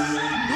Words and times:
Deus. 0.00 0.49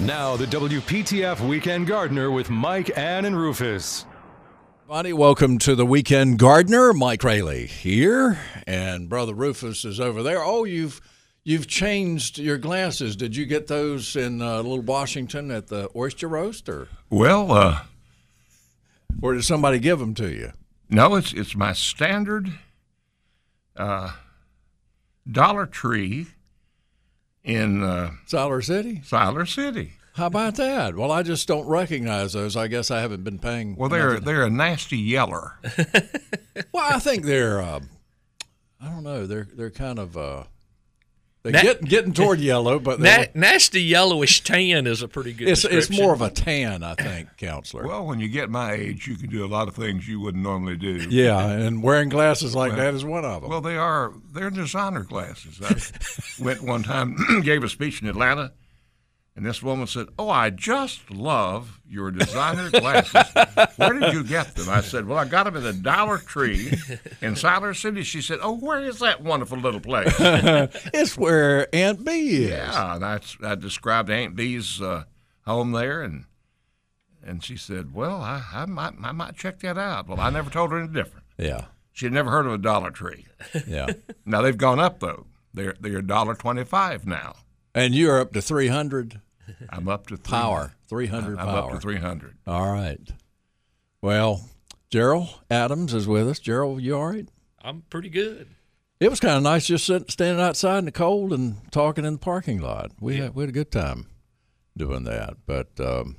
Now, 0.00 0.36
the 0.36 0.46
WPTF 0.46 1.46
Weekend 1.46 1.86
Gardener 1.86 2.30
with 2.30 2.50
Mike, 2.50 2.96
Ann, 2.98 3.24
and 3.24 3.36
Rufus. 3.38 4.04
Buddy, 4.88 5.12
welcome 5.12 5.58
to 5.60 5.74
the 5.74 5.86
Weekend 5.86 6.38
Gardener. 6.38 6.92
Mike 6.92 7.22
Rayleigh 7.22 7.66
here, 7.66 8.38
and 8.66 9.08
Brother 9.08 9.32
Rufus 9.32 9.84
is 9.84 10.00
over 10.00 10.22
there. 10.22 10.42
Oh, 10.42 10.64
you've 10.64 11.00
you've 11.44 11.68
changed 11.68 12.38
your 12.38 12.58
glasses. 12.58 13.16
Did 13.16 13.34
you 13.36 13.46
get 13.46 13.66
those 13.68 14.14
in 14.16 14.42
uh, 14.42 14.56
Little 14.56 14.80
Washington 14.82 15.50
at 15.50 15.68
the 15.68 15.88
Oyster 15.96 16.28
Roast, 16.28 16.68
or 16.68 16.88
Well, 17.08 17.52
uh, 17.52 17.80
or 19.22 19.34
did 19.34 19.44
somebody 19.44 19.78
give 19.78 20.00
them 20.00 20.14
to 20.14 20.28
you? 20.28 20.52
no, 20.90 21.14
it's 21.14 21.32
it's 21.32 21.54
my 21.56 21.72
standard 21.72 22.50
uh, 23.76 24.12
Dollar 25.30 25.64
Tree 25.66 26.26
in 27.44 27.82
uh, 27.82 28.10
Siler 28.26 28.64
City. 28.64 29.02
Siler 29.04 29.46
City. 29.48 29.92
How 30.14 30.26
about 30.26 30.54
that? 30.56 30.94
Well, 30.96 31.10
I 31.10 31.22
just 31.24 31.48
don't 31.48 31.66
recognize 31.66 32.32
those. 32.34 32.56
I 32.56 32.68
guess 32.68 32.90
I 32.90 33.00
haven't 33.00 33.24
been 33.24 33.38
paying. 33.38 33.74
Well, 33.76 33.88
they're 33.88 34.10
nothing- 34.10 34.24
they're 34.24 34.44
a 34.44 34.50
nasty 34.50 34.98
yeller. 34.98 35.58
well, 36.72 36.84
I 36.94 36.98
think 37.00 37.24
they're. 37.24 37.60
Uh, 37.60 37.80
I 38.80 38.88
don't 38.90 39.02
know. 39.02 39.26
They're 39.26 39.48
they're 39.54 39.70
kind 39.70 39.98
of. 39.98 40.16
Uh, 40.16 40.44
they're 41.44 41.52
Na- 41.52 41.60
getting 41.62 41.86
getting 41.86 42.12
toward 42.12 42.40
yellow, 42.40 42.78
but 42.80 42.98
they're- 42.98 43.28
Na- 43.34 43.40
nasty 43.48 43.82
yellowish 43.82 44.42
tan 44.42 44.86
is 44.88 45.02
a 45.02 45.08
pretty 45.08 45.32
good. 45.32 45.48
it's 45.48 45.64
it's 45.64 45.90
more 45.90 46.12
of 46.12 46.20
a 46.22 46.30
tan, 46.30 46.82
I 46.82 46.94
think, 46.94 47.28
counselor. 47.36 47.86
Well, 47.86 48.04
when 48.06 48.18
you 48.18 48.28
get 48.28 48.50
my 48.50 48.72
age, 48.72 49.06
you 49.06 49.14
can 49.16 49.28
do 49.30 49.44
a 49.44 49.46
lot 49.46 49.68
of 49.68 49.76
things 49.76 50.08
you 50.08 50.18
wouldn't 50.20 50.42
normally 50.42 50.76
do. 50.76 51.06
Yeah, 51.10 51.46
and 51.46 51.82
wearing 51.82 52.08
glasses 52.08 52.54
like 52.54 52.72
Well- 52.72 52.80
that 52.80 52.94
is 52.94 53.04
one 53.04 53.24
of 53.24 53.42
them. 53.42 53.50
Well, 53.50 53.60
they 53.60 53.76
are 53.76 54.12
they're 54.32 54.50
designer 54.50 55.04
glasses. 55.04 55.60
I 55.62 56.42
went 56.42 56.62
one 56.62 56.82
time, 56.82 57.16
gave 57.44 57.62
a 57.62 57.68
speech 57.68 58.00
in 58.02 58.08
Atlanta, 58.08 58.52
and 59.36 59.44
this 59.44 59.62
woman 59.62 59.86
said, 59.86 60.06
"Oh, 60.18 60.28
I 60.28 60.50
just 60.50 61.10
love 61.10 61.80
your 61.88 62.10
designer 62.10 62.70
glasses. 62.70 63.22
Where 63.76 63.92
did 63.98 64.12
you 64.12 64.22
get 64.24 64.54
them?" 64.54 64.68
I 64.68 64.80
said, 64.80 65.06
"Well, 65.06 65.18
I 65.18 65.24
got 65.24 65.44
them 65.44 65.56
at 65.56 65.62
the 65.64 65.72
Dollar 65.72 66.18
Tree 66.18 66.68
in 67.20 67.34
Siler 67.34 67.76
City." 67.76 68.02
She 68.04 68.22
said, 68.22 68.38
"Oh, 68.42 68.56
where 68.56 68.80
is 68.84 69.00
that 69.00 69.22
wonderful 69.22 69.58
little 69.58 69.80
place?" 69.80 70.14
it's 70.18 71.16
where 71.16 71.68
Aunt 71.74 72.04
Bee 72.04 72.44
is. 72.44 72.50
yeah, 72.50 72.94
and 72.96 73.04
I, 73.04 73.20
I 73.42 73.54
described 73.56 74.08
Aunt 74.10 74.36
Bee's 74.36 74.80
uh, 74.80 75.04
home 75.46 75.72
there, 75.72 76.02
and 76.02 76.26
and 77.26 77.42
she 77.42 77.56
said, 77.56 77.92
"Well, 77.94 78.20
I, 78.20 78.42
I 78.52 78.66
might 78.66 78.94
I 79.02 79.10
might 79.12 79.34
check 79.36 79.58
that 79.60 79.76
out." 79.78 80.06
Well, 80.08 80.20
I 80.20 80.30
never 80.30 80.50
told 80.50 80.70
her 80.70 80.78
any 80.78 80.92
different. 80.92 81.24
Yeah, 81.38 81.64
She 81.92 82.06
had 82.06 82.12
never 82.12 82.30
heard 82.30 82.46
of 82.46 82.52
a 82.52 82.58
Dollar 82.58 82.90
Tree. 82.92 83.26
yeah. 83.66 83.86
Now 84.24 84.42
they've 84.42 84.56
gone 84.56 84.78
up 84.78 85.00
though. 85.00 85.26
They're 85.52 85.74
they're 85.80 86.02
dollar 86.02 86.34
twenty 86.36 86.64
five 86.64 87.06
now. 87.06 87.34
And 87.74 87.94
you're 87.94 88.20
up 88.20 88.32
to 88.32 88.42
300 88.42 89.20
I'm 89.68 89.88
up 89.88 90.06
to 90.06 90.16
three, 90.16 90.30
power. 90.32 90.72
300 90.88 91.38
I'm 91.38 91.46
power. 91.46 91.58
up 91.68 91.70
to 91.72 91.80
three 91.80 91.96
hundred. 91.98 92.36
All 92.46 92.70
right. 92.72 93.00
Well, 94.00 94.48
Gerald 94.90 95.28
Adams 95.50 95.92
is 95.92 96.06
with 96.06 96.28
us. 96.28 96.38
Gerald, 96.38 96.80
you 96.82 96.96
all 96.96 97.06
right? 97.06 97.28
I'm 97.62 97.82
pretty 97.90 98.08
good. 98.08 98.48
It 99.00 99.10
was 99.10 99.20
kind 99.20 99.36
of 99.36 99.42
nice 99.42 99.66
just 99.66 99.84
sitting, 99.86 100.08
standing 100.08 100.42
outside 100.42 100.78
in 100.78 100.84
the 100.86 100.92
cold 100.92 101.32
and 101.32 101.56
talking 101.72 102.04
in 102.04 102.14
the 102.14 102.18
parking 102.18 102.60
lot. 102.60 102.92
We, 103.00 103.16
had, 103.18 103.34
we 103.34 103.42
had 103.42 103.50
a 103.50 103.52
good 103.52 103.70
time 103.70 104.06
doing 104.76 105.04
that. 105.04 105.34
But 105.46 105.68
um, 105.80 106.16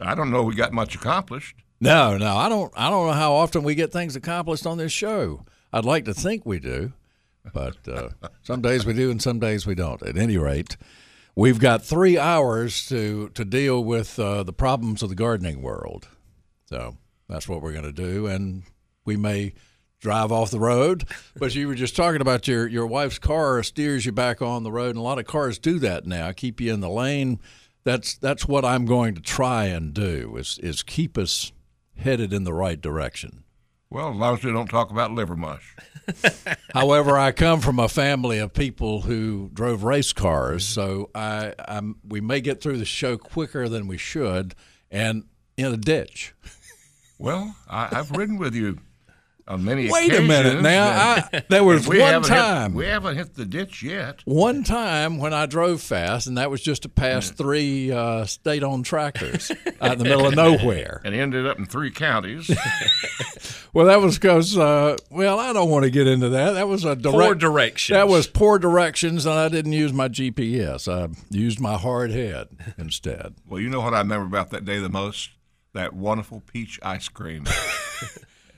I 0.00 0.14
don't 0.14 0.30
know. 0.30 0.42
We 0.44 0.54
got 0.54 0.72
much 0.72 0.94
accomplished. 0.94 1.56
no, 1.80 2.16
no, 2.16 2.36
I 2.36 2.48
don't. 2.48 2.72
I 2.76 2.88
don't 2.90 3.06
know 3.06 3.12
how 3.12 3.34
often 3.34 3.64
we 3.64 3.74
get 3.74 3.92
things 3.92 4.16
accomplished 4.16 4.66
on 4.66 4.78
this 4.78 4.92
show. 4.92 5.44
I'd 5.72 5.84
like 5.84 6.04
to 6.06 6.14
think 6.14 6.46
we 6.46 6.58
do, 6.58 6.92
but 7.52 7.76
uh, 7.88 8.10
some 8.42 8.60
days 8.60 8.84
we 8.86 8.92
do 8.92 9.10
and 9.10 9.22
some 9.22 9.38
days 9.38 9.66
we 9.66 9.74
don't. 9.74 10.02
At 10.02 10.16
any 10.16 10.38
rate, 10.38 10.76
we've 11.34 11.60
got 11.60 11.84
three 11.84 12.18
hours 12.18 12.86
to 12.88 13.30
to 13.30 13.44
deal 13.44 13.82
with 13.82 14.18
uh, 14.18 14.42
the 14.42 14.52
problems 14.52 15.02
of 15.02 15.08
the 15.08 15.14
gardening 15.14 15.62
world. 15.62 16.08
So 16.66 16.96
that's 17.28 17.48
what 17.48 17.62
we're 17.62 17.72
going 17.72 17.84
to 17.84 17.92
do, 17.92 18.26
and 18.26 18.64
we 19.04 19.16
may 19.16 19.54
drive 20.00 20.30
off 20.32 20.50
the 20.50 20.60
road. 20.60 21.04
But 21.38 21.54
you 21.54 21.68
were 21.68 21.74
just 21.74 21.96
talking 21.96 22.20
about 22.20 22.48
your 22.48 22.66
your 22.66 22.86
wife's 22.86 23.18
car 23.18 23.62
steers 23.62 24.06
you 24.06 24.12
back 24.12 24.42
on 24.42 24.62
the 24.62 24.72
road, 24.72 24.90
and 24.90 24.98
a 24.98 25.02
lot 25.02 25.18
of 25.18 25.26
cars 25.26 25.58
do 25.58 25.78
that 25.80 26.06
now. 26.06 26.32
Keep 26.32 26.60
you 26.60 26.72
in 26.72 26.80
the 26.80 26.90
lane. 26.90 27.40
That's 27.84 28.16
that's 28.16 28.46
what 28.48 28.64
I'm 28.64 28.84
going 28.84 29.14
to 29.14 29.20
try 29.20 29.66
and 29.66 29.94
do 29.94 30.36
is 30.36 30.58
is 30.62 30.82
keep 30.82 31.16
us 31.16 31.52
headed 31.96 32.32
in 32.32 32.44
the 32.44 32.52
right 32.52 32.80
direction. 32.80 33.44
Well, 33.90 34.10
as 34.10 34.16
long 34.16 34.34
as 34.34 34.44
we 34.44 34.52
don't 34.52 34.68
talk 34.68 34.90
about 34.90 35.12
liver 35.12 35.36
mush. 35.36 35.76
However, 36.72 37.18
I 37.18 37.32
come 37.32 37.60
from 37.60 37.78
a 37.78 37.88
family 37.88 38.38
of 38.38 38.52
people 38.52 39.02
who 39.02 39.50
drove 39.52 39.84
race 39.84 40.12
cars, 40.12 40.64
mm-hmm. 40.64 40.80
so 40.80 41.10
I, 41.14 41.54
I'm, 41.66 41.96
we 42.06 42.20
may 42.20 42.40
get 42.40 42.60
through 42.60 42.78
the 42.78 42.84
show 42.84 43.16
quicker 43.16 43.68
than 43.68 43.86
we 43.86 43.98
should, 43.98 44.54
and 44.90 45.24
in 45.56 45.72
a 45.72 45.76
ditch. 45.76 46.34
Well, 47.18 47.56
I, 47.68 47.88
I've 47.92 48.10
ridden 48.10 48.36
with 48.36 48.54
you 48.54 48.78
on 49.48 49.64
many 49.64 49.88
Wait 49.90 50.12
a 50.12 50.20
minute 50.22 50.60
now. 50.62 51.14
and- 51.14 51.24
I, 51.32 51.44
there 51.48 51.62
was 51.64 51.86
one 51.86 51.98
haven't 51.98 52.28
hit- 52.28 52.36
time. 52.36 52.74
we 52.74 52.86
haven't 52.86 53.16
hit 53.16 53.34
the 53.34 53.44
ditch 53.44 53.82
yet. 53.82 54.20
one 54.24 54.64
time 54.64 55.18
when 55.18 55.32
I 55.32 55.46
drove 55.46 55.80
fast, 55.80 56.26
and 56.26 56.36
that 56.38 56.50
was 56.50 56.60
just 56.60 56.82
to 56.82 56.88
pass 56.88 57.30
three 57.30 57.92
uh, 57.92 58.24
state-owned 58.24 58.84
tractors 58.84 59.52
out 59.80 59.92
in 59.92 59.98
the 59.98 60.04
middle 60.04 60.26
of 60.26 60.34
nowhere. 60.34 61.00
And 61.04 61.14
ended 61.14 61.46
up 61.46 61.58
in 61.58 61.66
three 61.66 61.90
counties. 61.90 62.50
Well, 63.72 63.86
that 63.86 64.00
was 64.00 64.14
because, 64.16 64.56
uh, 64.56 64.96
well, 65.10 65.38
I 65.38 65.52
don't 65.52 65.68
want 65.68 65.84
to 65.84 65.90
get 65.90 66.06
into 66.06 66.30
that. 66.30 66.52
That 66.52 66.66
was 66.66 66.86
a 66.86 66.96
direct, 66.96 67.12
Poor 67.18 67.34
directions. 67.34 67.94
That 67.94 68.08
was 68.08 68.26
poor 68.26 68.58
directions, 68.58 69.26
and 69.26 69.34
I 69.34 69.50
didn't 69.50 69.74
use 69.74 69.92
my 69.92 70.08
GPS. 70.08 70.90
I 70.90 71.14
used 71.28 71.60
my 71.60 71.76
hard 71.76 72.10
head 72.10 72.48
instead. 72.78 73.34
well, 73.46 73.60
you 73.60 73.68
know 73.68 73.82
what 73.82 73.92
I 73.92 73.98
remember 73.98 74.24
about 74.24 74.48
that 74.52 74.64
day 74.64 74.78
the 74.78 74.88
most? 74.88 75.28
That 75.74 75.92
wonderful 75.92 76.40
peach 76.50 76.80
ice 76.82 77.08
cream 77.10 77.44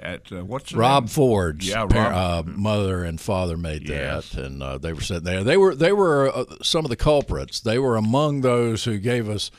at 0.01 0.31
uh, 0.33 0.45
what's 0.45 0.71
the 0.73 0.79
Rob 0.79 1.05
name? 1.05 1.09
Ford's 1.09 1.69
Yeah, 1.69 1.87
par- 1.87 2.11
Rob. 2.11 2.49
uh, 2.49 2.51
mother 2.53 3.05
and 3.05 3.21
father 3.21 3.57
made 3.57 3.89
Yes. 3.89 4.31
that, 4.31 4.45
and 4.45 4.63
uh, 4.63 4.79
they 4.79 4.93
were 4.93 5.01
sitting 5.01 5.25
there. 5.25 5.43
They 5.45 5.57
were 5.57 5.75
they 5.75 5.93
were 5.93 6.29
uh, 6.35 6.45
some 6.63 6.85
of 6.85 6.89
the 6.91 6.97
culprits. 6.97 7.61
They 7.61 7.79
were 7.79 7.97
among 7.97 8.41
those 8.43 8.85
who 8.85 8.99
gave 8.99 9.29
us 9.29 9.51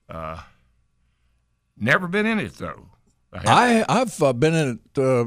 Uh, 0.08 0.42
never 1.80 2.08
been 2.08 2.26
in 2.26 2.38
it 2.38 2.54
though. 2.54 2.88
I 3.32 3.38
have- 3.38 3.86
I 3.88 4.00
I've 4.00 4.22
uh, 4.22 4.32
been 4.32 4.54
in 4.54 4.80
it 4.94 4.98
uh, 5.02 5.24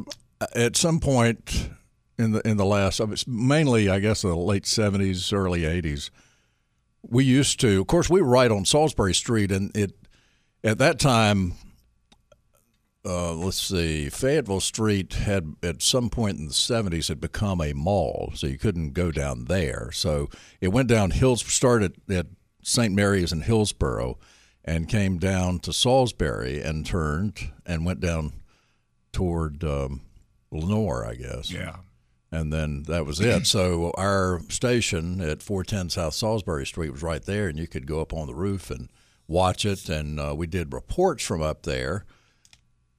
at 0.56 0.76
some 0.76 1.00
point 1.00 1.70
in 2.18 2.32
the 2.32 2.48
in 2.48 2.58
the 2.58 2.66
last. 2.66 3.00
I 3.00 3.06
was 3.06 3.28
mainly, 3.28 3.90
I 3.90 4.00
guess, 4.00 4.22
the 4.24 4.36
late 4.36 4.66
seventies, 4.66 5.32
early 5.34 5.66
eighties. 5.66 6.12
We 7.04 7.24
used 7.24 7.60
to, 7.62 7.82
of 7.82 7.88
course, 7.88 8.10
we 8.10 8.22
were 8.22 8.28
right 8.28 8.52
on 8.52 8.64
Salisbury 8.66 9.14
Street, 9.14 9.52
and 9.52 9.76
it 9.76 9.94
at 10.64 10.78
that 10.80 11.00
time. 11.00 11.54
Uh, 13.04 13.34
let's 13.34 13.60
see, 13.60 14.10
Fayetteville 14.10 14.60
Street 14.60 15.14
had 15.14 15.56
at 15.64 15.82
some 15.82 16.08
point 16.12 16.38
in 16.38 16.48
the 16.48 16.54
seventies 16.54 17.08
had 17.08 17.20
become 17.20 17.60
a 17.60 17.74
mall, 17.74 18.32
so 18.36 18.46
you 18.46 18.60
couldn't 18.60 18.92
go 18.94 19.10
down 19.12 19.46
there. 19.46 19.90
So 19.92 20.30
it 20.60 20.68
went 20.68 20.88
down 20.88 21.10
Hills, 21.10 21.42
started 21.44 21.96
at 22.12 22.28
St. 22.62 22.94
Mary's 22.94 23.32
in 23.32 23.42
Hillsborough, 23.42 24.20
and 24.64 24.88
came 24.88 25.18
down 25.18 25.60
to 25.60 25.74
Salisbury 25.74 26.62
and 26.62 26.86
turned 26.86 27.52
and 27.66 27.86
went 27.86 28.00
down 28.00 28.34
toward 29.12 29.64
um, 29.64 30.02
Lenoir, 30.52 31.06
I 31.06 31.16
guess. 31.16 31.52
yeah. 31.52 31.78
And 32.34 32.54
then 32.54 32.84
that 32.84 33.06
was 33.06 33.20
it. 33.20 33.46
So 33.46 33.92
our 33.98 34.40
station 34.48 35.20
at 35.20 35.44
410 35.44 35.90
South 35.90 36.14
Salisbury 36.14 36.66
Street 36.66 36.92
was 36.92 37.04
right 37.04 37.22
there, 37.22 37.50
and 37.50 37.60
you 37.60 37.68
could 37.68 37.86
go 37.86 38.00
up 38.00 38.14
on 38.14 38.26
the 38.28 38.34
roof 38.34 38.72
and 38.72 38.90
watch 39.28 39.66
it. 39.66 39.90
And 39.90 40.18
uh, 40.18 40.34
we 40.38 40.48
did 40.48 40.72
reports 40.74 41.26
from 41.26 41.42
up 41.42 41.64
there, 41.64 42.06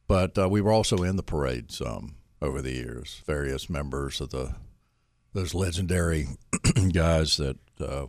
but 0.07 0.37
uh, 0.37 0.51
we 0.51 0.61
were 0.61 0.73
also 0.73 1.03
in 1.03 1.17
the 1.17 1.23
parade 1.23 1.73
some 1.73 2.17
over 2.43 2.61
the 2.61 2.73
years. 2.73 3.23
Various 3.25 3.71
members 3.71 4.21
of 4.21 4.31
the 4.31 4.55
those 5.33 5.55
legendary 5.55 6.27
guys 6.93 7.39
that 7.39 7.57
uh, 7.81 8.07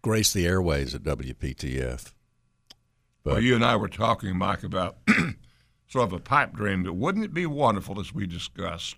grace 0.00 0.32
the 0.32 0.46
airways 0.46 0.94
at 0.94 1.02
WPTF. 1.02 2.14
Well, 3.24 3.40
you 3.40 3.54
and 3.54 3.64
I 3.64 3.76
were 3.76 3.88
talking, 3.88 4.36
Mike, 4.36 4.62
about 4.62 4.96
sort 5.88 6.04
of 6.04 6.12
a 6.12 6.18
pipe 6.18 6.52
dream, 6.52 6.82
but 6.82 6.94
wouldn't 6.94 7.24
it 7.24 7.32
be 7.32 7.46
wonderful, 7.46 7.98
as 7.98 8.12
we 8.12 8.26
discussed, 8.26 8.96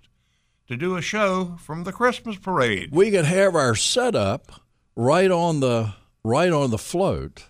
to 0.66 0.76
do 0.76 0.96
a 0.96 1.02
show 1.02 1.56
from 1.60 1.84
the 1.84 1.92
Christmas 1.92 2.36
parade? 2.36 2.90
we 2.92 3.10
could 3.12 3.24
have 3.24 3.54
our 3.54 3.76
setup 3.76 4.60
right 4.96 5.30
on 5.30 5.60
the 5.60 5.94
right 6.24 6.50
on 6.50 6.70
the 6.70 6.78
float 6.78 7.44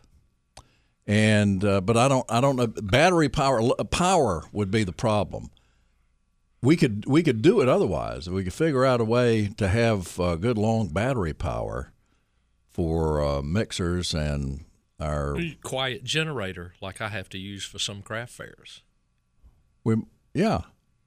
and 1.07 1.65
uh, 1.65 1.81
but 1.81 1.97
i 1.97 2.09
don't 2.09 2.27
i 2.29 2.41
don't 2.41 2.57
know 2.57 2.67
battery 2.67 3.29
power 3.29 3.63
power 3.91 4.43
would 4.53 4.71
be 4.71 4.83
the 4.85 4.93
problem 4.93 5.49
we 6.61 6.77
could 6.77 7.07
we 7.07 7.23
could 7.23 7.41
do 7.41 7.61
it 7.61 7.69
otherwise 7.69 8.29
we 8.29 8.43
could 8.45 8.53
figure 8.53 8.85
out 8.85 9.01
a 9.01 9.05
way 9.05 9.47
to 9.57 9.69
have 9.69 10.19
uh, 10.19 10.35
good 10.37 10.59
long 10.59 10.89
battery 10.89 11.33
power 11.33 11.93
for 12.69 13.25
uh, 13.25 13.41
mixers 13.41 14.13
and 14.13 14.65
our 15.01 15.37
Quiet 15.63 16.05
generator 16.05 16.73
like 16.81 17.01
I 17.01 17.09
have 17.09 17.29
to 17.31 17.39
use 17.39 17.65
for 17.65 17.79
some 17.79 18.03
craft 18.03 18.33
fairs. 18.33 18.83
we 19.85 19.97
yeah 20.35 20.63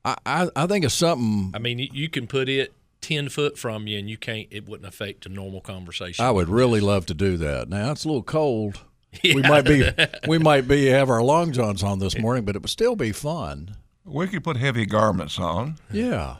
I, 0.05 0.15
I 0.25 0.49
i 0.55 0.67
think 0.67 0.85
it's 0.85 0.93
something 0.93 1.51
I 1.53 1.59
mean, 1.59 1.79
you- 1.79 1.89
you 1.91 2.09
can 2.09 2.27
put 2.27 2.47
it 2.49 2.73
ten 3.01 3.29
foot 3.29 3.57
from 3.57 3.87
you, 3.87 3.97
and 3.97 4.09
you 4.09 4.17
can't. 4.17 4.47
It 4.51 4.67
wouldn't 4.67 4.87
affect 4.87 5.25
a 5.25 5.29
normal 5.29 5.61
conversation. 5.61 6.23
I 6.25 6.31
would 6.31 6.49
really 6.49 6.81
love 6.81 7.05
to 7.07 7.13
do 7.13 7.37
that. 7.37 7.69
Now 7.69 7.91
it's 7.91 8.03
a 8.03 8.07
little 8.07 8.23
cold. 8.23 8.81
We 9.23 9.41
might 9.41 9.65
be 9.65 9.89
we 10.27 10.37
might 10.37 10.67
be 10.67 10.85
have 10.87 11.09
our 11.09 11.23
long 11.23 11.51
johns 11.51 11.81
on 11.81 11.97
this 11.97 12.15
morning, 12.19 12.45
but 12.45 12.55
it 12.55 12.61
would 12.61 12.69
still 12.69 12.95
be 12.95 13.11
fun. 13.11 13.75
We 14.05 14.27
could 14.27 14.43
put 14.43 14.55
heavy 14.57 14.85
garments 14.85 15.39
on. 15.39 15.77
Yeah, 15.91 16.35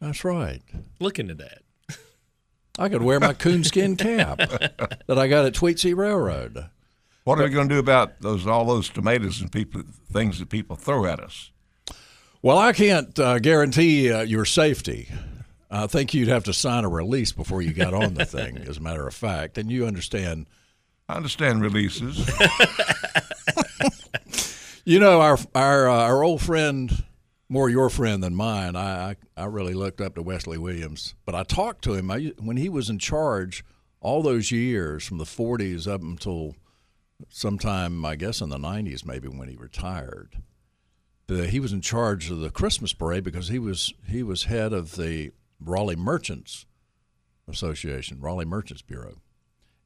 that's 0.00 0.22
right. 0.22 0.62
Look 1.00 1.18
into 1.18 1.34
that. 1.34 1.62
I 2.78 2.88
could 2.88 3.02
wear 3.02 3.20
my 3.20 3.32
coonskin 3.32 3.96
cap 3.96 4.38
that 4.38 5.18
I 5.18 5.28
got 5.28 5.44
at 5.44 5.54
Tweetsie 5.54 5.96
Railroad. 5.96 6.66
What 7.24 7.38
are 7.38 7.44
we 7.44 7.50
going 7.50 7.68
to 7.68 7.74
do 7.74 7.78
about 7.78 8.20
those 8.20 8.46
all 8.46 8.66
those 8.66 8.88
tomatoes 8.88 9.40
and 9.40 9.50
people 9.50 9.82
things 10.12 10.38
that 10.38 10.50
people 10.50 10.76
throw 10.76 11.06
at 11.06 11.20
us? 11.20 11.50
Well, 12.42 12.58
I 12.58 12.72
can't 12.72 13.18
uh, 13.18 13.38
guarantee 13.38 14.12
uh, 14.12 14.20
your 14.20 14.44
safety. 14.44 15.08
I 15.70 15.86
think 15.86 16.12
you'd 16.12 16.28
have 16.28 16.44
to 16.44 16.52
sign 16.52 16.84
a 16.84 16.88
release 16.88 17.32
before 17.32 17.62
you 17.62 17.72
got 17.72 17.94
on 17.94 18.14
the 18.14 18.26
thing, 18.26 18.58
as 18.58 18.76
a 18.76 18.80
matter 18.80 19.08
of 19.08 19.14
fact. 19.14 19.56
And 19.56 19.72
you 19.72 19.86
understand, 19.86 20.46
I 21.08 21.16
understand 21.16 21.62
releases. 21.62 22.18
you 24.84 25.00
know, 25.00 25.20
our 25.20 25.38
our 25.54 25.88
uh, 25.88 26.02
our 26.02 26.22
old 26.22 26.42
friend, 26.42 27.04
more 27.54 27.70
your 27.70 27.88
friend 27.88 28.20
than 28.20 28.34
mine. 28.34 28.74
I, 28.74 29.10
I 29.10 29.16
I 29.36 29.44
really 29.46 29.74
looked 29.74 30.00
up 30.00 30.16
to 30.16 30.22
Wesley 30.22 30.58
Williams, 30.58 31.14
but 31.24 31.36
I 31.36 31.44
talked 31.44 31.84
to 31.84 31.94
him 31.94 32.10
I, 32.10 32.32
when 32.40 32.56
he 32.56 32.68
was 32.68 32.90
in 32.90 32.98
charge 32.98 33.64
all 34.00 34.22
those 34.22 34.50
years, 34.50 35.06
from 35.06 35.18
the 35.18 35.24
'40s 35.24 35.86
up 35.86 36.02
until 36.02 36.56
sometime, 37.28 38.04
I 38.04 38.16
guess, 38.16 38.40
in 38.40 38.48
the 38.48 38.58
'90s, 38.58 39.06
maybe 39.06 39.28
when 39.28 39.48
he 39.48 39.54
retired. 39.54 40.42
The, 41.28 41.46
he 41.46 41.60
was 41.60 41.72
in 41.72 41.80
charge 41.80 42.28
of 42.28 42.40
the 42.40 42.50
Christmas 42.50 42.92
parade 42.92 43.22
because 43.22 43.48
he 43.48 43.60
was 43.60 43.94
he 44.08 44.24
was 44.24 44.44
head 44.44 44.72
of 44.72 44.96
the 44.96 45.30
Raleigh 45.60 45.96
Merchants 45.96 46.66
Association, 47.48 48.20
Raleigh 48.20 48.44
Merchants 48.44 48.82
Bureau, 48.82 49.20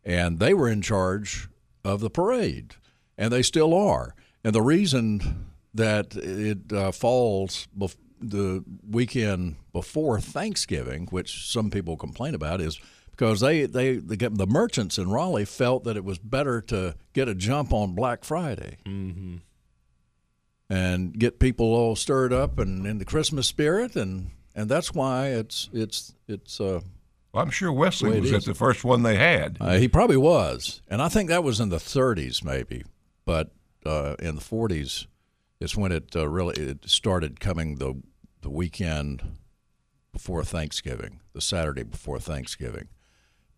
and 0.02 0.38
they 0.38 0.54
were 0.54 0.68
in 0.68 0.80
charge 0.80 1.50
of 1.84 2.00
the 2.00 2.10
parade, 2.10 2.76
and 3.18 3.30
they 3.30 3.42
still 3.42 3.74
are. 3.74 4.14
And 4.42 4.54
the 4.54 4.62
reason 4.62 5.50
that 5.78 6.14
it 6.14 6.72
uh, 6.72 6.92
falls 6.92 7.66
bef- 7.76 7.96
the 8.20 8.62
weekend 8.88 9.56
before 9.72 10.20
Thanksgiving, 10.20 11.06
which 11.10 11.50
some 11.50 11.70
people 11.70 11.96
complain 11.96 12.34
about, 12.34 12.60
is 12.60 12.78
because 13.10 13.40
they, 13.40 13.64
they, 13.66 13.96
they 13.96 14.16
get, 14.16 14.36
the 14.36 14.46
merchants 14.46 14.98
in 14.98 15.10
Raleigh 15.10 15.44
felt 15.44 15.84
that 15.84 15.96
it 15.96 16.04
was 16.04 16.18
better 16.18 16.60
to 16.62 16.94
get 17.14 17.28
a 17.28 17.34
jump 17.34 17.72
on 17.72 17.94
Black 17.94 18.24
Friday 18.24 18.78
and 20.70 21.18
get 21.18 21.38
people 21.38 21.66
all 21.74 21.96
stirred 21.96 22.32
up 22.32 22.58
and 22.58 22.86
in 22.86 22.98
the 22.98 23.04
Christmas 23.04 23.46
spirit, 23.46 23.96
and, 23.96 24.30
and 24.54 24.68
that's 24.68 24.92
why 24.92 25.28
it's 25.28 25.68
it's 25.72 26.14
it's. 26.26 26.60
Uh, 26.60 26.80
Well, 27.32 27.42
I'm 27.44 27.50
sure 27.50 27.72
Wesley 27.72 28.20
was 28.20 28.30
is. 28.32 28.34
at 28.34 28.44
the 28.44 28.54
first 28.54 28.84
one 28.84 29.02
they 29.02 29.16
had. 29.16 29.56
uh, 29.60 29.78
he 29.78 29.88
probably 29.88 30.16
was, 30.16 30.82
and 30.88 31.00
I 31.00 31.08
think 31.08 31.28
that 31.28 31.44
was 31.44 31.60
in 31.60 31.68
the 31.70 31.76
30s, 31.78 32.44
maybe, 32.44 32.84
but 33.24 33.50
uh, 33.86 34.16
in 34.18 34.34
the 34.34 34.40
40s, 34.40 35.06
is 35.60 35.76
when 35.76 35.92
it 35.92 36.14
uh, 36.14 36.28
really 36.28 36.54
it 36.56 36.88
started 36.88 37.40
coming 37.40 37.76
the 37.76 38.00
the 38.40 38.50
weekend 38.50 39.22
before 40.12 40.44
Thanksgiving, 40.44 41.20
the 41.32 41.40
Saturday 41.40 41.82
before 41.82 42.18
Thanksgiving. 42.18 42.88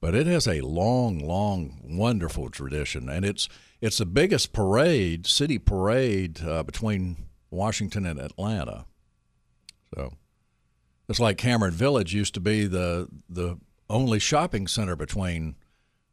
But 0.00 0.14
it 0.14 0.26
has 0.26 0.48
a 0.48 0.62
long, 0.62 1.18
long, 1.18 1.78
wonderful 1.84 2.48
tradition, 2.48 3.08
and 3.08 3.24
it's 3.24 3.48
it's 3.80 3.98
the 3.98 4.06
biggest 4.06 4.52
parade, 4.52 5.26
city 5.26 5.58
parade 5.58 6.42
uh, 6.42 6.62
between 6.62 7.28
Washington 7.50 8.06
and 8.06 8.18
Atlanta. 8.18 8.86
So 9.94 10.14
it's 11.08 11.20
like 11.20 11.36
Cameron 11.36 11.74
Village 11.74 12.14
used 12.14 12.34
to 12.34 12.40
be 12.40 12.66
the 12.66 13.08
the 13.28 13.58
only 13.90 14.18
shopping 14.18 14.66
center 14.66 14.96
between 14.96 15.56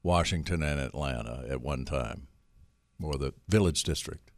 Washington 0.03 0.63
and 0.63 0.79
Atlanta 0.79 1.45
at 1.49 1.61
one 1.61 1.85
time, 1.85 2.27
or 3.01 3.17
the 3.17 3.33
Village 3.47 3.83
District. 3.83 4.31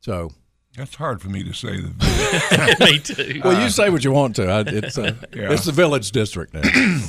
So, 0.00 0.32
That's 0.76 0.94
hard 0.94 1.20
for 1.20 1.28
me 1.28 1.42
to 1.44 1.52
say. 1.52 1.80
The 1.80 2.76
Me 2.80 2.98
too. 3.00 3.40
well, 3.44 3.60
you 3.62 3.68
say 3.70 3.90
what 3.90 4.04
you 4.04 4.12
want 4.12 4.36
to. 4.36 4.46
I, 4.48 4.60
it's 4.66 4.96
uh, 4.96 5.14
Yeah. 5.34 5.52
it's 5.52 5.64
the 5.64 5.72
Village 5.72 6.12
District 6.12 6.54
now. 6.54 6.62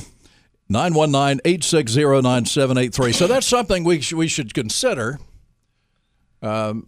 919-860-9783. 0.71 3.13
So 3.13 3.27
that's 3.27 3.45
something 3.45 3.83
we 3.83 4.01
sh- 4.01 4.13
we 4.13 4.27
should 4.27 4.53
consider. 4.53 5.19
Um, 6.41 6.87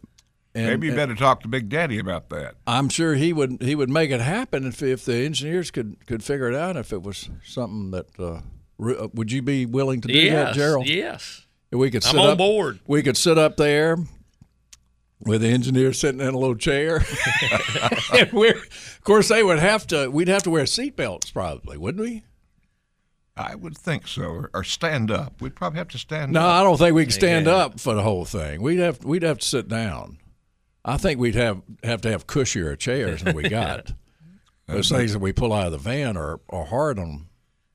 and, 0.56 0.68
maybe 0.68 0.88
you 0.88 0.96
better 0.96 1.15
talk 1.15 1.42
to 1.42 1.48
Big 1.48 1.70
Daddy 1.70 2.00
about 2.00 2.30
that. 2.30 2.56
I'm 2.65 2.89
sure 2.89 3.13
he 3.15 3.34
would 3.34 3.62
he 3.62 3.75
would 3.75 3.89
make 3.89 4.10
it 4.12 4.22
happen 4.22 4.65
if 4.68 4.82
if 4.82 5.03
the 5.06 5.15
engineers 5.18 5.70
could 5.72 6.06
could 6.08 6.24
figure 6.24 6.48
it 6.48 6.56
out. 6.56 6.77
If 6.77 6.94
it 6.94 7.03
was 7.03 7.30
something 7.44 7.92
that 7.92 8.08
uh, 8.20 8.39
re- 8.77 8.98
uh, 8.98 9.10
would 9.13 9.32
you 9.32 9.42
be 9.42 9.65
willing 9.65 10.00
to 10.01 10.08
do 10.08 10.13
yes. 10.13 10.32
that, 10.32 10.56
Gerald? 10.56 10.88
Yes. 10.88 11.46
We 11.72 11.89
could 11.92 12.03
Sit 12.03 12.13
I'm 12.13 12.20
on 12.22 12.30
up, 12.32 12.38
board. 12.38 12.80
We 12.88 13.01
could 13.01 13.18
sit 13.18 13.38
up 13.39 13.58
there 13.58 13.98
with 15.25 15.42
the 15.42 15.48
engineer 15.50 15.94
sitting 15.94 16.22
in 16.22 16.34
a 16.34 16.38
little 16.38 16.56
chair. 16.56 17.03
and 18.13 18.32
we're, 18.34 18.58
of 18.58 19.01
course, 19.03 19.27
they 19.30 19.44
would 19.44 19.60
have 19.60 19.88
to. 19.88 20.10
We'd 20.10 20.27
have 20.27 20.44
to 20.44 20.50
wear 20.50 20.63
seatbelts, 20.65 21.32
probably, 21.34 21.77
wouldn't 21.77 22.03
we? 22.03 22.24
I 23.36 23.56
would 23.56 23.77
think 23.77 24.08
so, 24.08 24.24
or, 24.24 24.50
or 24.53 24.63
stand 24.63 25.10
up. 25.10 25.42
We'd 25.42 25.56
probably 25.56 25.80
have 25.80 25.88
to 25.89 25.98
stand 25.98 26.32
No, 26.34 26.42
up. 26.42 26.62
I 26.62 26.63
don't 26.63 26.77
think 26.77 26.94
we 26.96 27.06
could 27.06 27.13
stand 27.13 27.48
Yeah. 27.48 27.53
up 27.53 27.80
for 27.80 27.96
the 27.96 28.03
whole 28.03 28.25
thing. 28.25 28.62
We'd 28.62 28.80
have 28.80 29.03
we'd 29.03 29.24
have 29.24 29.39
to 29.39 29.48
sit 29.48 29.68
down. 29.68 30.20
I 30.86 30.98
think 30.98 31.20
we'd 31.20 31.34
have 31.36 31.62
have 31.84 32.01
to 32.01 32.12
have 32.12 32.27
cushier 32.27 32.77
chairs 32.77 33.24
than 33.24 33.36
we 33.36 33.50
got. 33.50 33.94
Those 34.68 34.89
things 34.89 35.13
that 35.13 35.20
we 35.20 35.34
pull 35.34 35.51
out 35.51 35.65
of 35.65 35.72
the 35.72 35.77
van 35.77 36.15
are, 36.15 36.39
are 36.50 36.65
hard 36.65 37.00
on 37.00 37.27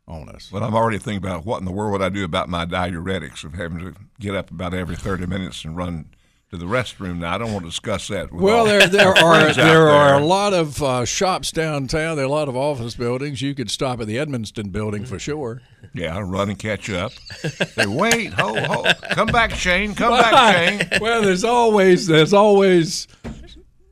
on 0.07 0.29
us. 0.29 0.49
But 0.51 0.63
I'm 0.63 0.75
already 0.75 0.99
thinking 0.99 1.27
about 1.27 1.45
what 1.45 1.59
in 1.59 1.65
the 1.65 1.73
world 1.73 1.93
would 1.93 2.03
I 2.03 2.09
do 2.09 2.25
about 2.25 2.49
my 2.49 2.65
diuretics 2.65 3.45
of 3.45 3.55
having 3.55 3.79
to 3.81 3.95
get 4.21 4.35
up 4.35 4.51
about 4.51 4.73
every 4.75 4.97
30 4.97 5.27
minutes 5.27 5.65
and 5.65 5.77
run 5.77 6.07
to 6.51 6.57
the 6.57 6.65
restroom. 6.67 7.19
Now 7.19 7.35
I 7.35 7.39
don't 7.39 7.53
want 7.53 7.65
to 7.65 7.71
discuss 7.71 8.09
that. 8.09 8.33
With 8.33 8.43
Well, 8.43 8.65
there 8.65 8.87
there 8.87 9.09
are 9.09 9.17
friends 9.17 9.59
out 9.59 9.65
there 9.65 9.89
are 9.89 10.15
a 10.19 10.25
lot 10.25 10.55
of 10.55 10.83
uh, 10.83 11.05
shops 11.05 11.53
downtown. 11.53 12.17
There 12.17 12.25
are 12.25 12.29
a 12.29 12.31
lot 12.31 12.49
of 12.49 12.57
office 12.57 12.95
buildings. 12.95 13.43
You 13.43 13.55
could 13.55 13.71
stop 13.71 14.01
at 14.01 14.07
the 14.07 14.17
Edmisten 14.17 14.73
building 14.73 15.05
for 15.05 15.19
sure. 15.19 15.61
Yeah, 15.95 16.17
I'll 16.17 16.23
run 16.25 16.49
and 16.49 16.59
catch 16.59 16.91
up. 16.91 17.13
Say, 17.13 17.87
wait, 17.87 18.33
ho, 18.33 18.55
ho, 18.65 18.85
come 19.11 19.29
back, 19.29 19.51
Shane, 19.53 19.95
come 19.95 20.13
back, 20.19 20.55
Shane. 20.91 21.01
well, 21.01 21.23
there's 21.23 21.45
always 21.45 22.07
there's 22.07 22.33
always 22.33 23.07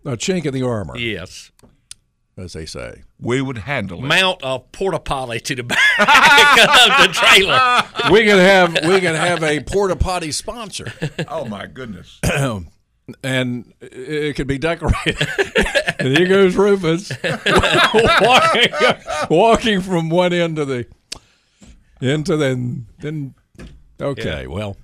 a 0.05 0.17
chink 0.17 0.47
in 0.47 0.55
the 0.55 0.63
armor, 0.63 0.97
Yes. 0.97 1.51
As 2.37 2.53
they 2.53 2.67
say. 2.67 3.03
We 3.19 3.41
would 3.41 3.59
handle 3.59 3.99
it. 3.99 4.07
Mount 4.07 4.41
a 4.43 4.59
porta 4.59 4.99
potty 4.99 5.41
to 5.41 5.55
the 5.55 5.63
back 5.63 5.79
of 5.99 7.09
the 7.09 7.13
trailer. 7.13 7.83
We 8.13 8.25
can 8.25 8.39
have 8.39 8.87
we 8.87 9.01
can 9.01 9.15
have 9.15 9.43
a 9.43 9.61
porta 9.61 9.97
potty 9.97 10.31
sponsor. 10.33 10.93
Oh 11.29 11.45
my 11.45 11.67
goodness! 11.67 12.21
and 13.23 13.73
it 13.81 14.37
could 14.37 14.47
be 14.47 14.59
decorated. 14.59 15.17
and 15.99 16.17
here 16.17 16.29
goes 16.29 16.55
Rufus 16.57 17.11
walking, 18.21 18.69
walking 19.31 19.81
from 19.81 20.09
one 20.09 20.33
end 20.33 20.57
to 20.57 20.65
the 20.65 20.87
into 22.01 22.37
the 22.37 22.83
then. 23.01 23.35
Okay, 24.01 24.47
well, 24.47 24.77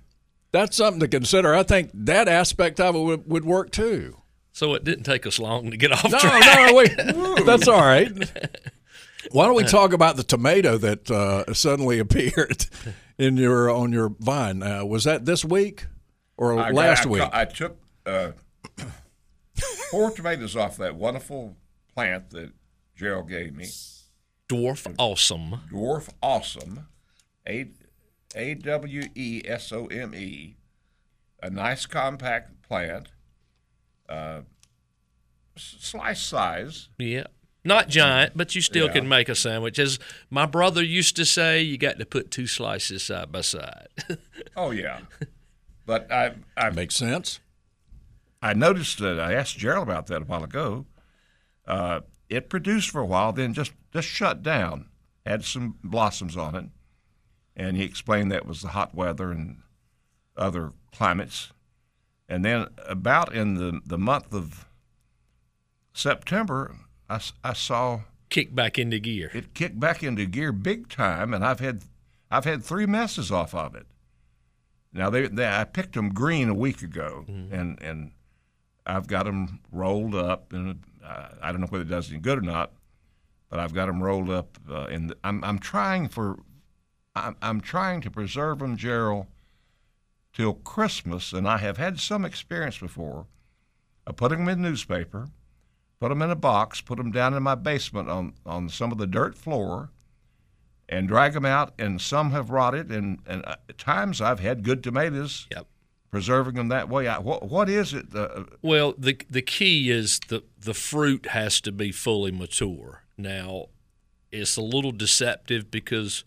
that's 0.52 0.76
something 0.76 1.00
to 1.00 1.08
consider. 1.08 1.54
I 1.54 1.62
think 1.62 1.90
that 1.94 2.28
aspect 2.28 2.80
of 2.80 2.94
it 2.96 3.00
would, 3.00 3.28
would 3.28 3.44
work 3.44 3.70
too. 3.70 4.21
So 4.52 4.74
it 4.74 4.84
didn't 4.84 5.04
take 5.04 5.26
us 5.26 5.38
long 5.38 5.70
to 5.70 5.76
get 5.76 5.92
off 6.04 6.10
No, 6.10 6.18
track. 6.18 6.70
no, 6.70 6.74
wait, 6.74 6.94
that's 7.46 7.66
all 7.68 7.80
right. 7.80 8.10
Why 9.30 9.46
don't 9.46 9.54
we 9.54 9.64
talk 9.64 9.92
about 9.92 10.16
the 10.16 10.24
tomato 10.24 10.76
that 10.78 11.10
uh, 11.10 11.54
suddenly 11.54 11.98
appeared 11.98 12.66
in 13.18 13.36
your 13.36 13.70
on 13.70 13.92
your 13.92 14.10
vine? 14.18 14.62
Uh, 14.62 14.84
was 14.84 15.04
that 15.04 15.24
this 15.24 15.44
week 15.44 15.86
or 16.36 16.58
I 16.58 16.64
got- 16.70 16.74
last 16.74 17.06
I, 17.06 17.08
week? 17.08 17.22
I 17.32 17.44
took 17.46 17.76
uh, 18.04 18.32
four 19.90 20.10
tomatoes 20.10 20.56
off 20.56 20.76
that 20.78 20.96
wonderful 20.96 21.56
plant 21.94 22.30
that 22.30 22.52
Gerald 22.96 23.28
gave 23.28 23.54
me. 23.54 23.66
Dwarf 24.48 24.92
awesome. 24.98 25.60
Dwarf 25.72 26.10
Awesome, 26.22 26.88
A 27.48 27.68
A 28.34 28.54
W 28.54 29.02
E 29.14 29.40
S 29.46 29.72
O 29.72 29.86
M 29.86 30.14
E, 30.14 30.56
a 31.42 31.48
nice 31.48 31.86
compact 31.86 32.60
plant, 32.62 33.08
uh, 34.12 34.42
slice 35.56 36.22
size. 36.22 36.88
Yeah. 36.98 37.24
Not 37.64 37.88
giant, 37.88 38.36
but 38.36 38.54
you 38.56 38.60
still 38.60 38.86
Yeah. 38.86 38.92
can 38.94 39.08
make 39.08 39.28
a 39.28 39.36
sandwich. 39.36 39.78
As 39.78 39.98
my 40.30 40.46
brother 40.46 40.82
used 40.82 41.14
to 41.16 41.24
say, 41.24 41.62
you 41.62 41.78
got 41.78 41.98
to 42.00 42.04
put 42.06 42.30
two 42.32 42.46
slices 42.48 43.04
side 43.04 43.30
by 43.32 43.40
side. 43.42 43.88
Oh 44.56 44.70
yeah, 44.70 45.00
but 45.86 46.10
I 46.12 46.34
I 46.56 46.68
Makes 46.70 46.96
sense. 46.96 47.40
I 48.42 48.52
noticed 48.54 48.98
that 48.98 49.18
I 49.20 49.32
asked 49.34 49.56
Gerald 49.56 49.88
about 49.88 50.08
that 50.08 50.22
a 50.22 50.24
while 50.24 50.42
ago. 50.44 50.84
Uh, 51.66 52.00
it 52.28 52.50
produced 52.50 52.90
for 52.90 53.00
a 53.00 53.06
while, 53.06 53.32
then 53.32 53.54
just 53.54 53.72
just 53.94 54.08
shut 54.08 54.42
down. 54.42 54.88
Had 55.24 55.44
some 55.44 55.78
blossoms 55.84 56.36
on 56.36 56.54
it, 56.56 56.64
and 57.56 57.76
he 57.76 57.84
explained 57.84 58.30
that 58.32 58.44
was 58.44 58.60
the 58.62 58.68
hot 58.68 58.94
weather 58.94 59.30
and 59.30 59.58
other 60.36 60.72
climates. 60.92 61.52
And 62.32 62.42
then 62.42 62.68
about 62.88 63.34
in 63.34 63.54
the 63.54 63.82
the 63.84 63.98
month 63.98 64.32
of 64.32 64.66
September, 65.92 66.74
I, 67.10 67.20
I 67.44 67.52
saw 67.52 68.00
Kick 68.30 68.54
back 68.54 68.78
into 68.78 68.98
gear. 68.98 69.30
it 69.34 69.52
kicked 69.52 69.78
back 69.78 70.02
into 70.02 70.24
gear 70.24 70.50
big 70.50 70.88
time, 70.88 71.34
and 71.34 71.44
I've 71.44 71.60
had 71.60 71.84
I've 72.30 72.46
had 72.46 72.64
three 72.64 72.86
messes 72.86 73.30
off 73.30 73.54
of 73.54 73.74
it. 73.74 73.86
Now 74.94 75.10
they, 75.10 75.28
they 75.28 75.46
I 75.46 75.64
picked 75.64 75.94
them 75.94 76.08
green 76.08 76.48
a 76.48 76.54
week 76.54 76.80
ago, 76.80 77.26
and 77.28 77.78
and 77.82 78.12
I've 78.86 79.06
got 79.06 79.26
them 79.26 79.60
rolled 79.70 80.14
up, 80.14 80.54
and 80.54 80.82
uh, 81.04 81.28
I 81.42 81.52
don't 81.52 81.60
know 81.60 81.66
whether 81.66 81.84
it 81.84 81.90
does 81.90 82.08
any 82.10 82.18
good 82.18 82.38
or 82.38 82.42
not, 82.56 82.72
but 83.50 83.58
I've 83.58 83.74
got 83.74 83.86
them 83.86 84.02
rolled 84.02 84.30
up, 84.30 84.56
uh, 84.70 84.84
and 84.84 85.14
I'm 85.22 85.44
I'm 85.44 85.58
trying 85.58 86.08
for 86.08 86.38
I'm 87.14 87.36
I'm 87.42 87.60
trying 87.60 88.00
to 88.00 88.10
preserve 88.10 88.60
them, 88.60 88.78
Gerald, 88.78 89.26
till 90.32 90.54
Christmas, 90.54 91.32
and 91.32 91.48
I 91.48 91.58
have 91.58 91.76
had 91.76 92.00
some 92.00 92.24
experience 92.24 92.78
before 92.78 93.26
of 94.06 94.16
putting 94.16 94.44
them 94.44 94.48
in 94.48 94.62
newspaper 94.62 95.28
put 96.02 96.08
them 96.08 96.20
in 96.20 96.32
a 96.32 96.36
box, 96.36 96.80
put 96.80 96.98
them 96.98 97.12
down 97.12 97.32
in 97.32 97.44
my 97.44 97.54
basement 97.54 98.10
on, 98.10 98.34
on 98.44 98.68
some 98.68 98.90
of 98.90 98.98
the 98.98 99.06
dirt 99.06 99.38
floor, 99.38 99.90
and 100.88 101.06
drag 101.06 101.32
them 101.32 101.44
out. 101.44 101.72
And 101.78 102.00
some 102.00 102.32
have 102.32 102.50
rotted, 102.50 102.90
and, 102.90 103.20
and 103.24 103.44
uh, 103.46 103.54
at 103.68 103.78
times 103.78 104.20
I've 104.20 104.40
had 104.40 104.64
good 104.64 104.82
tomatoes. 104.82 105.46
Yep. 105.52 105.68
Preserving 106.10 106.54
them 106.56 106.66
that 106.68 106.88
way. 106.88 107.06
I, 107.06 107.20
what, 107.20 107.48
what 107.48 107.68
is 107.68 107.94
it? 107.94 108.06
Uh, 108.12 108.42
Well, 108.62 108.94
the 108.98 109.16
the 109.30 109.42
key 109.42 109.90
is 109.90 110.18
the 110.28 110.42
the 110.58 110.74
fruit 110.74 111.26
has 111.28 111.60
to 111.60 111.70
be 111.70 111.92
fully 111.92 112.32
mature. 112.32 113.04
Now, 113.16 113.66
it's 114.32 114.56
a 114.56 114.60
little 114.60 114.92
deceptive 114.92 115.70
because 115.70 116.24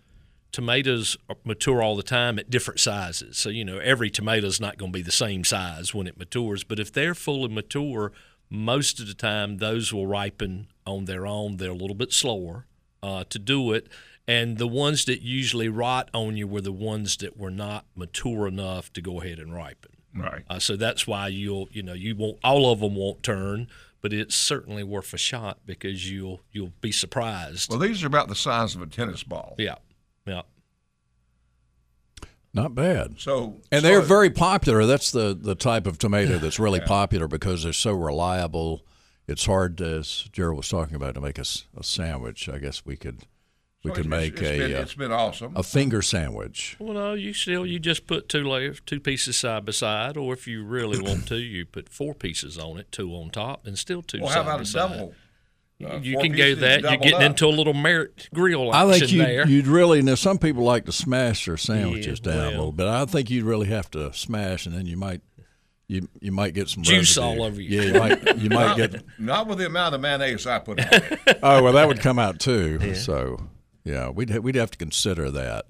tomatoes 0.55 1.17
mature 1.43 1.83
all 1.83 1.97
the 1.97 2.01
time 2.01 2.39
at 2.39 2.49
different 2.49 2.79
sizes. 2.79 3.37
So 3.37 3.49
you 3.49 3.65
know 3.65 3.77
every 3.79 4.09
tomato 4.09 4.47
is 4.47 4.61
not 4.61 4.77
going 4.77 4.93
to 4.93 4.97
be 4.97 5.03
the 5.03 5.11
same 5.11 5.43
size 5.43 5.93
when 5.93 6.07
it 6.07 6.17
matures. 6.17 6.63
But 6.63 6.79
if 6.79 6.93
they're 6.93 7.13
fully 7.13 7.49
mature, 7.49 8.13
most 8.49 9.01
of 9.01 9.07
the 9.07 9.13
time 9.13 9.57
those 9.57 9.91
will 9.91 10.07
ripen 10.07 10.67
on 10.87 11.05
their 11.05 11.27
own. 11.27 11.57
They're 11.57 11.71
a 11.71 11.75
little 11.75 11.95
bit 11.95 12.13
slower 12.13 12.67
uh, 13.03 13.25
to 13.29 13.37
do 13.37 13.73
it. 13.73 13.89
And 14.29 14.57
the 14.57 14.67
ones 14.67 15.03
that 15.05 15.21
usually 15.21 15.67
rot 15.67 16.09
on 16.13 16.37
you 16.37 16.47
were 16.47 16.61
the 16.61 16.71
ones 16.71 17.17
that 17.17 17.35
were 17.35 17.51
not 17.51 17.85
mature 17.93 18.47
enough 18.47 18.93
to 18.93 19.01
go 19.01 19.19
ahead 19.21 19.39
and 19.39 19.53
ripen. 19.53 19.91
right. 20.15 20.43
Uh, 20.49 20.59
so 20.59 20.77
that's 20.77 21.05
why 21.05 21.27
you'll 21.27 21.67
you 21.73 21.83
know 21.83 21.93
you 21.93 22.15
won't 22.15 22.37
all 22.45 22.71
of 22.71 22.79
them 22.79 22.95
won't 22.95 23.23
turn, 23.23 23.67
but 24.01 24.13
it's 24.13 24.35
certainly 24.35 24.83
worth 24.83 25.13
a 25.13 25.17
shot 25.17 25.59
because 25.65 26.09
you'll 26.09 26.39
you'll 26.53 26.73
be 26.79 26.93
surprised. 26.93 27.69
Well, 27.69 27.79
these 27.79 28.03
are 28.05 28.07
about 28.07 28.29
the 28.29 28.35
size 28.35 28.73
of 28.73 28.81
a 28.81 28.87
tennis 28.87 29.21
ball. 29.21 29.55
yeah, 29.59 29.75
yeah. 30.25 30.41
Not 32.53 32.73
bad. 32.73 33.15
So 33.19 33.57
And 33.71 33.81
so- 33.81 33.87
they're 33.87 34.01
very 34.01 34.29
popular. 34.29 34.85
That's 34.85 35.11
the, 35.11 35.37
the 35.39 35.55
type 35.55 35.87
of 35.87 35.97
tomato 35.97 36.37
that's 36.37 36.59
really 36.59 36.79
popular 36.79 37.27
because 37.27 37.63
they're 37.63 37.73
so 37.73 37.91
reliable. 37.93 38.85
It's 39.27 39.45
hard, 39.45 39.77
to, 39.79 39.85
as 39.99 40.29
Gerald 40.31 40.57
was 40.57 40.69
talking 40.69 40.95
about, 40.95 41.15
to 41.15 41.21
make 41.21 41.37
a, 41.37 41.45
a 41.77 41.83
sandwich. 41.83 42.47
I 42.47 42.59
guess 42.59 42.85
we 42.85 42.95
could 42.95 43.23
we 43.83 43.89
so 43.91 43.95
could 43.95 44.05
make 44.07 44.33
it's 44.33 44.41
a 44.41 44.57
been, 44.57 44.75
uh, 44.75 44.79
it's 44.81 44.93
been 44.93 45.11
awesome. 45.11 45.53
a 45.55 45.63
finger 45.63 46.01
sandwich. 46.01 46.75
Well, 46.79 46.93
no, 46.93 47.13
you 47.13 47.33
still 47.33 47.65
you 47.65 47.77
just 47.79 48.07
put 48.07 48.29
two 48.29 48.43
layers, 48.47 48.81
two 48.85 48.99
pieces 48.99 49.35
side 49.37 49.65
by 49.65 49.71
side, 49.73 50.15
or 50.15 50.33
if 50.33 50.47
you 50.47 50.63
really 50.63 50.99
want 51.01 51.27
to, 51.27 51.37
you 51.37 51.65
put 51.65 51.89
four 51.89 52.13
pieces 52.13 52.57
on 52.57 52.77
it, 52.77 52.91
two 52.91 53.11
on 53.11 53.31
top, 53.31 53.65
and 53.67 53.77
still 53.77 54.01
two 54.01 54.21
well, 54.21 54.29
side 54.29 54.37
how 54.37 54.43
by 54.43 54.49
about 54.51 54.61
a 54.61 54.65
side. 54.65 54.89
double? 54.91 55.13
Uh, 55.83 55.97
you 56.01 56.17
can 56.19 56.31
go 56.31 56.55
that. 56.55 56.81
You're 56.83 56.91
getting 56.97 57.13
up. 57.15 57.21
into 57.21 57.45
a 57.45 57.49
little 57.49 57.73
merit 57.73 58.29
grill 58.33 58.71
I 58.71 58.83
action 58.89 58.99
think 58.99 59.11
you'd, 59.11 59.25
there. 59.25 59.47
you'd 59.47 59.67
really 59.67 60.01
now. 60.01 60.15
Some 60.15 60.37
people 60.37 60.63
like 60.63 60.85
to 60.85 60.91
smash 60.93 61.45
their 61.45 61.57
sandwiches 61.57 62.21
Yeah, 62.23 62.31
down 62.33 62.45
a 62.45 62.49
little 62.51 62.71
bit. 62.71 62.87
I 62.87 63.03
think 63.05 63.29
you'd 63.29 63.43
really 63.43 63.67
have 63.67 63.91
to 63.91 64.13
smash, 64.13 64.65
and 64.65 64.73
then 64.75 64.85
you 64.85 64.95
might 64.95 65.21
you 65.87 66.07
you 66.21 66.31
might 66.31 66.53
get 66.53 66.69
some 66.69 66.81
Juice 66.81 67.17
residue. 67.17 67.25
all 67.25 67.43
over 67.43 67.61
you. 67.61 67.81
Yeah, 67.81 67.87
you 67.87 67.99
might 67.99 68.37
you 68.37 68.49
might 68.49 68.77
get. 68.77 69.03
Not 69.19 69.47
with 69.47 69.57
the 69.57 69.65
amount 69.65 69.95
of 69.95 70.01
mayonnaise 70.01 70.47
I 70.47 70.59
put 70.59 70.79
on 70.79 70.87
it. 70.91 71.39
Oh 71.43 71.61
well, 71.61 71.73
that 71.73 71.87
would 71.89 71.99
come 71.99 72.19
out 72.19 72.39
too. 72.39 72.95
So 72.95 73.49
yeah, 73.83 74.09
we'd 74.09 74.29
ha- 74.29 74.39
we'd 74.39 74.55
have 74.55 74.71
to 74.71 74.77
consider 74.77 75.29
that. 75.31 75.65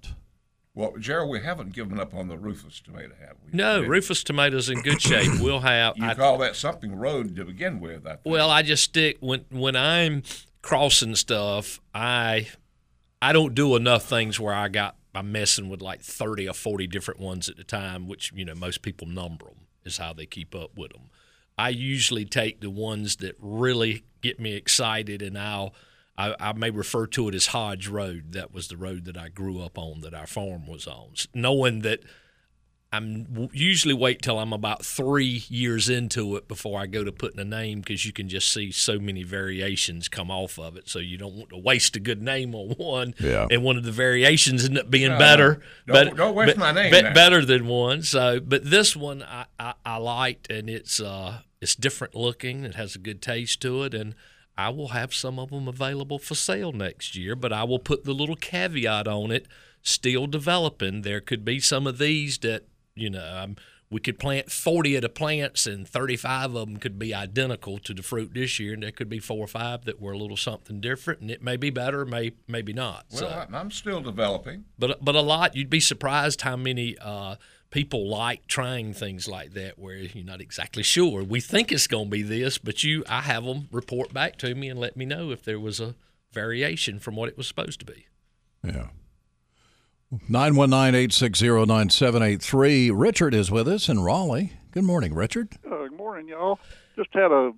Well, 0.76 0.94
Gerald, 1.00 1.30
we 1.32 1.40
haven't 1.42 1.74
given 1.74 2.00
up 2.00 2.14
on 2.14 2.28
the 2.28 2.38
Rufus 2.38 2.80
tomato, 2.82 3.14
have 3.20 3.38
we? 3.46 3.58
no, 3.58 3.82
Did- 3.82 3.90
Rufus 3.90 4.24
tomatoes 4.24 4.70
in 4.70 4.82
good 4.82 5.02
shape. 5.02 5.32
We'll 5.42 5.62
have. 5.62 5.98
You 5.98 6.06
I- 6.06 6.14
call 6.16 6.38
that 6.40 6.56
something 6.56 6.96
road 6.96 7.36
to 7.38 7.46
begin 7.46 7.80
with? 7.80 8.06
I 8.06 8.12
think. 8.12 8.22
Well, 8.26 8.50
I 8.52 8.62
just 8.62 8.84
stick 8.84 9.18
when 9.22 9.46
when 9.50 9.76
I'm 9.76 10.22
crossing 10.62 11.16
stuff. 11.16 11.80
I 11.94 12.50
I 13.22 13.32
don't 13.34 13.56
do 13.56 13.76
enough 13.76 14.04
things 14.04 14.40
where 14.40 14.54
I 14.54 14.68
got 14.68 14.96
I'm 15.14 15.32
messing 15.32 15.70
with 15.70 15.82
like 15.82 16.02
thirty 16.02 16.48
or 16.48 16.54
forty 16.54 16.88
different 16.88 17.20
ones 17.20 17.48
at 17.50 17.58
a 17.58 17.64
time, 17.64 18.08
which 18.08 18.32
you 18.36 18.44
know 18.46 18.54
most 18.56 18.82
people 18.82 19.08
number 19.08 19.46
them 19.46 19.56
is 19.86 19.98
how 19.98 20.12
they 20.14 20.26
keep 20.26 20.54
up 20.54 20.72
with 20.78 20.92
them. 20.92 21.10
I 21.58 21.70
usually 21.70 22.26
take 22.26 22.60
the 22.60 22.70
ones 22.70 23.16
that 23.18 23.36
really 23.40 24.04
get 24.22 24.40
me 24.42 24.54
excited, 24.56 25.22
and 25.22 25.38
I'll. 25.38 25.74
I, 26.18 26.36
I 26.40 26.54
may 26.54 26.70
refer 26.70 27.08
to 27.08 27.28
it 27.28 27.36
as 27.36 27.48
Hodge 27.48 27.88
Road. 27.88 28.32
That 28.34 28.54
was 28.54 28.68
the 28.70 28.78
road 28.78 29.06
that 29.06 29.18
I 29.18 29.28
grew 29.30 29.60
up 29.62 29.78
on, 29.78 30.02
that 30.02 30.14
our 30.14 30.28
farm 30.28 30.66
was 30.68 30.88
on. 30.88 31.14
Knowing 31.34 31.82
that 31.82 32.02
I'm 32.94 33.50
usually 33.52 33.94
wait 33.94 34.22
till 34.22 34.40
I'm 34.40 34.54
about 34.54 34.86
three 34.86 35.44
years 35.50 35.90
into 35.90 36.38
it 36.38 36.48
before 36.48 36.80
I 36.80 36.86
go 36.86 37.04
to 37.04 37.12
putting 37.12 37.40
a 37.42 37.44
name 37.44 37.82
because 37.82 38.06
you 38.06 38.14
can 38.14 38.30
just 38.30 38.50
see 38.54 38.72
so 38.72 39.00
many 39.00 39.24
variations 39.24 40.08
come 40.08 40.32
off 40.32 40.58
of 40.58 40.78
it. 40.78 40.88
So 40.88 41.00
you 41.00 41.18
don't 41.18 41.36
want 41.36 41.50
to 41.50 41.58
waste 41.58 41.98
a 41.98 42.00
good 42.00 42.22
name 42.22 42.56
on 42.56 42.70
one, 42.78 43.14
Yeah. 43.20 43.48
and 43.52 43.64
one 43.64 43.76
of 43.76 43.84
the 43.84 43.92
variations 43.92 44.64
end 44.64 44.78
up 44.78 44.90
being 44.90 45.18
better. 45.18 45.62
don't- 45.88 46.10
but- 46.12 46.16
don't 46.16 46.36
waste 46.36 46.56
but- 46.56 46.58
my 46.58 46.72
name 46.72 46.92
but 46.92 47.14
better 47.14 47.44
than 47.44 47.68
one. 47.68 48.02
So, 48.04 48.40
but 48.40 48.64
this 48.64 48.96
one 48.96 49.24
I, 49.24 49.48
I, 49.60 49.74
I 49.86 49.98
liked, 49.98 50.50
and 50.50 50.70
it's 50.70 51.02
uh 51.02 51.40
it's 51.60 51.76
different 51.76 52.16
looking. 52.16 52.64
It 52.64 52.76
has 52.76 52.96
a 52.96 53.00
good 53.00 53.22
taste 53.22 53.62
to 53.64 53.84
it, 53.84 53.94
and 53.94 54.16
I 54.58 54.70
will 54.70 54.90
have 54.90 55.14
some 55.14 55.38
of 55.40 55.50
them 55.50 55.68
available 55.68 56.20
for 56.20 56.36
sale 56.36 56.72
next 56.72 57.16
year. 57.16 57.36
But 57.36 57.52
I 57.54 57.64
will 57.64 57.80
put 57.80 58.04
the 58.06 58.14
little 58.14 58.36
caveat 58.38 59.08
on 59.08 59.32
it. 59.32 59.48
Still 59.82 60.28
developing. 60.28 61.02
There 61.02 61.22
could 61.22 61.44
be 61.46 61.60
some 61.60 61.86
of 61.88 61.98
these 61.98 62.38
that 62.40 62.64
you 62.96 63.10
know. 63.10 63.42
Um, 63.44 63.56
we 63.92 64.00
could 64.00 64.18
plant 64.18 64.52
40 64.52 64.96
of 64.96 65.04
the 65.04 65.10
plants 65.10 65.68
and 65.68 65.88
35 65.88 66.56
of 66.56 66.68
them 66.70 66.78
could 66.78 66.98
be 66.98 67.14
identical 67.14 67.78
to 67.78 67.94
the 67.94 68.02
fruit 68.02 68.34
this 68.34 68.60
year 68.60 68.74
and 68.74 68.82
there 68.82 68.92
could 68.92 69.08
be 69.08 69.20
four 69.20 69.38
or 69.38 69.48
five 69.48 69.86
that 69.86 70.02
were 70.02 70.12
a 70.14 70.18
little 70.18 70.36
something 70.36 70.82
different 70.82 71.22
and 71.22 71.30
it 71.30 71.44
may 71.44 71.56
be 71.56 71.70
better 71.70 72.04
may 72.04 72.32
maybe 72.48 72.74
not 72.74 73.06
Well, 73.12 73.20
so 73.22 73.46
I'm 73.54 73.70
still 73.70 74.02
developing. 74.02 74.66
but 74.80 75.06
but 75.06 75.16
a 75.16 75.22
lot 75.22 75.56
you'd 75.56 75.70
be 75.70 75.80
surprised 75.80 76.42
how 76.42 76.56
many 76.56 76.98
uh, 76.98 77.36
people 77.76 78.08
like 78.08 78.48
trying 78.48 78.94
things 78.94 79.28
like 79.28 79.52
that 79.54 79.78
where 79.78 79.96
you're 79.98 80.24
not 80.24 80.40
exactly 80.40 80.82
sure 80.82 81.22
we 81.24 81.42
think 81.42 81.74
it's 81.74 81.88
going 81.88 82.06
to 82.06 82.10
be 82.12 82.22
this 82.22 82.58
but 82.58 82.86
you 82.86 83.04
i 83.10 83.20
have 83.22 83.44
them 83.44 83.68
report 83.70 84.14
back 84.14 84.38
to 84.38 84.56
me 84.56 84.70
and 84.70 84.80
let 84.80 84.96
me 84.96 85.04
know 85.06 85.30
if 85.30 85.44
there 85.44 85.60
was 85.60 85.82
a 85.82 85.94
variation 86.32 87.00
from 87.00 87.18
what 87.18 87.28
it 87.28 87.38
was 87.38 87.48
supposed 87.48 87.82
to 87.82 87.86
be 87.86 88.06
Yeah. 88.64 88.88
919-860-9783. 90.30 92.92
Richard 92.94 93.34
is 93.34 93.52
with 93.52 93.68
us 93.68 93.90
in 93.90 94.00
Raleigh. 94.02 94.54
Good 94.72 94.84
morning, 94.84 95.14
Richard. 95.14 95.54
Uh, 95.66 95.88
good 95.88 95.98
morning, 95.98 96.28
y'all. 96.28 96.60
Just 96.96 97.10
had 97.14 97.32
a 97.32 97.52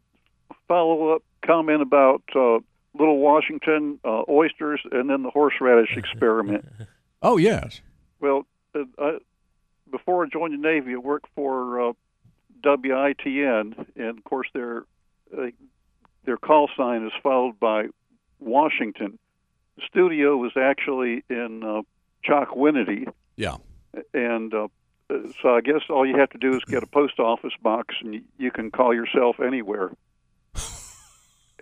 follow 0.68 1.14
up 1.14 1.24
comment 1.46 1.82
about 1.82 2.24
uh, 2.36 2.60
Little 2.98 3.20
Washington 3.20 4.00
uh, 4.04 4.24
oysters 4.30 4.82
and 4.92 5.10
then 5.10 5.24
the 5.24 5.30
horseradish 5.30 5.96
experiment. 5.98 6.66
Oh, 7.22 7.38
yes. 7.38 7.82
well, 8.20 8.46
uh, 8.76 8.84
I, 8.98 9.18
before 9.91 10.25
I 10.25 10.29
joined 10.29 10.53
the 10.53 10.58
Navy, 10.58 10.94
I 10.94 10.98
worked 10.98 11.27
for 11.36 11.89
uh, 11.89 11.94
WITN, 12.63 13.86
and 13.96 14.17
of 14.17 14.24
course 14.24 14.48
their 14.53 14.84
uh, 15.38 15.48
their 16.25 16.38
call 16.38 16.70
sign 16.75 17.06
is 17.06 17.13
followed 17.24 17.60
by 17.60 17.88
Washington. 18.39 19.17
The 19.77 19.84
studio 19.89 20.36
was 20.38 20.51
actually 20.58 21.24
in 21.29 21.63
uh, 21.63 21.82
Chocowinity, 22.27 23.08
Yeah. 23.36 23.58
and 24.13 24.53
uh, 24.53 24.67
so 25.41 25.56
I 25.56 25.62
guess 25.62 25.82
all 25.89 26.06
you 26.06 26.17
have 26.17 26.32
to 26.32 26.38
do 26.38 26.53
is 26.56 26.63
get 26.65 26.84
a 26.84 26.88
post 26.88 27.20
office 27.20 27.53
box, 27.62 27.96
and 28.01 28.13
you, 28.15 28.22
you 28.38 28.51
can 28.51 28.72
call 28.72 28.94
yourself 28.94 29.39
anywhere. 29.39 29.91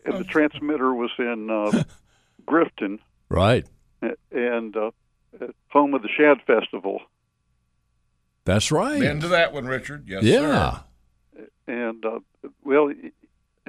and 0.05 0.17
the 0.17 0.23
transmitter 0.23 0.93
was 0.93 1.11
in 1.19 1.49
uh, 1.49 1.83
Grifton, 2.47 2.99
Right. 3.29 3.65
and 4.31 4.75
uh, 4.75 4.91
at 5.41 5.51
home 5.69 5.93
of 5.93 6.01
the 6.01 6.09
Shad 6.09 6.37
Festival. 6.47 7.01
That's 8.45 8.71
right. 8.71 8.99
Been 8.99 9.19
to 9.21 9.27
that 9.29 9.53
one, 9.53 9.65
Richard. 9.65 10.05
Yes, 10.07 10.23
yeah. 10.23 10.79
sir. 11.35 11.47
And 11.67 12.05
uh, 12.05 12.19
well, 12.63 12.91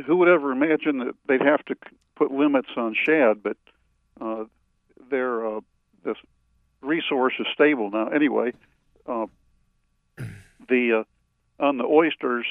who 0.06 0.16
would 0.16 0.28
ever 0.28 0.52
imagine 0.52 0.98
that 0.98 1.14
they'd 1.26 1.40
have 1.40 1.64
to 1.66 1.76
put 2.14 2.30
limits 2.30 2.68
on 2.76 2.94
shad? 2.94 3.42
But 3.42 3.56
uh, 4.20 4.44
their 5.10 5.46
uh, 5.46 5.60
this 6.04 6.16
resource 6.82 7.32
is 7.38 7.46
stable 7.54 7.90
now. 7.90 8.08
Anyway, 8.08 8.52
uh, 9.06 9.26
the 10.68 11.04
uh, 11.60 11.62
on 11.64 11.78
the 11.78 11.84
oysters. 11.84 12.46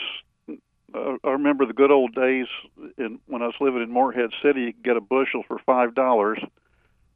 Uh, 0.93 1.17
I 1.25 1.31
remember 1.31 1.65
the 1.65 1.73
good 1.73 1.91
old 1.91 2.15
days 2.15 2.47
in 2.97 3.19
when 3.27 3.41
I 3.41 3.47
was 3.47 3.55
living 3.59 3.81
in 3.81 3.91
Morehead 3.91 4.31
City. 4.41 4.61
You 4.61 4.73
could 4.73 4.83
get 4.83 4.97
a 4.97 5.01
bushel 5.01 5.43
for 5.47 5.59
five 5.65 5.93
dollars, 5.93 6.39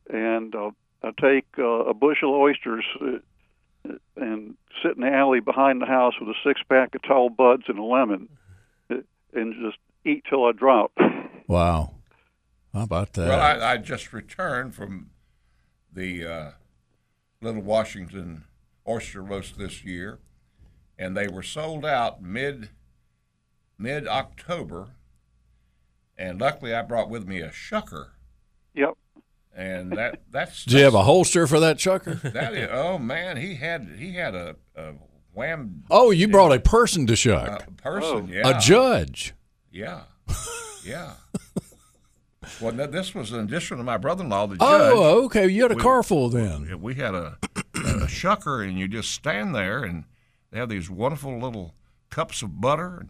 and 0.10 0.54
uh, 0.54 0.72
I 1.02 1.12
take 1.20 1.46
uh, 1.58 1.64
a 1.64 1.94
bushel 1.94 2.36
of 2.36 2.42
oysters 2.42 2.86
uh, 3.02 3.20
and 4.16 4.56
sit 4.84 4.96
in 4.96 5.02
the 5.02 5.12
alley 5.12 5.40
behind 5.40 5.82
the 5.82 5.86
house 5.86 6.14
with 6.20 6.30
a 6.30 6.40
six 6.44 6.62
pack 6.68 6.96
of 6.96 7.02
tall 7.04 7.30
buds 7.30 7.64
and 7.68 7.80
a 7.80 7.84
lemon, 7.84 8.30
uh, 8.90 8.96
and 9.34 9.54
just 9.64 9.78
eat 10.06 10.24
till 10.30 10.46
I 10.46 10.52
drop. 10.52 10.92
Wow. 11.48 11.96
How 12.76 12.84
about 12.84 13.14
that? 13.14 13.28
Well, 13.28 13.40
I, 13.42 13.72
I 13.74 13.78
just 13.78 14.14
returned 14.14 14.76
from 14.76 15.10
the 15.92 16.24
uh, 16.24 16.52
Little 17.42 17.64
Washington 17.64 18.44
oyster 18.88 19.24
roast 19.24 19.58
this 19.58 19.84
year, 19.84 20.20
and 20.96 21.18
they 21.18 21.28
were 21.28 21.42
sold 21.42 21.86
out 21.86 22.22
mid 22.22 22.70
mid 23.80 24.08
October. 24.08 24.90
And 26.20 26.40
luckily, 26.40 26.72
I 26.72 26.84
brought 26.84 27.10
with 27.10 27.28
me 27.28 27.40
a 27.42 27.50
shucker, 27.50 28.10
Yep. 28.76 28.96
And 29.60 29.92
that 29.98 30.22
that's 30.32 30.64
Did 30.64 30.74
you 30.80 30.84
have 30.86 30.96
a 30.96 31.04
holster 31.04 31.46
for 31.46 31.60
that 31.60 31.78
chucker? 31.78 32.16
that 32.24 32.54
is, 32.56 32.70
oh 32.72 32.98
man, 32.98 33.38
he 33.38 33.56
had 33.56 33.90
he 33.98 34.14
had 34.14 34.34
a, 34.34 34.56
a 34.76 34.94
wham 35.34 35.84
Oh, 35.92 36.12
you 36.12 36.28
brought 36.28 36.54
a 36.54 36.60
person 36.60 37.06
to 37.08 37.16
shuck. 37.16 37.68
A 37.68 37.72
person, 37.74 38.30
oh. 38.30 38.34
yeah, 38.34 38.58
A 38.58 38.60
judge. 38.60 39.34
yeah, 39.72 40.02
yeah. 40.86 41.14
well, 42.62 42.72
no, 42.74 42.88
this 42.88 43.14
was 43.14 43.32
an 43.32 43.42
addition 43.42 43.78
to 43.78 43.84
my 43.84 43.98
brother-in-law, 43.98 44.48
the 44.48 44.58
oh, 44.60 44.78
judge. 44.78 44.94
Oh, 44.96 45.24
okay. 45.26 45.48
You 45.50 45.64
had 45.64 45.72
a 45.72 45.76
We- 45.76 45.82
car 45.82 46.04
full 46.04 46.30
then. 46.30 46.66
Yeah, 46.70 46.76
we 46.76 46.96
had 46.96 47.14
a, 47.14 47.38
a 47.56 47.58
shucker, 48.08 48.66
and 48.68 48.80
you 48.80 48.88
just 48.88 49.12
stand 49.12 49.54
there, 49.54 49.84
and 49.84 50.06
they 50.52 50.60
have 50.60 50.70
these 50.70 50.90
wonderful 50.90 51.38
little 51.38 51.74
cups 52.10 52.42
of 52.42 52.60
butter, 52.62 52.98
and 53.02 53.10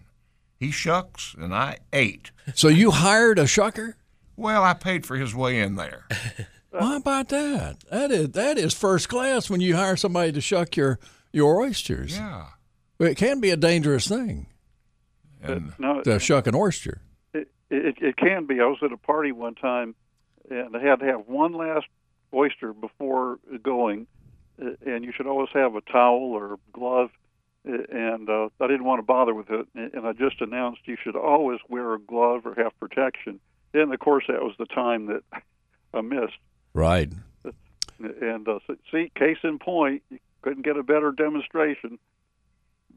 he 0.60 0.72
shucks, 0.72 1.36
and 1.40 1.54
I 1.54 1.78
ate. 1.94 2.32
So 2.54 2.68
you 2.68 2.92
hired 2.92 3.40
a 3.40 3.44
shucker? 3.44 3.94
Well, 4.40 4.64
I 4.64 4.74
paid 4.74 5.06
for 5.06 5.16
his 5.18 5.36
way 5.36 5.60
in 5.60 5.76
there. 5.76 6.06
Why 6.72 6.96
about 6.98 7.30
that? 7.30 7.78
That 7.92 8.12
is 8.12 8.30
that 8.32 8.58
is 8.58 8.74
first 8.74 9.10
class 9.10 9.50
when 9.50 9.60
you 9.60 9.76
hire 9.76 9.96
somebody 9.98 10.32
to 10.32 10.42
shuck 10.42 10.76
your 10.78 11.00
your 11.34 11.60
oysters. 11.62 12.16
Yeah, 12.18 12.46
It 13.00 13.16
can 13.18 13.40
be 13.40 13.50
a 13.50 13.58
dangerous 13.58 14.08
thing 14.08 14.48
and 15.42 15.74
No, 15.80 16.02
to 16.04 16.20
shuck 16.20 16.48
an 16.48 16.56
oyster. 16.56 17.02
it, 17.34 17.50
it, 17.70 17.96
it 18.02 18.18
can 18.18 18.46
be. 18.46 18.62
I 18.62 18.66
was 18.66 18.78
at 18.84 18.92
a 18.92 18.98
party 18.98 19.32
one 19.32 19.56
time, 19.56 19.96
and 20.50 20.76
I 20.76 20.80
had 20.82 21.00
to 21.00 21.06
have 21.06 21.28
one 21.28 21.54
last 21.54 21.86
oyster 22.34 22.72
before 22.74 23.40
going, 23.64 24.08
uh, 24.62 24.72
and 24.86 25.04
you 25.04 25.12
should 25.16 25.28
always 25.28 25.50
have 25.54 25.76
a 25.76 25.82
towel 25.82 26.32
or 26.34 26.60
glove. 26.72 27.10
uh, 27.68 27.74
And 27.92 28.30
uh, 28.30 28.50
I 28.60 28.68
didn't 28.68 28.84
want 28.86 29.00
to 29.00 29.04
bother 29.04 29.34
with 29.34 29.50
it, 29.50 29.68
and 29.76 29.94
and 29.94 30.08
I 30.08 30.14
just 30.14 30.40
announced 30.42 30.82
you 30.86 30.98
should 31.04 31.16
always 31.16 31.60
wear 31.68 31.94
a 31.94 32.00
glove 32.00 32.46
or 32.46 32.54
have 32.56 32.78
protection. 32.80 33.40
And 33.74 33.94
of 33.94 34.00
course, 34.00 34.26
that 34.28 34.42
was 34.42 34.54
the 34.58 34.66
time 34.66 35.08
that 35.08 35.24
I 35.94 36.02
missed. 36.02 36.38
Right. 36.74 37.12
And 38.00 38.48
uh, 38.48 38.60
see, 38.92 39.12
case 39.16 39.38
in 39.44 39.60
point, 39.60 40.04
you 40.10 40.20
couldn't 40.42 40.64
get 40.64 40.78
a 40.78 40.84
better 40.84 41.12
demonstration. 41.12 42.00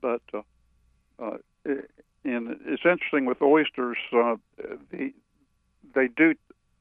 But 0.00 0.22
uh, 0.32 0.42
uh, 1.18 1.36
and 2.24 2.56
it's 2.66 2.84
interesting 2.84 3.24
with 3.24 3.42
oysters; 3.42 3.96
uh, 4.12 4.36
the, 4.90 5.12
they 5.94 6.08
do 6.08 6.34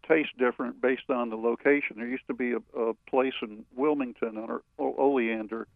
taste 0.08 0.38
different 0.38 0.82
based 0.82 1.10
on 1.10 1.30
the 1.32 1.36
location. 1.36 1.97
There 1.97 2.08
used 2.08 2.27
to 2.27 2.34
be 2.36 2.51
a, 2.54 2.80
a 2.80 2.93
place 3.10 3.34
in 3.41 3.65
Wilmington 3.75 4.38
on 4.38 4.60
O- 4.77 4.95
Oleander, 4.97 5.67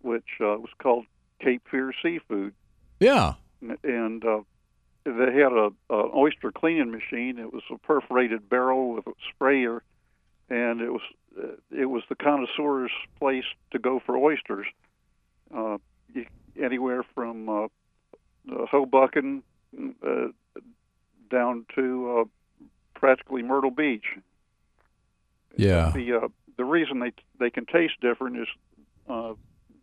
which 0.00 0.24
uh, 0.40 0.56
was 0.58 0.70
called 0.78 1.04
Cape 1.40 1.62
Fear 1.70 1.92
Seafood, 2.02 2.54
Yeah. 3.00 3.34
and 3.84 4.24
uh, 4.24 4.40
they 5.04 5.32
had 5.34 5.52
a, 5.52 5.70
a 5.90 6.16
oyster 6.16 6.52
cleaning 6.52 6.90
machine. 6.90 7.38
It 7.38 7.52
was 7.52 7.62
a 7.70 7.78
perforated 7.78 8.48
barrel 8.48 8.94
with 8.94 9.06
a 9.06 9.12
sprayer, 9.34 9.82
and 10.48 10.80
it 10.80 10.90
was 10.90 11.02
uh, 11.36 11.56
it 11.70 11.86
was 11.86 12.02
the 12.08 12.14
connoisseur's 12.14 12.92
place 13.18 13.44
to 13.72 13.78
go 13.78 14.00
for 14.04 14.16
oysters. 14.16 14.66
Uh, 15.54 15.78
you, 16.14 16.26
anywhere 16.60 17.02
from 17.14 17.48
uh, 17.48 17.64
uh, 17.64 17.68
Hobucken 18.70 19.42
uh, 20.06 20.28
down 21.30 21.66
to 21.74 22.20
uh, 22.20 22.66
practically 22.94 23.42
Myrtle 23.42 23.70
Beach. 23.70 24.04
Yeah. 25.56 25.90
The 25.94 26.12
uh, 26.14 26.28
the 26.56 26.64
reason 26.64 27.00
they 27.00 27.12
they 27.38 27.50
can 27.50 27.66
taste 27.66 27.94
different 28.00 28.38
is 28.38 28.48
uh, 29.08 29.34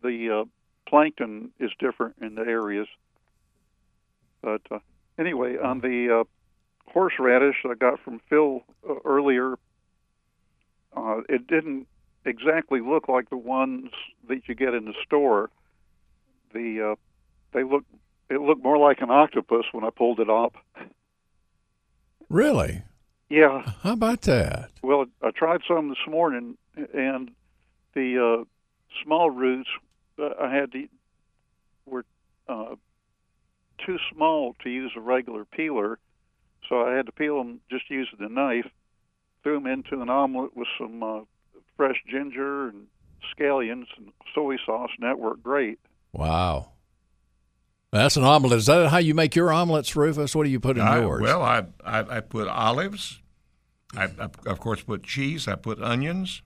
the 0.02 0.40
uh, 0.40 0.44
plankton 0.88 1.50
is 1.58 1.70
different 1.78 2.16
in 2.20 2.34
the 2.34 2.42
areas. 2.42 2.88
But 4.42 4.62
uh, 4.70 4.78
anyway, 5.20 5.56
on 5.58 5.80
the 5.80 6.20
uh, 6.20 6.24
horseradish 6.92 7.56
I 7.64 7.74
got 7.74 8.00
from 8.00 8.20
Phil 8.28 8.64
uh, 8.88 8.94
earlier, 9.04 9.54
uh, 10.96 11.20
it 11.28 11.46
didn't 11.46 11.86
exactly 12.24 12.80
look 12.80 13.08
like 13.08 13.30
the 13.30 13.36
ones 13.36 13.90
that 14.28 14.48
you 14.48 14.54
get 14.54 14.74
in 14.74 14.86
the 14.86 14.94
store. 15.04 15.50
The 16.52 16.92
uh, 16.92 16.94
they 17.52 17.62
look 17.62 17.84
it 18.28 18.40
looked 18.40 18.62
more 18.62 18.78
like 18.78 19.00
an 19.00 19.10
octopus 19.10 19.66
when 19.72 19.84
I 19.84 19.90
pulled 19.90 20.20
it 20.20 20.30
up. 20.30 20.56
Really? 22.28 22.82
Yeah. 23.28 23.62
How 23.82 23.92
about 23.92 24.22
that? 24.22 24.70
Well, 24.82 25.06
I 25.22 25.30
tried 25.30 25.60
some 25.66 25.88
this 25.88 25.98
morning, 26.08 26.56
and 26.94 27.30
the 27.94 28.40
uh, 28.40 28.44
small 29.04 29.30
roots 29.30 29.68
uh, 30.18 30.30
I 30.40 30.52
had 30.52 30.72
to 30.72 30.88
too 33.84 33.98
small 34.14 34.54
to 34.62 34.70
use 34.70 34.92
a 34.96 35.00
regular 35.00 35.44
peeler, 35.44 35.98
so 36.68 36.82
I 36.82 36.94
had 36.94 37.06
to 37.06 37.12
peel 37.12 37.38
them 37.38 37.60
just 37.70 37.90
using 37.90 38.18
the 38.20 38.28
knife. 38.28 38.66
Threw 39.42 39.54
them 39.54 39.66
into 39.66 40.02
an 40.02 40.10
omelet 40.10 40.56
with 40.56 40.68
some 40.78 41.02
uh, 41.02 41.20
fresh 41.76 41.96
ginger 42.08 42.68
and 42.68 42.86
scallions 43.34 43.86
and 43.96 44.12
soy 44.34 44.56
sauce, 44.64 44.90
and 44.98 45.08
that 45.08 45.18
worked 45.18 45.42
great. 45.42 45.78
Wow. 46.12 46.72
That's 47.92 48.16
an 48.16 48.24
omelet. 48.24 48.52
Is 48.52 48.66
that 48.66 48.90
how 48.90 48.98
you 48.98 49.14
make 49.14 49.34
your 49.34 49.52
omelets, 49.52 49.96
Rufus? 49.96 50.34
What 50.34 50.44
do 50.44 50.50
you 50.50 50.60
put 50.60 50.76
in 50.76 50.82
I, 50.82 51.00
yours? 51.00 51.22
well, 51.22 51.42
I, 51.42 51.64
I 51.84 52.18
I 52.18 52.20
put 52.20 52.46
olives. 52.46 53.20
I, 53.96 54.04
I 54.04 54.28
of 54.46 54.60
course 54.60 54.82
put 54.82 55.02
cheese. 55.02 55.48
I 55.48 55.56
put 55.56 55.82
onions, 55.82 56.42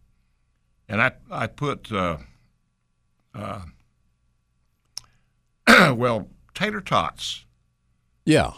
and 0.88 1.02
I 1.02 1.12
I 1.30 1.46
put 1.48 1.92
uh, 1.92 2.16
uh, 3.34 3.60
well 5.94 6.28
tater 6.54 6.80
tots. 6.80 7.44
yeah, 8.24 8.52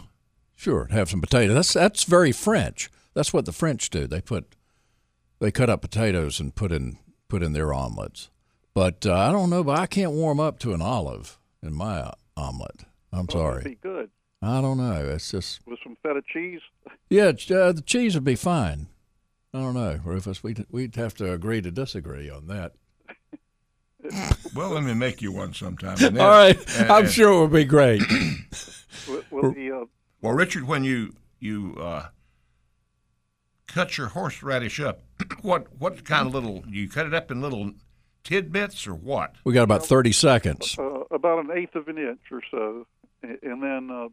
sure. 0.54 0.86
Have 0.90 1.08
some 1.10 1.20
potatoes. 1.20 1.54
That's 1.54 1.72
that's 1.72 2.04
very 2.04 2.32
French. 2.32 2.90
That's 3.14 3.32
what 3.32 3.44
the 3.46 3.52
French 3.52 3.90
do. 3.90 4.06
They 4.06 4.20
put 4.20 4.54
they 5.38 5.50
cut 5.50 5.70
up 5.70 5.80
potatoes 5.82 6.38
and 6.40 6.54
put 6.54 6.72
in 6.72 6.98
put 7.28 7.42
in 7.42 7.52
their 7.52 7.72
omelets. 7.72 8.30
But 8.74 9.06
uh, 9.06 9.14
I 9.14 9.32
don't 9.32 9.50
know. 9.50 9.64
But 9.64 9.78
I 9.78 9.86
can't 9.86 10.12
warm 10.12 10.38
up 10.40 10.58
to 10.60 10.72
an 10.74 10.82
olive 10.82 11.38
in 11.62 11.72
my 11.74 11.98
uh, 12.00 12.12
omelet. 12.36 12.82
I'm 13.12 13.26
Well, 13.32 13.44
that'd 13.44 13.62
sorry. 13.62 13.62
be 13.64 13.78
good 13.82 14.10
I 14.42 14.60
don't 14.60 14.76
know. 14.76 15.08
It's 15.08 15.30
just 15.30 15.60
with 15.66 15.78
some 15.82 15.96
feta 16.02 16.20
cheese. 16.32 16.60
yeah. 17.08 17.28
Uh, 17.28 17.72
the 17.72 17.82
cheese 17.84 18.14
would 18.14 18.24
be 18.24 18.36
fine. 18.36 18.88
I 19.54 19.60
don't 19.60 19.74
know, 19.74 19.98
Rufus. 20.04 20.42
We'd 20.42 20.66
we'd 20.70 20.96
have 20.96 21.14
to 21.14 21.32
agree 21.32 21.62
to 21.62 21.70
disagree 21.70 22.28
on 22.28 22.46
that. 22.48 22.72
Well, 24.54 24.70
let 24.70 24.82
me 24.84 24.94
make 24.94 25.20
you 25.22 25.32
one 25.32 25.52
sometime. 25.54 25.96
then- 26.00 26.18
All 26.18 26.28
right, 26.28 26.78
and- 26.78 26.90
I'm 26.92 27.04
and- 27.04 27.12
sure 27.12 27.32
it 27.32 27.40
would 27.40 27.52
be 27.52 27.64
great. 27.64 28.02
Will, 29.08 29.22
will 29.30 29.52
the 29.52 29.70
uh, 29.72 29.84
Well, 30.20 30.32
Richard, 30.34 30.66
when 30.66 30.84
you 30.84 31.14
you 31.38 31.76
uh, 31.80 32.06
cut 33.66 33.98
your 33.98 34.08
horseradish 34.08 34.80
up, 34.80 35.02
what 35.42 35.66
what 35.78 36.04
kind 36.04 36.26
of 36.28 36.34
little 36.34 36.62
you 36.68 36.88
cut 36.88 37.06
it 37.06 37.14
up 37.14 37.30
in 37.30 37.40
little 37.40 37.72
tidbits 38.24 38.86
or 38.86 38.94
what? 38.94 39.34
We 39.44 39.52
got 39.52 39.62
about 39.64 39.86
thirty 39.86 40.12
seconds. 40.12 40.76
uh, 40.78 41.00
about 41.10 41.44
an 41.44 41.50
eighth 41.56 41.74
of 41.74 41.88
an 41.88 41.98
inch 41.98 42.20
or 42.30 42.42
so, 42.50 42.86
and 43.22 43.62
then, 43.62 43.90
uh, 43.90 44.08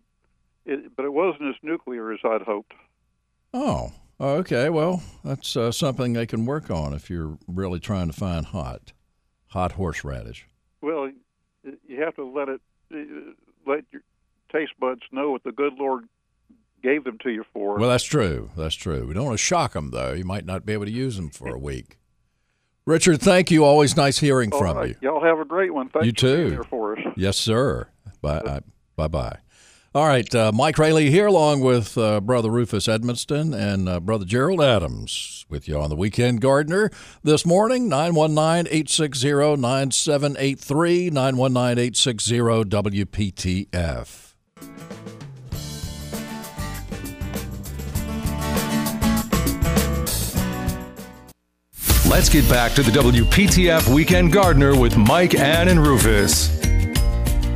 it, 0.65 0.95
but 0.95 1.05
it 1.05 1.13
wasn't 1.13 1.49
as 1.49 1.55
nuclear 1.63 2.11
as 2.13 2.19
I'd 2.23 2.41
hoped. 2.43 2.73
Oh, 3.53 3.91
okay. 4.19 4.69
Well, 4.69 5.03
that's 5.23 5.55
uh, 5.55 5.71
something 5.71 6.13
they 6.13 6.25
can 6.25 6.45
work 6.45 6.69
on 6.71 6.93
if 6.93 7.09
you're 7.09 7.37
really 7.47 7.79
trying 7.79 8.07
to 8.07 8.13
find 8.13 8.45
hot, 8.45 8.93
hot 9.53 9.73
horseradish. 9.73 10.47
Well, 10.81 11.09
you 11.87 12.01
have 12.01 12.15
to 12.15 12.25
let 12.25 12.49
it 12.49 12.59
let 13.65 13.85
your 13.91 14.01
taste 14.51 14.73
buds 14.79 15.01
know 15.11 15.31
what 15.31 15.43
the 15.43 15.51
good 15.51 15.73
Lord 15.79 16.05
gave 16.81 17.05
them 17.05 17.17
to 17.23 17.29
you 17.29 17.45
for. 17.53 17.77
Well, 17.77 17.89
that's 17.89 18.03
true. 18.03 18.49
That's 18.57 18.75
true. 18.75 19.07
We 19.07 19.13
don't 19.13 19.25
want 19.25 19.37
to 19.39 19.43
shock 19.43 19.73
them, 19.73 19.91
though. 19.91 20.11
You 20.13 20.25
might 20.25 20.45
not 20.45 20.65
be 20.65 20.73
able 20.73 20.85
to 20.85 20.91
use 20.91 21.15
them 21.15 21.29
for 21.29 21.47
a 21.55 21.57
week. 21.57 21.97
Richard, 22.85 23.21
thank 23.21 23.49
you. 23.49 23.63
Always 23.63 23.95
nice 23.95 24.19
hearing 24.19 24.51
All 24.51 24.59
from 24.59 24.75
right. 24.77 24.89
you. 24.89 24.95
Y'all 25.01 25.23
have 25.23 25.39
a 25.39 25.45
great 25.45 25.73
one. 25.73 25.87
Thanks 25.89 26.05
You 26.07 26.11
for 26.13 26.35
being 26.49 26.57
too. 26.57 26.63
for 26.69 26.97
us. 26.97 27.03
Yes, 27.15 27.37
sir. 27.37 27.87
Bye. 28.21 28.61
Bye. 28.97 29.07
Bye. 29.07 29.37
All 29.95 30.07
right, 30.07 30.33
uh, 30.33 30.51
Mike 30.51 30.79
Rayleigh 30.79 31.11
here, 31.11 31.27
along 31.27 31.61
with 31.61 31.99
uh, 31.99 32.19
Brother 32.19 32.49
Rufus 32.49 32.87
Edmisten 32.87 33.55
and 33.55 33.87
uh, 33.87 33.99
Brother 33.99 34.25
Gerald 34.25 34.59
Adams, 34.59 35.45
with 35.49 35.67
you 35.67 35.79
on 35.79 35.91
the 35.91 35.95
Weekend 35.95 36.41
Gardener 36.41 36.89
this 37.21 37.45
morning. 37.45 37.89
919 37.89 38.73
860 38.73 39.57
9783, 39.61 41.11
919 41.11 41.77
860 41.77 42.37
WPTF. 42.39 44.33
Let's 52.09 52.29
get 52.29 52.49
back 52.49 52.71
to 52.71 52.81
the 52.81 52.89
WPTF 52.89 53.93
Weekend 53.93 54.33
Gardener 54.33 54.75
with 54.75 54.97
Mike, 54.97 55.35
Ann, 55.35 55.67
and 55.67 55.85
Rufus. 55.85 56.62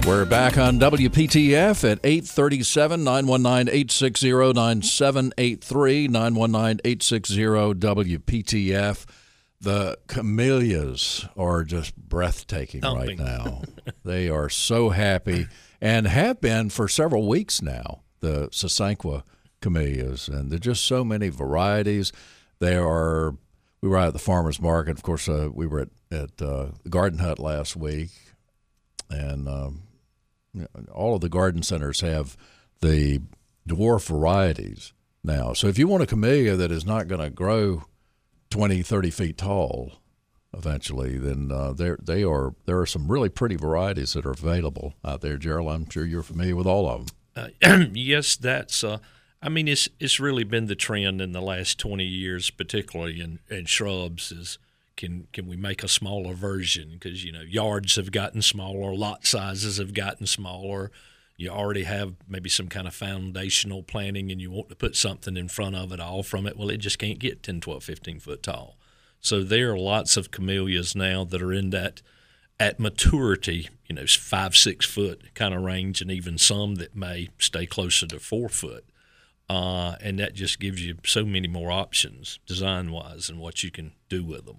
We're 0.07 0.23
back 0.23 0.57
on 0.57 0.79
WPTF 0.79 1.83
at 1.83 1.99
837 2.01 3.03
919 3.03 3.67
860 3.67 4.31
9783 4.53 6.07
919 6.07 6.79
860 6.85 7.41
WPTF. 7.41 9.05
The 9.59 9.97
camellias 10.07 11.25
are 11.35 11.65
just 11.65 11.93
breathtaking 11.97 12.83
right 12.83 13.19
now. 13.19 13.63
they 14.05 14.29
are 14.29 14.47
so 14.47 14.91
happy 14.91 15.47
and 15.81 16.07
have 16.07 16.39
been 16.39 16.69
for 16.69 16.87
several 16.87 17.27
weeks 17.27 17.61
now, 17.61 18.03
the 18.21 18.47
Sasanqua 18.47 19.23
camellias. 19.59 20.29
And 20.29 20.49
there 20.49 20.55
are 20.55 20.59
just 20.59 20.85
so 20.85 21.03
many 21.03 21.27
varieties. 21.27 22.13
There 22.59 22.87
are, 22.87 23.35
we 23.81 23.89
were 23.89 23.97
out 23.97 24.07
at 24.07 24.13
the 24.13 24.19
farmer's 24.19 24.61
market. 24.61 24.91
Of 24.91 25.03
course, 25.03 25.27
uh, 25.27 25.49
we 25.53 25.67
were 25.67 25.81
at, 25.81 25.89
at 26.11 26.41
uh, 26.41 26.67
the 26.83 26.89
Garden 26.89 27.19
Hut 27.19 27.39
last 27.39 27.75
week. 27.75 28.11
And 29.09 29.49
um, 29.49 29.83
all 30.91 31.15
of 31.15 31.21
the 31.21 31.29
garden 31.29 31.63
centers 31.63 32.01
have 32.01 32.37
the 32.81 33.21
dwarf 33.67 34.07
varieties 34.07 34.93
now. 35.23 35.53
So 35.53 35.67
if 35.67 35.77
you 35.77 35.87
want 35.87 36.03
a 36.03 36.07
camellia 36.07 36.55
that 36.55 36.71
is 36.71 36.85
not 36.85 37.07
going 37.07 37.21
to 37.21 37.29
grow 37.29 37.83
20, 38.49 38.81
30 38.81 39.11
feet 39.11 39.37
tall 39.37 39.93
eventually, 40.55 41.17
then 41.17 41.51
uh, 41.51 41.73
there 41.73 41.97
they 42.01 42.23
are. 42.23 42.55
There 42.65 42.79
are 42.79 42.85
some 42.85 43.11
really 43.11 43.29
pretty 43.29 43.55
varieties 43.55 44.13
that 44.13 44.25
are 44.25 44.31
available 44.31 44.93
out 45.03 45.21
there, 45.21 45.37
Gerald. 45.37 45.69
I'm 45.69 45.89
sure 45.89 46.05
you're 46.05 46.23
familiar 46.23 46.55
with 46.55 46.67
all 46.67 46.89
of 46.89 47.11
them. 47.35 47.51
Uh, 47.61 47.85
yes, 47.93 48.35
that's. 48.35 48.83
Uh, 48.83 48.97
I 49.41 49.49
mean, 49.49 49.67
it's 49.67 49.87
it's 49.99 50.19
really 50.19 50.43
been 50.43 50.65
the 50.65 50.75
trend 50.75 51.21
in 51.21 51.33
the 51.33 51.41
last 51.41 51.77
twenty 51.77 52.05
years, 52.05 52.49
particularly 52.49 53.21
in, 53.21 53.39
in 53.49 53.65
shrubs. 53.65 54.31
Is 54.31 54.57
can 54.97 55.27
can 55.31 55.47
we 55.47 55.55
make 55.55 55.83
a 55.83 55.87
smaller 55.87 56.33
version? 56.33 56.89
Because 56.93 57.23
you 57.23 57.31
know 57.31 57.41
yards 57.41 57.95
have 57.95 58.11
gotten 58.11 58.41
smaller, 58.41 58.93
lot 58.93 59.25
sizes 59.25 59.77
have 59.77 59.93
gotten 59.93 60.25
smaller. 60.25 60.91
You 61.37 61.49
already 61.49 61.83
have 61.83 62.15
maybe 62.27 62.49
some 62.49 62.67
kind 62.67 62.87
of 62.87 62.95
foundational 62.95 63.83
planting, 63.83 64.31
and 64.31 64.41
you 64.41 64.49
want 64.49 64.69
to 64.69 64.75
put 64.75 64.95
something 64.95 65.37
in 65.37 65.47
front 65.47 65.75
of 65.75 65.91
it 65.91 65.99
all 65.99 66.23
from 66.23 66.47
it. 66.47 66.57
Well, 66.57 66.71
it 66.71 66.77
just 66.77 66.97
can't 66.97 67.19
get 67.19 67.43
10, 67.43 67.61
12, 67.61 67.83
15 67.83 68.19
foot 68.19 68.41
tall. 68.41 68.75
So 69.21 69.43
there 69.43 69.71
are 69.71 69.77
lots 69.77 70.17
of 70.17 70.31
camellias 70.31 70.95
now 70.95 71.23
that 71.25 71.41
are 71.41 71.53
in 71.53 71.69
that 71.69 72.01
at 72.59 72.79
maturity, 72.79 73.69
you 73.85 73.95
know, 73.95 74.07
five, 74.07 74.55
six 74.55 74.85
foot 74.85 75.33
kind 75.35 75.53
of 75.53 75.61
range, 75.61 76.01
and 76.01 76.09
even 76.09 76.39
some 76.39 76.75
that 76.75 76.95
may 76.95 77.29
stay 77.37 77.67
closer 77.67 78.07
to 78.07 78.19
four 78.19 78.49
foot. 78.49 78.85
Uh, 79.49 79.95
and 80.01 80.19
that 80.19 80.33
just 80.33 80.59
gives 80.59 80.83
you 80.83 80.97
so 81.05 81.23
many 81.23 81.47
more 81.47 81.71
options 81.71 82.39
design 82.45 82.91
wise 82.91 83.29
and 83.29 83.39
what 83.39 83.63
you 83.63 83.71
can 83.71 83.93
do 84.09 84.23
with 84.23 84.45
them. 84.45 84.57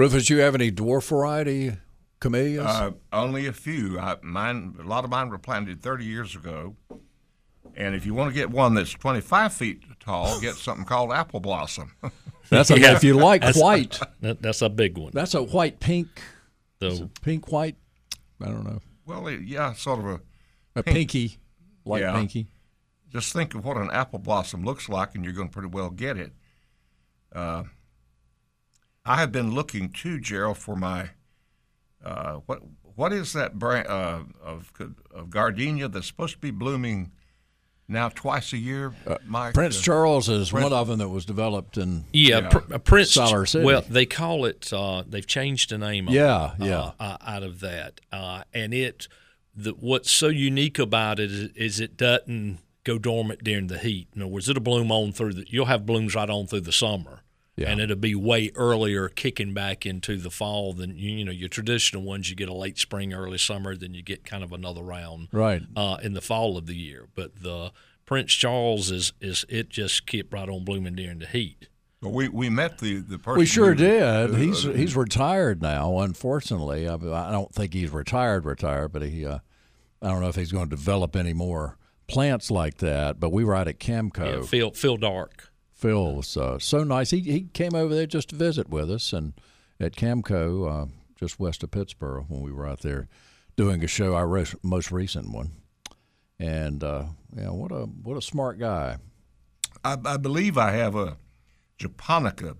Rufus, 0.00 0.30
you 0.30 0.38
have 0.38 0.54
any 0.54 0.72
dwarf 0.72 1.08
variety 1.08 1.76
camellias? 2.20 2.64
Uh, 2.64 2.92
only 3.12 3.46
a 3.46 3.52
few. 3.52 3.98
I, 3.98 4.16
mine, 4.22 4.74
a 4.80 4.82
lot 4.82 5.04
of 5.04 5.10
mine 5.10 5.28
were 5.28 5.36
planted 5.36 5.82
30 5.82 6.06
years 6.06 6.34
ago. 6.34 6.74
And 7.76 7.94
if 7.94 8.06
you 8.06 8.14
want 8.14 8.30
to 8.30 8.34
get 8.34 8.48
one 8.50 8.72
that's 8.72 8.92
25 8.92 9.52
feet 9.52 9.82
tall, 10.00 10.40
get 10.40 10.54
something 10.56 10.86
called 10.86 11.12
apple 11.12 11.40
blossom. 11.40 11.92
that's 12.48 12.70
a, 12.70 12.80
yeah. 12.80 12.96
if 12.96 13.04
you 13.04 13.12
like 13.12 13.42
That's- 13.42 13.60
white. 13.62 14.00
That, 14.22 14.40
that's 14.40 14.62
a 14.62 14.70
big 14.70 14.96
one. 14.96 15.10
That's 15.12 15.34
a 15.34 15.42
white 15.42 15.80
pink, 15.80 16.08
The 16.78 17.10
pink 17.20 17.52
white. 17.52 17.76
I 18.40 18.46
don't 18.46 18.64
know, 18.64 18.80
well, 19.04 19.30
yeah, 19.30 19.74
sort 19.74 19.98
of 19.98 20.06
a. 20.06 20.20
a 20.76 20.82
pinky, 20.82 21.36
light 21.84 22.00
Yeah. 22.00 22.14
pinky. 22.14 22.46
Just 23.12 23.34
think 23.34 23.54
of 23.54 23.66
what 23.66 23.76
an 23.76 23.90
apple 23.92 24.18
blossom 24.18 24.64
looks 24.64 24.88
like, 24.88 25.14
and 25.14 25.22
you're 25.24 25.34
going 25.34 25.48
to 25.48 25.52
pretty 25.52 25.68
well 25.68 25.90
get 25.90 26.16
it. 26.16 26.32
Uh, 27.34 27.64
I 29.04 29.16
have 29.16 29.32
been 29.32 29.54
looking 29.54 29.90
too, 29.90 30.20
Gerald, 30.20 30.58
for 30.58 30.76
my 30.76 31.10
uh, 32.04 32.34
what 32.46 32.60
what 32.94 33.12
is 33.12 33.32
that 33.32 33.58
brand 33.58 33.88
uh, 33.88 34.20
of 34.42 34.72
of 35.10 35.30
gardenia 35.30 35.88
that's 35.88 36.06
supposed 36.06 36.34
to 36.34 36.38
be 36.40 36.50
blooming 36.50 37.12
now 37.88 38.08
twice 38.08 38.52
a 38.52 38.58
year, 38.58 38.92
Mike? 39.26 39.54
Prince 39.54 39.78
Uh, 39.78 39.82
Charles 39.82 40.28
is 40.28 40.50
Prince- 40.50 40.62
one 40.64 40.72
of 40.72 40.86
them 40.88 40.98
that 40.98 41.08
was 41.08 41.24
developed 41.24 41.76
in. 41.76 42.04
yeah, 42.12 42.40
Yeah. 42.40 42.48
Pr- 42.48 42.74
uh, 42.74 42.78
Prince. 42.78 43.16
Siler 43.16 43.48
City. 43.48 43.64
Well, 43.64 43.82
they 43.88 44.06
call 44.06 44.44
it. 44.44 44.72
Uh, 44.72 45.02
they've 45.08 45.26
changed 45.26 45.70
the 45.70 45.78
name. 45.78 46.06
Yeah, 46.08 46.52
it, 46.58 46.66
yeah. 46.66 46.78
Uh, 46.78 46.92
uh, 47.00 47.16
out 47.26 47.42
of 47.42 47.60
that, 47.60 48.00
uh, 48.12 48.42
and 48.54 48.72
it. 48.74 49.08
The, 49.56 49.72
what's 49.72 50.10
so 50.12 50.28
unique 50.28 50.78
about 50.78 51.18
it 51.18 51.30
is, 51.32 51.50
is 51.56 51.80
it 51.80 51.96
doesn't 51.96 52.58
go 52.84 52.98
dormant 52.98 53.42
during 53.42 53.66
the 53.66 53.78
heat. 53.78 54.06
In 54.14 54.22
other 54.22 54.30
words, 54.30 54.48
it'll 54.48 54.62
bloom 54.62 54.92
on 54.92 55.10
through 55.12 55.34
the. 55.34 55.44
You'll 55.48 55.66
have 55.66 55.84
blooms 55.84 56.14
right 56.14 56.30
on 56.30 56.46
through 56.46 56.60
the 56.60 56.72
summer. 56.72 57.22
Yeah. 57.56 57.70
And 57.70 57.80
it'll 57.80 57.96
be 57.96 58.14
way 58.14 58.50
earlier, 58.54 59.08
kicking 59.08 59.52
back 59.52 59.84
into 59.84 60.16
the 60.16 60.30
fall 60.30 60.72
than 60.72 60.96
you, 60.96 61.10
you 61.10 61.24
know 61.24 61.32
your 61.32 61.48
traditional 61.48 62.02
ones. 62.02 62.30
You 62.30 62.36
get 62.36 62.48
a 62.48 62.54
late 62.54 62.78
spring, 62.78 63.12
early 63.12 63.36
summer, 63.38 63.76
then 63.76 63.92
you 63.92 64.02
get 64.02 64.24
kind 64.24 64.42
of 64.42 64.52
another 64.52 64.82
round 64.82 65.28
Right. 65.32 65.62
uh, 65.76 65.98
in 66.02 66.14
the 66.14 66.20
fall 66.22 66.56
of 66.56 66.66
the 66.66 66.74
year. 66.76 67.08
But 67.14 67.42
the 67.42 67.72
Prince 68.06 68.32
Charles 68.32 68.90
is 68.90 69.12
is 69.20 69.44
it 69.48 69.68
just 69.68 70.06
kept 70.06 70.32
right 70.32 70.48
on 70.48 70.64
blooming 70.64 70.94
during 70.94 71.18
the 71.18 71.26
heat. 71.26 71.68
Well, 72.00 72.12
we 72.12 72.28
we 72.28 72.48
met 72.48 72.78
the 72.78 73.00
the 73.00 73.18
person. 73.18 73.38
We 73.40 73.46
sure 73.46 73.74
who- 73.74 73.74
did. 73.74 74.34
He's 74.36 74.64
uh, 74.66 74.70
he's 74.70 74.96
retired 74.96 75.60
now. 75.60 75.98
Unfortunately, 75.98 76.88
I, 76.88 76.94
I 76.94 77.30
don't 77.30 77.52
think 77.54 77.74
he's 77.74 77.90
retired. 77.90 78.46
Retired, 78.46 78.88
but 78.92 79.02
he. 79.02 79.26
Uh, 79.26 79.40
I 80.00 80.08
don't 80.08 80.22
know 80.22 80.28
if 80.28 80.36
he's 80.36 80.50
going 80.52 80.70
to 80.70 80.74
develop 80.76 81.14
any 81.14 81.34
more 81.34 81.76
plants 82.06 82.50
like 82.50 82.78
that, 82.78 83.20
but 83.20 83.32
we 83.32 83.44
were 83.44 83.54
out 83.54 83.68
at 83.68 83.78
Camco. 83.78 84.36
Yeah, 84.36 84.42
feel 84.46 84.70
feel 84.70 84.96
dark. 84.96 85.49
Phil 85.80 86.14
was 86.16 86.36
uh, 86.36 86.58
so 86.58 86.84
nice. 86.84 87.10
He 87.10 87.20
he 87.20 87.48
came 87.54 87.74
over 87.74 87.94
there 87.94 88.06
just 88.06 88.28
to 88.28 88.36
visit 88.36 88.68
with 88.68 88.90
us, 88.90 89.14
and 89.14 89.32
at 89.80 89.96
Camco, 89.96 90.82
uh, 90.82 90.86
just 91.16 91.40
west 91.40 91.62
of 91.62 91.70
Pittsboro, 91.70 92.26
when 92.28 92.42
we 92.42 92.52
were 92.52 92.66
out 92.66 92.80
there 92.80 93.08
doing 93.56 93.82
a 93.82 93.86
show, 93.86 94.14
our 94.14 94.28
res- 94.28 94.54
most 94.62 94.92
recent 94.92 95.32
one. 95.32 95.52
And 96.38 96.84
uh, 96.84 97.04
yeah, 97.34 97.48
what 97.48 97.72
a 97.72 97.86
what 97.86 98.18
a 98.18 98.22
smart 98.22 98.58
guy. 98.58 98.98
I, 99.82 99.96
I 100.04 100.16
believe 100.18 100.58
I 100.58 100.72
have 100.72 100.94
a 100.96 101.16
japonica 101.78 102.56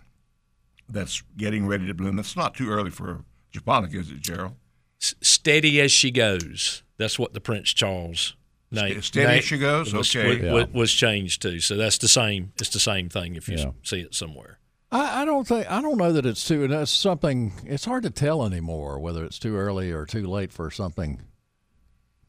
that's 0.88 1.22
getting 1.36 1.66
ready 1.66 1.86
to 1.86 1.94
bloom. 1.94 2.18
It's 2.18 2.36
not 2.36 2.54
too 2.54 2.70
early 2.70 2.90
for 2.90 3.24
japonica, 3.52 3.98
is 3.98 4.10
it, 4.10 4.20
Gerald? 4.20 4.54
S- 5.02 5.14
steady 5.20 5.78
as 5.80 5.92
she 5.92 6.10
goes. 6.10 6.82
That's 6.96 7.18
what 7.18 7.34
the 7.34 7.40
Prince 7.40 7.74
Charles 7.74 8.34
name. 8.70 9.02
steady 9.02 9.38
as 9.38 9.44
she 9.44 9.58
goes? 9.58 9.92
Was, 9.92 10.14
Okay. 10.14 10.50
Was, 10.50 10.68
was 10.72 10.92
changed 10.92 11.42
too. 11.42 11.60
So 11.60 11.76
that's 11.76 11.98
the 11.98 12.08
same. 12.08 12.52
It's 12.60 12.70
the 12.70 12.80
same 12.80 13.08
thing 13.08 13.34
if 13.36 13.48
you 13.48 13.56
Yeah. 13.58 13.70
see 13.82 14.00
it 14.00 14.14
somewhere. 14.14 14.58
I, 14.92 15.22
I 15.22 15.24
don't 15.24 15.46
think 15.46 15.70
I 15.70 15.80
don't 15.80 15.96
know 15.98 16.12
that 16.12 16.26
it's 16.26 16.46
too. 16.46 16.66
That's 16.68 16.90
something. 16.90 17.52
It's 17.64 17.84
hard 17.84 18.02
to 18.04 18.10
tell 18.10 18.44
anymore 18.44 18.98
whether 18.98 19.24
it's 19.24 19.38
too 19.38 19.56
early 19.56 19.92
or 19.92 20.04
too 20.06 20.26
late 20.26 20.52
for 20.52 20.70
something 20.70 21.20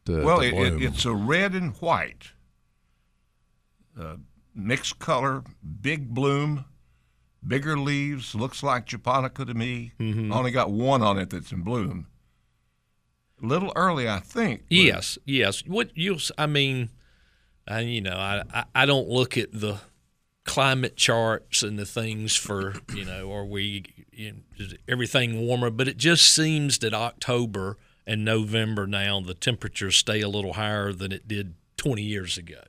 to, 0.06 0.24
Well, 0.24 0.40
to 0.40 0.46
it, 0.48 0.52
bloom. 0.52 0.82
it, 0.82 0.86
it's 0.86 1.06
a 1.06 1.14
red 1.14 1.54
and 1.54 1.76
white, 1.78 2.32
uh, 4.00 4.18
mixed 4.56 5.00
color, 5.00 5.44
big 5.82 6.10
bloom, 6.10 6.66
bigger 7.48 7.78
leaves. 7.80 8.36
Looks 8.36 8.62
like 8.64 8.86
japonica 8.86 9.46
to 9.46 9.54
me. 9.54 9.94
Mm-hmm. 10.00 10.32
Only 10.32 10.52
got 10.52 10.72
one 10.72 11.02
on 11.02 11.18
it 11.18 11.30
that's 11.32 11.52
in 11.52 11.62
bloom. 11.64 12.08
A 13.42 13.46
little 13.46 13.72
early, 13.76 14.08
I 14.10 14.20
think. 14.20 14.62
but- 14.70 14.76
Yes, 14.76 15.18
yes. 15.26 15.64
What 15.66 15.92
you? 15.96 16.18
I 16.38 16.46
mean, 16.48 16.90
I, 17.68 17.80
you 17.82 18.02
know, 18.02 18.16
I, 18.16 18.44
I 18.54 18.64
I 18.76 18.86
don't 18.86 19.08
look 19.10 19.38
at 19.38 19.52
the 19.52 19.80
climate 20.44 20.96
charts 20.98 21.62
and 21.64 21.78
the 21.78 21.86
things 21.86 22.36
for 22.36 22.74
you 22.96 23.06
know, 23.06 23.32
are 23.32 23.46
we 23.46 23.84
everything 24.88 25.40
warmer? 25.42 25.70
But 25.70 25.88
it 25.88 25.98
just 25.98 26.30
seems 26.32 26.80
that 26.80 26.94
October 26.94 27.78
and 28.08 28.26
November 28.26 28.88
now 28.88 29.22
the 29.22 29.34
temperatures 29.36 29.96
stay 29.96 30.22
a 30.22 30.28
little 30.30 30.54
higher 30.54 30.92
than 30.92 31.12
it 31.12 31.28
did 31.28 31.54
20 31.78 32.02
years 32.02 32.38
ago. 32.38 32.62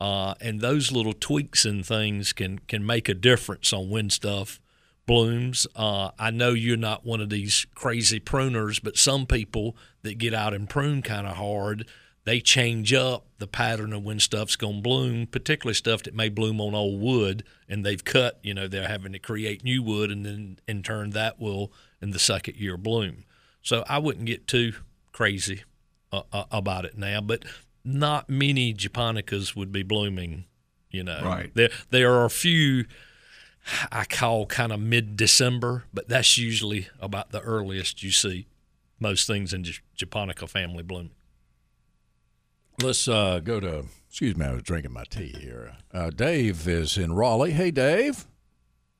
Uh, 0.00 0.34
and 0.40 0.60
those 0.60 0.90
little 0.90 1.12
tweaks 1.12 1.64
and 1.64 1.86
things 1.86 2.32
can 2.32 2.58
can 2.60 2.84
make 2.84 3.08
a 3.08 3.14
difference 3.14 3.72
on 3.72 3.88
when 3.88 4.10
stuff 4.10 4.58
blooms. 5.06 5.66
Uh, 5.74 6.10
I 6.18 6.30
know 6.30 6.50
you're 6.50 6.76
not 6.76 7.04
one 7.04 7.20
of 7.20 7.30
these 7.30 7.66
crazy 7.74 8.20
pruners, 8.20 8.80
but 8.82 8.96
some 8.96 9.26
people 9.26 9.76
that 10.02 10.18
get 10.18 10.34
out 10.34 10.54
and 10.54 10.68
prune 10.68 11.02
kind 11.02 11.26
of 11.26 11.36
hard, 11.36 11.86
they 12.24 12.40
change 12.40 12.92
up 12.92 13.26
the 13.38 13.46
pattern 13.46 13.92
of 13.92 14.04
when 14.04 14.20
stuff's 14.20 14.56
going 14.56 14.76
to 14.76 14.82
bloom, 14.82 15.26
particularly 15.26 15.74
stuff 15.74 16.02
that 16.04 16.14
may 16.14 16.28
bloom 16.28 16.60
on 16.60 16.74
old 16.74 17.00
wood 17.00 17.44
and 17.68 17.84
they've 17.84 18.04
cut, 18.04 18.38
you 18.42 18.54
know, 18.54 18.68
they're 18.68 18.88
having 18.88 19.12
to 19.12 19.18
create 19.18 19.64
new 19.64 19.82
wood 19.82 20.10
and 20.10 20.24
then 20.24 20.58
in 20.68 20.82
turn 20.82 21.10
that 21.10 21.40
will 21.40 21.72
in 22.00 22.10
the 22.12 22.18
second 22.18 22.56
year 22.56 22.76
bloom. 22.76 23.24
So 23.62 23.84
I 23.88 23.98
wouldn't 23.98 24.26
get 24.26 24.46
too 24.46 24.72
crazy 25.12 25.62
uh, 26.12 26.22
uh, 26.32 26.44
about 26.50 26.84
it 26.84 26.96
now, 26.96 27.20
but 27.20 27.44
not 27.84 28.28
many 28.28 28.72
japonicas 28.74 29.56
would 29.56 29.72
be 29.72 29.82
blooming, 29.82 30.44
you 30.90 31.02
know. 31.02 31.20
Right. 31.24 31.50
There 31.54 31.70
there 31.90 32.12
are 32.14 32.24
a 32.24 32.30
few 32.30 32.86
I 33.90 34.04
call 34.04 34.46
kind 34.46 34.72
of 34.72 34.80
mid 34.80 35.16
December, 35.16 35.84
but 35.94 36.08
that's 36.08 36.36
usually 36.36 36.88
about 37.00 37.30
the 37.30 37.40
earliest 37.40 38.02
you 38.02 38.10
see 38.10 38.46
most 39.02 39.26
things 39.26 39.52
in 39.52 39.64
J- 39.64 39.80
Japonica 39.94 40.46
family 40.46 40.82
blooming. 40.82 41.10
Let's 42.82 43.06
uh, 43.06 43.40
go 43.42 43.60
to. 43.60 43.84
Excuse 44.08 44.36
me, 44.36 44.46
I 44.46 44.52
was 44.52 44.62
drinking 44.62 44.92
my 44.92 45.04
tea 45.04 45.34
here. 45.38 45.72
Uh, 45.92 46.10
Dave 46.10 46.68
is 46.68 46.96
in 46.98 47.12
Raleigh. 47.14 47.52
Hey, 47.52 47.70
Dave. 47.70 48.26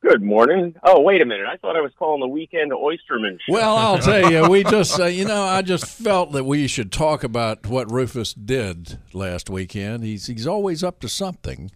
Good 0.03 0.23
morning. 0.23 0.75
Oh, 0.83 1.01
wait 1.01 1.21
a 1.23 1.25
minute. 1.25 1.47
I 1.47 1.57
thought 1.59 1.77
I 1.77 1.81
was 1.81 1.93
calling 1.97 2.21
the 2.21 2.27
weekend 2.27 2.73
oysterman 2.73 3.39
show. 3.47 3.53
Well, 3.53 3.77
I'll 3.77 3.99
tell 4.01 4.31
you, 4.33 4.49
we 4.49 4.65
just, 4.65 4.99
uh, 4.99 5.05
you 5.05 5.25
know, 5.25 5.43
I 5.43 5.63
just 5.63 5.87
felt 5.87 6.33
that 6.33 6.45
we 6.45 6.67
should 6.67 6.91
talk 6.91 7.23
about 7.23 7.67
what 7.67 7.93
Rufus 7.93 8.35
did 8.35 8.99
last 9.13 9.49
weekend. 9.49 10.03
He's 10.03 10.27
he's 10.27 10.47
always 10.47 10.83
up 10.83 10.99
to 11.01 11.09
something. 11.09 11.71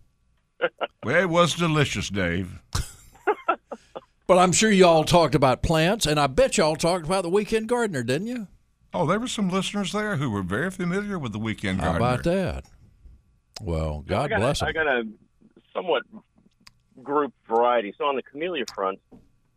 Well, 1.05 1.23
it 1.23 1.29
was 1.29 1.55
delicious, 1.55 2.09
Dave. 2.09 2.61
But 4.27 4.39
I'm 4.39 4.51
sure 4.51 4.73
y'all 4.73 5.05
talked 5.05 5.37
about 5.37 5.63
plants, 5.63 6.05
and 6.05 6.19
I 6.19 6.27
bet 6.27 6.59
y'all 6.59 6.75
talked 6.75 7.07
about 7.07 7.23
the 7.23 7.31
weekend 7.31 7.69
gardener, 7.69 8.03
didn't 8.03 8.27
you? 8.27 8.49
Oh, 8.93 9.07
there 9.07 9.21
were 9.21 9.29
some 9.29 9.51
listeners 9.51 9.93
there 9.93 10.17
who 10.17 10.31
were 10.31 10.43
very 10.43 10.71
familiar 10.71 11.17
with 11.17 11.33
the 11.33 11.39
weekend 11.39 11.81
How 11.81 11.97
gardener. 11.97 12.07
about 12.09 12.25
that? 12.25 12.65
Well, 13.63 14.03
God 14.07 14.31
got, 14.31 14.41
bless 14.41 14.63
a, 14.63 14.65
I 14.65 14.69
him. 14.71 14.75
got 14.75 14.87
a 14.89 15.03
somewhat 15.73 16.03
group 17.03 17.33
variety. 17.49 17.95
So 17.97 18.05
on 18.05 18.17
the 18.17 18.23
camellia 18.23 18.65
front, 18.75 18.99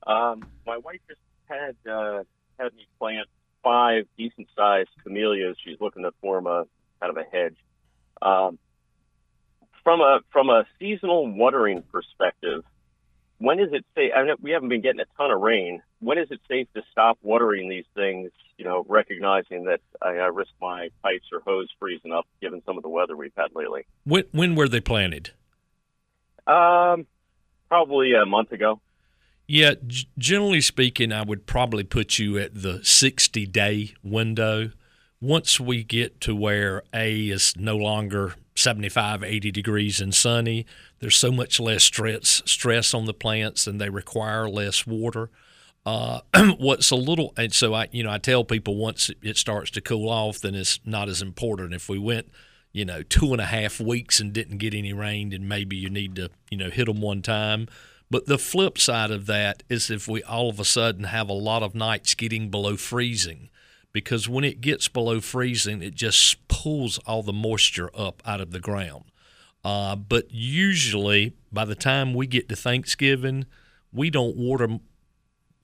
um, 0.06 0.46
my 0.68 0.78
wife 0.78 1.00
just 1.08 1.22
had 1.46 1.76
uh, 1.92 2.24
had 2.60 2.74
me 2.76 2.88
plant 3.00 3.28
five 3.64 4.06
decent 4.20 4.48
sized 4.56 4.90
camellias. 5.04 5.58
She's 5.66 5.78
looking 5.82 6.04
to 6.04 6.12
form 6.22 6.46
a 6.46 6.66
kind 7.02 7.10
of 7.10 7.18
a 7.18 7.24
hedge. 7.36 7.58
Um, 8.22 8.60
from 9.90 10.02
a 10.02 10.20
from 10.32 10.50
a 10.50 10.66
seasonal 10.78 11.28
watering 11.34 11.82
perspective, 11.92 12.64
when 13.40 13.60
is 13.60 13.70
it 13.72 13.84
safe? 13.96 14.12
I 14.16 14.24
know 14.24 14.36
we 14.40 14.52
haven't 14.52 14.70
been 14.70 14.82
getting 14.82 15.00
a 15.00 15.06
ton 15.18 15.32
of 15.32 15.42
rain. 15.42 15.82
When 16.00 16.20
is 16.20 16.28
it 16.30 16.40
safe 16.48 16.68
to 16.76 16.84
stop 16.92 17.18
watering 17.24 17.70
these 17.70 17.86
things? 17.96 18.30
You 18.60 18.66
know, 18.66 18.86
recognizing 18.88 19.64
that 19.64 19.80
I, 20.00 20.10
I 20.10 20.28
risk 20.28 20.52
my 20.62 20.90
pipes 21.02 21.26
or 21.34 21.40
hose 21.40 21.70
freezing 21.80 22.12
up, 22.12 22.28
given 22.40 22.62
some 22.68 22.78
of 22.78 22.84
the 22.84 22.90
weather 22.90 23.18
we've 23.18 23.34
had 23.36 23.48
lately. 23.56 23.88
When 24.04 24.26
when 24.32 24.54
were 24.54 24.68
they 24.68 24.80
planted? 24.80 25.32
Um, 26.46 27.08
probably 27.68 28.14
a 28.14 28.28
month 28.28 28.52
ago. 28.52 28.80
Yeah, 29.48 29.74
g- 29.88 30.08
generally 30.20 30.62
speaking, 30.62 31.12
I 31.12 31.24
would 31.24 31.48
probably 31.48 31.84
put 31.84 32.20
you 32.20 32.38
at 32.38 32.62
the 32.62 32.84
60 32.84 33.48
day 33.48 33.96
window. 34.04 34.70
Once 35.20 35.60
we 35.60 35.84
get 35.84 36.22
to 36.22 36.36
where 36.36 36.84
A 36.94 37.30
is 37.30 37.56
no 37.58 37.76
longer 37.76 38.36
75, 38.60 39.24
80 39.24 39.52
degrees 39.52 40.02
and 40.02 40.14
sunny, 40.14 40.66
there's 41.00 41.16
so 41.16 41.32
much 41.32 41.60
less 41.60 41.84
stress 41.84 42.42
stress 42.46 42.94
on 42.94 43.06
the 43.06 43.14
plants 43.14 43.68
and 43.68 43.80
they 43.80 43.90
require 43.90 44.50
less 44.50 44.86
water. 44.86 45.30
Uh, 45.86 46.20
what's 46.58 46.92
a 46.92 46.96
little, 46.96 47.34
and 47.38 47.54
so 47.54 47.74
I, 47.74 47.88
you 47.92 48.04
know, 48.04 48.12
I 48.12 48.18
tell 48.18 48.44
people 48.44 48.76
once 48.76 49.10
it 49.22 49.38
starts 49.38 49.72
to 49.72 49.82
cool 49.82 50.10
off, 50.10 50.40
then 50.40 50.56
it's 50.56 50.80
not 50.86 51.10
as 51.10 51.22
important. 51.22 51.74
If 51.74 51.88
we 51.88 51.98
went, 51.98 52.30
you 52.74 52.86
know, 52.86 53.02
two 53.02 53.32
and 53.32 53.42
a 53.42 53.46
half 53.46 53.80
weeks 53.80 54.20
and 54.20 54.34
didn't 54.34 54.58
get 54.58 54.74
any 54.74 54.94
rain, 54.94 55.30
then 55.30 55.48
maybe 55.48 55.76
you 55.78 55.90
need 55.90 56.16
to, 56.18 56.30
you 56.52 56.58
know, 56.58 56.70
hit 56.70 56.86
them 56.86 57.02
one 57.02 57.22
time. 57.22 57.68
But 58.12 58.26
the 58.26 58.38
flip 58.38 58.78
side 58.78 59.12
of 59.12 59.26
that 59.28 59.64
is 59.70 59.90
if 59.90 60.08
we 60.08 60.22
all 60.24 60.50
of 60.50 60.60
a 60.60 60.66
sudden 60.66 61.06
have 61.06 61.30
a 61.30 61.34
lot 61.34 61.64
of 61.64 61.76
nights 61.76 62.14
getting 62.16 62.50
below 62.50 62.76
freezing, 62.76 63.50
because 63.92 64.30
when 64.30 64.44
it 64.44 64.62
gets 64.62 64.88
below 64.88 65.20
freezing, 65.20 65.82
it 65.82 65.96
just 65.96 66.48
pulls 66.48 66.98
all 67.00 67.24
the 67.24 67.34
moisture 67.34 67.90
up 67.96 68.22
out 68.26 68.42
of 68.42 68.52
the 68.52 68.60
ground. 68.60 69.06
Uh, 69.64 69.96
but 69.96 70.32
usually, 70.32 71.34
by 71.52 71.66
the 71.66 71.76
time 71.76 72.14
we 72.14 72.28
get 72.28 72.48
to 72.50 72.56
Thanksgiving, 72.56 73.46
we 73.92 74.10
don't 74.10 74.38
water 74.38 74.80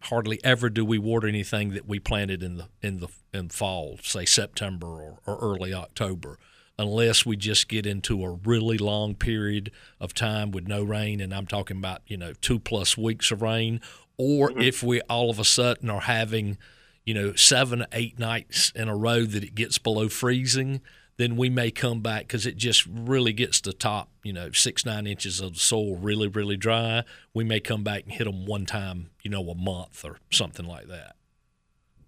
hardly 0.02 0.40
ever 0.44 0.70
do 0.70 0.86
we 0.86 0.98
water 1.00 1.28
anything 1.28 1.72
that 1.72 1.88
we 1.88 2.00
planted 2.00 2.44
in 2.44 2.58
the 2.58 2.68
in 2.82 3.00
the 3.00 3.08
in 3.34 3.50
fall, 3.50 3.98
say 4.04 4.26
September 4.26 4.88
or, 4.88 5.20
or 5.26 5.38
early 5.40 5.74
October, 5.74 6.38
unless 6.78 7.26
we 7.26 7.36
just 7.36 7.68
get 7.68 7.86
into 7.86 8.24
a 8.24 8.32
really 8.32 8.78
long 8.78 9.16
period 9.16 9.72
of 10.00 10.14
time 10.14 10.52
with 10.52 10.68
no 10.68 10.84
rain, 10.84 11.22
and 11.22 11.34
I'm 11.34 11.48
talking 11.48 11.78
about 11.78 12.02
you 12.08 12.18
know 12.18 12.34
two 12.34 12.60
plus 12.60 12.98
weeks 12.98 13.32
of 13.32 13.42
rain, 13.42 13.82
or 14.18 14.52
if 14.60 14.84
we 14.84 15.02
all 15.02 15.30
of 15.30 15.40
a 15.40 15.46
sudden 15.46 15.90
are 15.90 16.02
having 16.02 16.58
you 17.06 17.14
know 17.14 17.34
seven 17.36 17.86
eight 17.92 18.20
nights 18.20 18.72
in 18.76 18.88
a 18.88 18.96
row 18.96 19.24
that 19.24 19.44
it 19.44 19.56
gets 19.56 19.78
below 19.78 20.10
freezing 20.10 20.82
then 21.18 21.38
we 21.38 21.50
may 21.50 21.72
come 21.72 22.02
back 22.02 22.24
because 22.24 22.46
it 22.46 22.58
just 22.58 22.86
really 22.86 23.32
gets 23.32 23.62
the 23.62 23.72
top, 23.72 24.10
you 24.24 24.34
know, 24.34 24.52
six, 24.52 24.86
nine 24.86 25.08
inches 25.08 25.40
of 25.40 25.54
the 25.54 25.60
soil 25.60 25.96
really, 25.96 26.28
really 26.28 26.58
dry. 26.58 27.04
We 27.34 27.44
may 27.44 27.60
come 27.60 27.84
back 27.84 28.04
and 28.04 28.12
hit 28.12 28.26
them 28.26 28.46
one 28.46 28.66
time, 28.66 29.12
you 29.22 29.32
know, 29.32 29.50
a 29.50 29.56
month 29.56 30.04
or 30.04 30.20
something 30.30 30.66
like 30.66 30.88
that. 30.88 31.16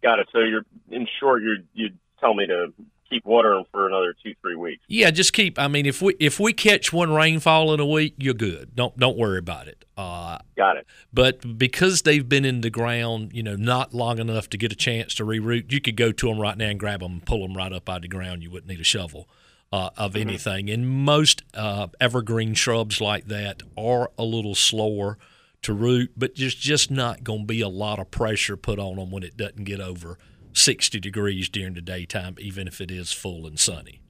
Got 0.04 0.20
it. 0.20 0.28
So 0.32 0.40
you're 0.40 0.66
in 0.90 1.08
short, 1.20 1.42
you 1.42 1.64
you 1.74 1.90
tell 2.20 2.34
me 2.34 2.48
to 2.48 2.74
keep 3.10 3.26
watering 3.26 3.66
for 3.72 3.88
another 3.88 4.14
two 4.24 4.34
three 4.42 4.56
weeks. 4.56 4.84
Yeah, 4.88 5.12
just 5.12 5.34
keep. 5.34 5.58
I 5.60 5.68
mean, 5.68 5.86
if 5.86 6.02
we 6.02 6.16
if 6.20 6.40
we 6.40 6.54
catch 6.54 6.92
one 6.92 7.12
rainfall 7.12 7.74
in 7.74 7.80
a 7.80 7.86
week, 7.86 8.16
you're 8.18 8.34
good. 8.34 8.76
Don't 8.76 8.98
don't 8.98 9.18
worry 9.18 9.40
about 9.40 9.68
it. 9.68 9.86
Uh, 9.98 10.38
Got 10.56 10.78
it. 10.78 10.88
but 11.12 11.58
because 11.58 12.04
they've 12.04 12.28
been 12.28 12.46
in 12.46 12.62
the 12.62 12.70
ground, 12.70 13.32
you 13.34 13.42
know, 13.42 13.56
not 13.56 13.94
long 13.94 14.20
enough 14.20 14.50
to 14.50 14.58
get 14.58 14.72
a 14.72 14.76
chance 14.76 15.16
to 15.16 15.26
reroot, 15.26 15.72
you 15.72 15.82
could 15.82 15.96
go 15.96 16.12
to 16.12 16.28
them 16.28 16.40
right 16.40 16.58
now 16.58 16.68
and 16.68 16.80
grab 16.80 17.00
them 17.00 17.14
and 17.14 17.26
pull 17.26 17.42
them 17.42 17.58
right 17.58 17.74
up 17.74 17.90
out 17.90 17.98
of 17.98 18.02
the 18.04 18.08
ground. 18.08 18.44
You 18.44 18.52
wouldn't 18.52 18.70
need 18.70 18.80
a 18.80 18.84
shovel 18.84 19.28
uh, 19.72 19.90
of 19.98 20.16
anything. 20.16 20.70
And 20.70 20.88
most 20.88 21.42
uh, 21.54 21.88
evergreen 22.00 22.54
shrubs 22.54 23.02
like 23.02 23.26
that 23.26 23.64
are 23.78 24.12
a 24.18 24.24
little 24.24 24.56
slower 24.56 25.18
to 25.64 25.74
root, 25.74 26.12
but 26.16 26.36
there's 26.36 26.56
just 26.56 26.92
not 26.92 27.24
going 27.24 27.42
to 27.42 27.46
be 27.46 27.62
a 27.62 27.68
lot 27.68 28.00
of 28.00 28.12
pressure 28.12 28.56
put 28.56 28.80
on 28.80 28.98
them 28.98 29.10
when 29.10 29.24
it 29.24 29.36
doesn't 29.36 29.64
get 29.64 29.80
over 29.80 30.18
60 30.58 31.00
degrees 31.00 31.50
during 31.50 31.74
the 31.74 31.82
daytime, 31.82 32.36
even 32.40 32.68
if 32.68 32.82
it 32.82 32.92
is 32.92 33.12
full 33.12 33.46
and 33.46 33.60
sunny. 33.60 34.02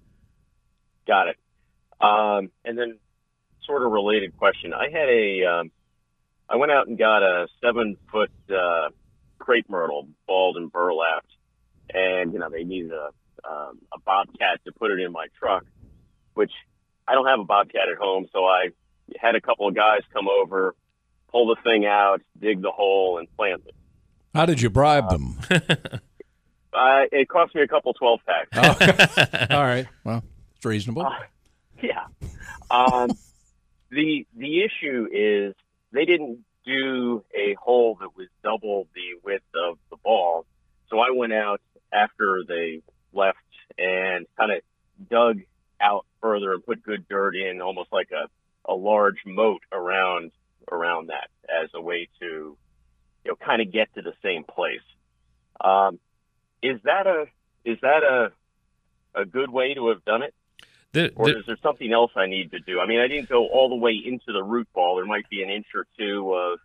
Got 1.05 1.27
it. 1.29 1.37
Um, 1.99 2.51
and 2.63 2.77
then, 2.77 2.97
sort 3.65 3.83
of 3.83 3.91
related 3.91 4.37
question. 4.37 4.73
I 4.73 4.89
had 4.89 5.09
a, 5.09 5.43
um, 5.45 5.71
I 6.49 6.55
went 6.55 6.71
out 6.71 6.87
and 6.87 6.97
got 6.97 7.23
a 7.23 7.47
seven 7.61 7.97
foot 8.11 8.31
uh, 8.49 8.89
crepe 9.39 9.69
myrtle, 9.69 10.07
balled 10.25 10.57
and 10.57 10.71
burlapped, 10.71 11.31
and 11.93 12.33
you 12.33 12.39
know 12.39 12.49
they 12.49 12.63
needed 12.63 12.91
a 12.91 13.09
um, 13.49 13.79
a 13.93 13.99
bobcat 13.99 14.59
to 14.65 14.71
put 14.71 14.91
it 14.91 14.99
in 14.99 15.11
my 15.11 15.27
truck, 15.39 15.65
which 16.33 16.51
I 17.07 17.13
don't 17.13 17.27
have 17.27 17.39
a 17.39 17.45
bobcat 17.45 17.89
at 17.91 17.97
home, 17.97 18.27
so 18.31 18.45
I 18.45 18.69
had 19.19 19.35
a 19.35 19.41
couple 19.41 19.67
of 19.67 19.75
guys 19.75 20.01
come 20.13 20.27
over, 20.27 20.75
pull 21.31 21.47
the 21.47 21.55
thing 21.63 21.85
out, 21.85 22.21
dig 22.39 22.61
the 22.61 22.71
hole, 22.71 23.17
and 23.17 23.27
plant 23.37 23.63
it. 23.65 23.75
How 24.35 24.45
did 24.45 24.61
you 24.61 24.69
bribe 24.69 25.09
them? 25.09 25.39
Uh, 26.77 27.05
it 27.11 27.27
cost 27.27 27.55
me 27.55 27.61
a 27.61 27.67
couple 27.67 27.93
twelve 27.93 28.19
packs. 28.25 29.49
All 29.51 29.63
right. 29.63 29.87
Well, 30.03 30.23
it's 30.55 30.65
reasonable. 30.65 31.11
Yeah. 31.81 32.05
Um, 32.69 33.09
the 33.89 34.27
the 34.35 34.63
issue 34.63 35.07
is 35.11 35.55
they 35.91 36.05
didn't 36.05 36.39
do 36.65 37.23
a 37.33 37.55
hole 37.55 37.97
that 38.01 38.15
was 38.15 38.27
double 38.43 38.87
the 38.93 39.19
width 39.23 39.43
of 39.55 39.77
the 39.89 39.97
ball. 39.97 40.45
So 40.89 40.99
I 40.99 41.11
went 41.11 41.33
out 41.33 41.61
after 41.91 42.43
they 42.47 42.81
left 43.13 43.37
and 43.77 44.27
kind 44.37 44.51
of 44.51 44.61
dug 45.09 45.39
out 45.81 46.05
further 46.21 46.53
and 46.53 46.65
put 46.65 46.83
good 46.83 47.07
dirt 47.07 47.35
in, 47.35 47.61
almost 47.61 47.91
like 47.91 48.09
a, 48.11 48.27
a 48.71 48.75
large 48.75 49.17
moat 49.25 49.61
around 49.71 50.31
around 50.71 51.07
that 51.07 51.29
as 51.63 51.69
a 51.73 51.81
way 51.81 52.09
to 52.19 52.25
you 52.25 53.31
know 53.31 53.35
kind 53.35 53.61
of 53.61 53.71
get 53.71 53.93
to 53.95 54.01
the 54.01 54.13
same 54.21 54.43
place. 54.43 54.81
Um, 55.59 55.99
is 56.61 56.79
that 56.83 57.07
a 57.07 57.25
is 57.65 57.77
that 57.81 58.03
a 58.03 58.31
a 59.19 59.25
good 59.25 59.49
way 59.49 59.73
to 59.73 59.89
have 59.89 60.03
done 60.05 60.23
it? 60.23 60.33
The- 60.93 61.11
or 61.15 61.29
is 61.29 61.45
there 61.45 61.57
something 61.61 61.91
else 61.91 62.11
I 62.15 62.27
need 62.27 62.51
to 62.51 62.59
do? 62.59 62.79
I 62.79 62.87
mean, 62.87 62.99
I 62.99 63.07
didn't 63.07 63.29
go 63.29 63.47
all 63.47 63.69
the 63.69 63.75
way 63.75 63.93
into 63.93 64.31
the 64.31 64.43
root 64.43 64.67
ball. 64.73 64.95
There 64.95 65.05
might 65.05 65.29
be 65.29 65.43
an 65.43 65.49
inch 65.49 65.67
or 65.75 65.85
two 65.97 66.33
of, 66.33 66.59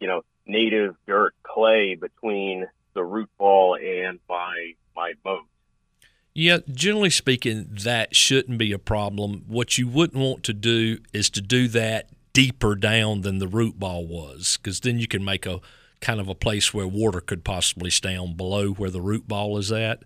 you 0.00 0.06
know, 0.06 0.22
native 0.46 0.96
dirt 1.06 1.34
clay 1.42 1.94
between 1.94 2.66
the 2.94 3.04
root 3.04 3.28
ball 3.38 3.76
and 3.76 4.18
my 4.28 4.72
my 4.96 5.12
moat. 5.24 5.44
Yeah, 6.34 6.58
generally 6.72 7.10
speaking, 7.10 7.68
that 7.82 8.14
shouldn't 8.14 8.58
be 8.58 8.72
a 8.72 8.78
problem. 8.78 9.44
What 9.48 9.76
you 9.76 9.88
wouldn't 9.88 10.22
want 10.22 10.44
to 10.44 10.52
do 10.52 10.98
is 11.12 11.30
to 11.30 11.40
do 11.40 11.66
that 11.68 12.10
deeper 12.32 12.76
down 12.76 13.22
than 13.22 13.38
the 13.38 13.48
root 13.48 13.78
ball 13.78 14.06
was, 14.06 14.56
because 14.56 14.80
then 14.80 14.98
you 14.98 15.08
can 15.08 15.24
make 15.24 15.46
a 15.46 15.60
kind 16.00 16.20
of 16.20 16.28
a 16.28 16.34
place 16.34 16.72
where 16.72 16.86
water 16.86 17.20
could 17.20 17.44
possibly 17.44 17.90
stay 17.90 18.16
on 18.16 18.34
below 18.36 18.70
where 18.72 18.90
the 18.90 19.00
root 19.00 19.26
ball 19.28 19.58
is 19.58 19.72
at. 19.72 20.02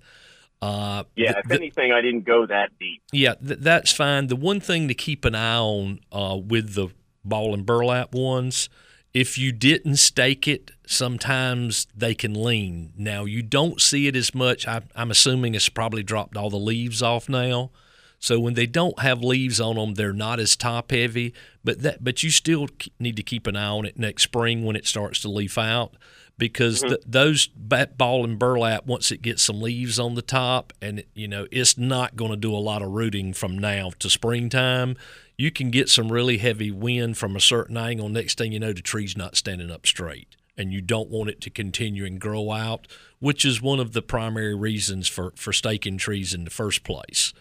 Uh, 0.61 1.05
Yeah, 1.17 1.35
if 1.39 1.49
th- 1.49 1.61
anything, 1.61 1.93
I 1.93 2.01
didn't 2.01 2.25
go 2.25 2.47
that 2.47 2.71
deep. 2.79 3.03
yeah, 3.13 3.35
th- 3.35 3.59
that's 3.61 3.93
fine. 3.93 4.29
The 4.29 4.37
one 4.37 4.61
thing 4.61 4.89
to 4.89 4.95
keep 4.95 5.25
an 5.25 5.35
eye 5.35 5.57
on 5.57 6.01
uh, 6.13 6.37
with 6.37 6.75
the 6.75 6.89
balled 7.25 7.55
and 7.55 7.67
burlap 7.67 8.15
ones, 8.15 8.69
if 9.13 9.37
you 9.37 9.51
didn't 9.53 9.97
stake 9.97 10.47
it, 10.49 10.71
sometimes 10.87 11.87
they 11.95 12.15
can 12.15 12.33
lean. 12.43 12.93
Now 12.97 13.25
you 13.25 13.43
don't 13.43 13.81
see 13.81 14.07
it 14.07 14.17
as 14.17 14.35
much. 14.35 14.67
I, 14.69 14.83
I'm 14.95 15.11
assuming 15.11 15.55
it's 15.55 15.69
probably 15.69 16.03
dropped 16.03 16.37
all 16.37 16.49
the 16.49 16.57
leaves 16.57 17.03
off 17.03 17.29
now. 17.29 17.71
So 18.23 18.39
when 18.39 18.55
they 18.55 18.67
don't 18.67 19.01
have 19.01 19.25
leaves 19.25 19.61
on 19.61 19.75
them, 19.75 19.95
they're 19.95 20.13
not 20.13 20.39
as 20.39 20.55
top 20.55 20.93
heavy. 20.93 21.35
But 21.65 21.83
that, 21.83 22.05
but 22.05 22.23
you 22.23 22.31
still 22.31 22.69
need 23.01 23.17
to 23.17 23.23
keep 23.23 23.49
an 23.49 23.57
eye 23.57 23.67
on 23.67 23.85
it 23.85 23.99
next 23.99 24.23
spring 24.23 24.65
when 24.65 24.77
it 24.77 24.87
starts 24.87 25.21
to 25.23 25.29
leaf 25.29 25.59
out, 25.59 25.97
because 26.39 26.79
mm-hmm. 26.79 26.91
th- 26.91 27.01
those 27.05 27.49
bat 27.49 27.99
balled 27.99 28.29
and 28.29 28.39
burlap 28.39 28.87
once 28.87 29.11
it 29.11 29.23
gets 29.23 29.43
some 29.43 29.61
leaves 29.61 29.99
on 29.99 30.15
the 30.15 30.23
top, 30.23 30.73
and 30.81 31.01
it, 31.01 31.09
you 31.15 31.27
know 31.27 31.49
it's 31.51 31.77
not 31.77 32.15
going 32.15 32.31
to 32.31 32.37
do 32.37 32.55
a 32.55 32.59
lot 32.59 32.81
of 32.81 32.93
rooting 32.93 33.33
from 33.33 33.59
now 33.59 33.91
to 33.99 34.09
springtime. 34.09 34.97
You 35.37 35.51
can 35.51 35.73
get 35.73 35.89
some 35.89 36.13
really 36.13 36.39
heavy 36.39 36.71
wind 36.71 37.19
from 37.19 37.35
a 37.35 37.41
certain 37.41 37.77
angle. 37.77 38.09
Next 38.09 38.39
thing 38.39 38.53
you 38.53 38.61
know, 38.61 38.73
the 38.73 38.83
tree's 38.83 39.17
not 39.17 39.37
standing 39.37 39.73
up 39.73 39.85
straight, 39.85 40.37
and 40.57 40.73
you 40.73 40.81
don't 40.81 41.11
want 41.11 41.31
it 41.31 41.41
to 41.41 41.51
continue 41.51 42.05
and 42.05 42.21
grow 42.21 42.53
out, 42.53 42.87
which 43.19 43.45
is 43.45 43.61
one 43.61 43.81
of 43.81 43.95
the 43.95 44.03
primary 44.03 44.55
reasons 44.55 45.09
for 45.09 45.33
for 45.35 45.53
staking 45.53 45.99
trees 45.99 46.33
in 46.33 46.45
the 46.45 46.51
first 46.51 46.85
place 46.85 47.35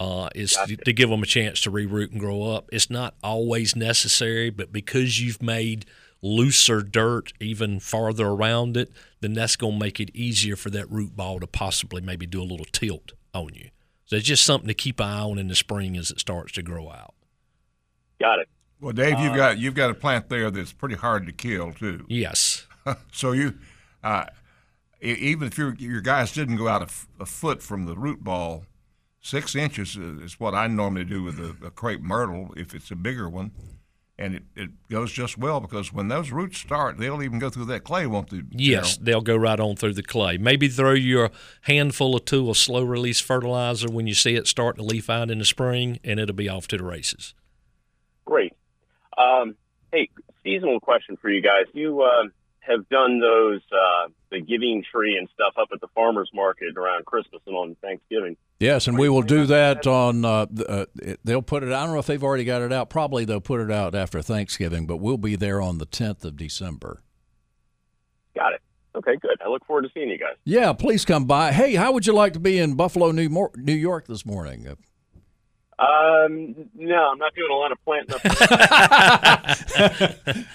uh, 0.00 0.28
is 0.34 0.56
to, 0.66 0.76
to 0.76 0.92
give 0.92 1.10
them 1.10 1.22
a 1.22 1.26
chance 1.26 1.60
to 1.62 1.70
reroot 1.70 2.10
and 2.10 2.20
grow 2.20 2.42
up. 2.42 2.68
It's 2.72 2.90
not 2.90 3.14
always 3.22 3.76
necessary, 3.76 4.50
but 4.50 4.72
because 4.72 5.20
you've 5.20 5.42
made 5.42 5.86
looser 6.22 6.82
dirt 6.82 7.32
even 7.38 7.78
farther 7.78 8.26
around 8.26 8.76
it, 8.76 8.90
then 9.20 9.34
that's 9.34 9.56
going 9.56 9.74
to 9.74 9.78
make 9.78 10.00
it 10.00 10.10
easier 10.14 10.56
for 10.56 10.70
that 10.70 10.90
root 10.90 11.14
ball 11.14 11.38
to 11.38 11.46
possibly 11.46 12.00
maybe 12.00 12.26
do 12.26 12.42
a 12.42 12.44
little 12.44 12.66
tilt 12.72 13.12
on 13.32 13.54
you. 13.54 13.70
So 14.06 14.16
it's 14.16 14.26
just 14.26 14.44
something 14.44 14.68
to 14.68 14.74
keep 14.74 15.00
an 15.00 15.06
eye 15.06 15.20
on 15.20 15.38
in 15.38 15.48
the 15.48 15.54
spring 15.54 15.96
as 15.96 16.10
it 16.10 16.20
starts 16.20 16.52
to 16.52 16.62
grow 16.62 16.90
out. 16.90 17.14
Got 18.20 18.40
it. 18.40 18.48
Well, 18.80 18.92
Dave, 18.92 19.18
you've 19.18 19.34
got 19.34 19.58
you've 19.58 19.74
got 19.74 19.90
a 19.90 19.94
plant 19.94 20.28
there 20.28 20.50
that's 20.50 20.72
pretty 20.72 20.96
hard 20.96 21.26
to 21.26 21.32
kill 21.32 21.72
too. 21.72 22.04
Yes. 22.08 22.66
so 23.12 23.32
you, 23.32 23.54
uh, 24.02 24.26
even 25.00 25.48
if 25.48 25.56
your 25.56 25.74
your 25.76 26.02
guys 26.02 26.32
didn't 26.32 26.56
go 26.56 26.68
out 26.68 26.82
a, 26.82 26.86
f- 26.86 27.08
a 27.18 27.24
foot 27.24 27.62
from 27.62 27.86
the 27.86 27.96
root 27.96 28.22
ball, 28.22 28.64
six 29.24 29.56
inches 29.56 29.96
is 29.96 30.22
is 30.22 30.40
what 30.40 30.54
I 30.54 30.68
normally 30.68 31.04
do 31.04 31.24
with 31.24 31.40
a, 31.40 31.66
a 31.66 31.70
crepe 31.70 32.02
myrtle 32.02 32.52
if 32.56 32.74
it's 32.74 32.90
a 32.90 32.96
bigger 32.96 33.28
one, 33.28 33.50
and 34.18 34.36
it, 34.36 34.42
it 34.54 34.70
goes 34.88 35.10
just 35.10 35.36
well 35.38 35.58
because 35.60 35.92
when 35.92 36.08
those 36.08 36.30
roots 36.30 36.58
start, 36.58 36.98
they'll 36.98 37.22
even 37.22 37.38
go 37.40 37.50
through 37.50 37.64
that 37.66 37.82
clay, 37.82 38.06
won't 38.06 38.30
they? 38.30 38.42
Yes, 38.50 38.96
Gerald? 38.96 39.06
they'll 39.06 39.20
go 39.22 39.36
right 39.36 39.58
on 39.58 39.74
through 39.74 39.94
the 39.94 40.02
clay. 40.02 40.38
Maybe 40.38 40.68
throw 40.68 40.92
your 40.92 41.30
handful 41.62 42.12
or 42.12 42.20
two 42.20 42.48
of 42.50 42.56
slow 42.56 42.84
release 42.84 43.20
fertilizer 43.20 43.90
when 43.90 44.06
you 44.06 44.14
see 44.14 44.36
it 44.36 44.46
start 44.46 44.76
to 44.76 44.82
leaf 44.82 45.10
out 45.10 45.30
in 45.30 45.38
the 45.38 45.44
spring, 45.44 45.98
and 46.04 46.20
it'll 46.20 46.36
be 46.36 46.48
off 46.48 46.68
to 46.68 46.76
the 46.76 46.84
races. 46.84 47.34
Great. 48.26 48.52
Um, 49.16 49.56
hey, 49.90 50.10
seasonal 50.42 50.80
question 50.80 51.16
for 51.16 51.30
you 51.30 51.40
guys. 51.40 51.64
You 51.72 52.02
uh, 52.02 52.28
have 52.66 52.88
done 52.88 53.20
those 53.20 53.60
uh, 53.72 54.08
the 54.30 54.40
giving 54.40 54.84
tree 54.90 55.16
and 55.16 55.28
stuff 55.34 55.54
up 55.60 55.68
at 55.72 55.80
the 55.80 55.88
farmers 55.94 56.30
market 56.34 56.76
around 56.76 57.04
Christmas 57.04 57.42
and 57.46 57.56
on 57.56 57.76
Thanksgiving. 57.82 58.36
Yes, 58.60 58.86
and 58.86 58.98
we 58.98 59.08
will 59.08 59.22
do 59.22 59.46
that 59.46 59.86
on. 59.86 60.24
Uh, 60.24 60.46
uh, 60.68 60.84
they'll 61.24 61.42
put 61.42 61.62
it. 61.62 61.72
I 61.72 61.84
don't 61.84 61.92
know 61.92 61.98
if 61.98 62.06
they've 62.06 62.22
already 62.22 62.44
got 62.44 62.62
it 62.62 62.72
out. 62.72 62.90
Probably 62.90 63.24
they'll 63.24 63.40
put 63.40 63.60
it 63.60 63.70
out 63.70 63.94
after 63.94 64.22
Thanksgiving, 64.22 64.86
but 64.86 64.96
we'll 64.96 65.18
be 65.18 65.36
there 65.36 65.60
on 65.60 65.78
the 65.78 65.86
10th 65.86 66.24
of 66.24 66.36
December. 66.36 67.02
Got 68.34 68.54
it. 68.54 68.60
Okay, 68.96 69.16
good. 69.20 69.36
I 69.44 69.48
look 69.48 69.64
forward 69.66 69.82
to 69.82 69.88
seeing 69.92 70.08
you 70.08 70.18
guys. 70.18 70.36
Yeah, 70.44 70.72
please 70.72 71.04
come 71.04 71.24
by. 71.24 71.52
Hey, 71.52 71.74
how 71.74 71.92
would 71.92 72.06
you 72.06 72.12
like 72.12 72.32
to 72.34 72.40
be 72.40 72.58
in 72.58 72.74
Buffalo, 72.74 73.10
New, 73.10 73.28
Mor- 73.28 73.50
New 73.56 73.74
York 73.74 74.06
this 74.06 74.24
morning? 74.24 74.68
Um, 75.76 76.54
no, 76.74 77.10
I'm 77.10 77.18
not 77.18 77.34
doing 77.34 77.50
a 77.50 77.54
lot 77.54 77.72
of 77.72 77.78
planting 77.84 78.14
up. 78.14 78.22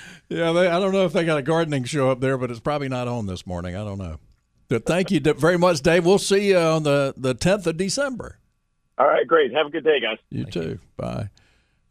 Yeah, 0.29 0.51
they, 0.51 0.67
I 0.67 0.79
don't 0.79 0.93
know 0.93 1.05
if 1.05 1.13
they 1.13 1.25
got 1.25 1.39
a 1.39 1.41
gardening 1.41 1.83
show 1.83 2.11
up 2.11 2.19
there, 2.19 2.37
but 2.37 2.51
it's 2.51 2.59
probably 2.59 2.87
not 2.87 3.07
on 3.07 3.25
this 3.25 3.47
morning. 3.47 3.75
I 3.75 3.83
don't 3.83 3.97
know. 3.97 4.19
But 4.67 4.85
thank 4.85 5.09
you 5.09 5.19
very 5.19 5.57
much, 5.57 5.81
Dave. 5.81 6.05
We'll 6.05 6.19
see 6.19 6.49
you 6.49 6.57
on 6.57 6.83
the, 6.83 7.15
the 7.17 7.33
10th 7.33 7.65
of 7.65 7.77
December. 7.77 8.37
All 8.99 9.07
right, 9.07 9.27
great. 9.27 9.51
Have 9.53 9.65
a 9.67 9.69
good 9.71 9.83
day, 9.83 9.99
guys. 9.99 10.19
You 10.29 10.45
too. 10.45 10.79
Bye. 10.95 11.29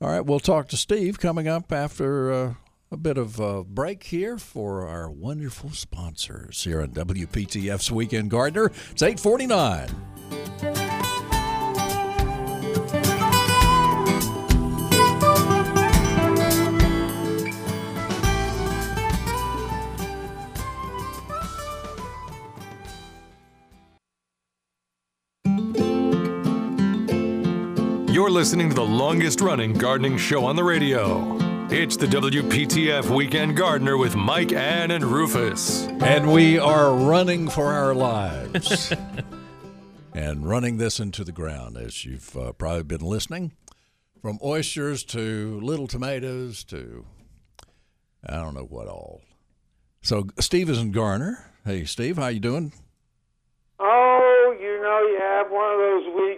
All 0.01 0.09
right, 0.09 0.25
we'll 0.25 0.39
talk 0.39 0.69
to 0.69 0.77
Steve 0.77 1.19
coming 1.19 1.49
up 1.49 1.73
after 1.73 2.33
uh, 2.33 2.55
a 2.93 2.97
bit 2.97 3.19
of 3.19 3.41
a 3.41 3.65
break 3.65 4.05
here 4.05 4.39
for 4.39 4.87
our 4.87 5.11
wonderful 5.11 5.71
sponsors 5.71 6.63
here 6.63 6.81
on 6.81 6.91
WPTF's 6.91 7.91
Weekend 7.91 8.31
Gardener. 8.31 8.67
It's 8.93 9.03
849. 9.03 10.88
You're 28.19 28.31
listening 28.31 28.69
to 28.71 28.75
the 28.75 28.85
longest 28.85 29.41
running 29.41 29.75
gardening 29.75 30.19
show 30.19 30.45
on 30.45 30.57
the 30.57 30.65
radio. 30.65 31.39
It's 31.71 31.97
the 31.97 32.07
WPTF 32.07 33.15
Weekend 33.15 33.57
Gardener 33.57 33.97
with 33.97 34.17
Mike, 34.17 34.53
Ann, 34.53 34.91
and 34.91 35.05
Rufus. 35.05 35.87
And 36.01 36.33
we 36.33 36.59
are 36.59 36.93
running 36.93 37.49
for 37.49 37.73
our 37.73 37.95
lives 37.95 38.93
and 40.15 40.45
running 40.45 40.79
this 40.79 40.99
into 40.99 41.23
the 41.23 41.31
ground, 41.31 41.77
as 41.77 42.05
you've 42.05 42.37
uh, 42.37 42.51
probably 42.55 42.83
been 42.83 43.03
listening. 43.03 43.53
From 44.21 44.41
oysters 44.43 45.05
to 45.05 45.61
little 45.61 45.87
tomatoes 45.87 46.65
to 46.65 47.07
I 48.27 48.35
don't 48.43 48.55
know 48.55 48.67
what 48.69 48.89
all. 48.89 49.21
So 50.03 50.27
Steve 50.41 50.69
is 50.71 50.79
in 50.81 50.91
Garner. 50.91 51.53
Hey, 51.65 51.85
Steve, 51.85 52.17
how 52.17 52.27
you 52.27 52.41
doing? 52.41 52.73
Oh, 53.79 54.57
you 54.61 54.83
know, 54.83 55.07
you 55.09 55.21
have 55.21 55.53
one 55.53 55.71
of 55.73 55.79
those 55.79 56.07
weeks 56.17 56.29
where 56.29 56.38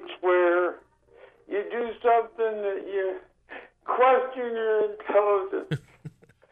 you 1.51 1.62
do 1.70 1.84
something 2.03 2.62
that 2.62 2.82
you 2.86 3.16
question 3.84 4.55
your 4.55 4.92
intelligence. 4.92 5.80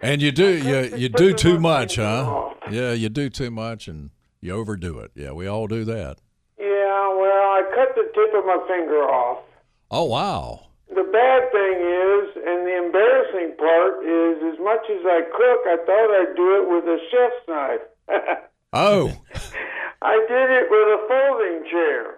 And 0.01 0.23
you 0.23 0.31
do 0.31 0.47
you 0.57 0.97
you 0.97 1.09
do 1.09 1.33
too 1.35 1.59
much, 1.59 1.97
huh? 1.97 2.51
Yeah, 2.71 2.93
you 2.93 3.09
do 3.09 3.29
too 3.29 3.51
much 3.51 3.89
and 3.89 4.11
you 4.41 4.53
overdo 4.55 5.01
it. 5.01 5.11
Yeah, 5.17 5.33
we 5.33 5.49
all 5.49 5.67
do 5.67 5.85
that. 5.87 6.19
yeah, 6.57 7.03
well, 7.19 7.45
I 7.59 7.63
cut 7.75 7.97
the 7.97 8.07
tip 8.15 8.33
of 8.39 8.45
my 8.47 8.63
finger 8.69 9.03
off. 9.03 9.43
Oh 9.91 10.05
wow. 10.05 10.67
the 10.89 11.03
bad 11.03 11.51
thing 11.51 11.77
is, 11.83 12.27
and 12.47 12.59
the 12.65 12.77
embarrassing 12.87 13.57
part 13.59 14.05
is, 14.07 14.37
as 14.55 14.59
much 14.63 14.85
as 14.89 15.03
I 15.05 15.21
cook, 15.35 15.61
I 15.67 15.77
thought 15.85 16.11
I'd 16.15 16.37
do 16.37 16.49
it 16.63 16.65
with 16.71 16.85
a 16.85 16.99
chef's 17.11 17.49
knife. 17.49 18.39
Oh, 18.73 19.11
I 20.03 20.15
did 20.29 20.49
it 20.61 20.67
with 20.71 20.89
a 20.95 21.01
folding 21.09 21.71
chair. 21.73 22.18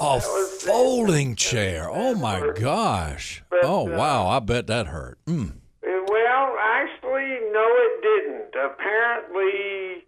A 0.00 0.20
folding 0.20 1.36
chair. 1.36 1.88
Oh 1.90 2.14
my 2.14 2.50
gosh. 2.58 3.42
But, 3.50 3.60
Oh 3.64 3.92
uh, 3.92 3.96
wow, 3.96 4.26
I 4.28 4.38
bet 4.40 4.66
that 4.68 4.86
hurt. 4.86 5.18
Mm. 5.26 5.52
Well, 5.82 6.56
actually, 6.58 7.38
no, 7.52 7.64
it 7.86 8.02
didn't. 8.02 8.54
Apparently, 8.54 10.04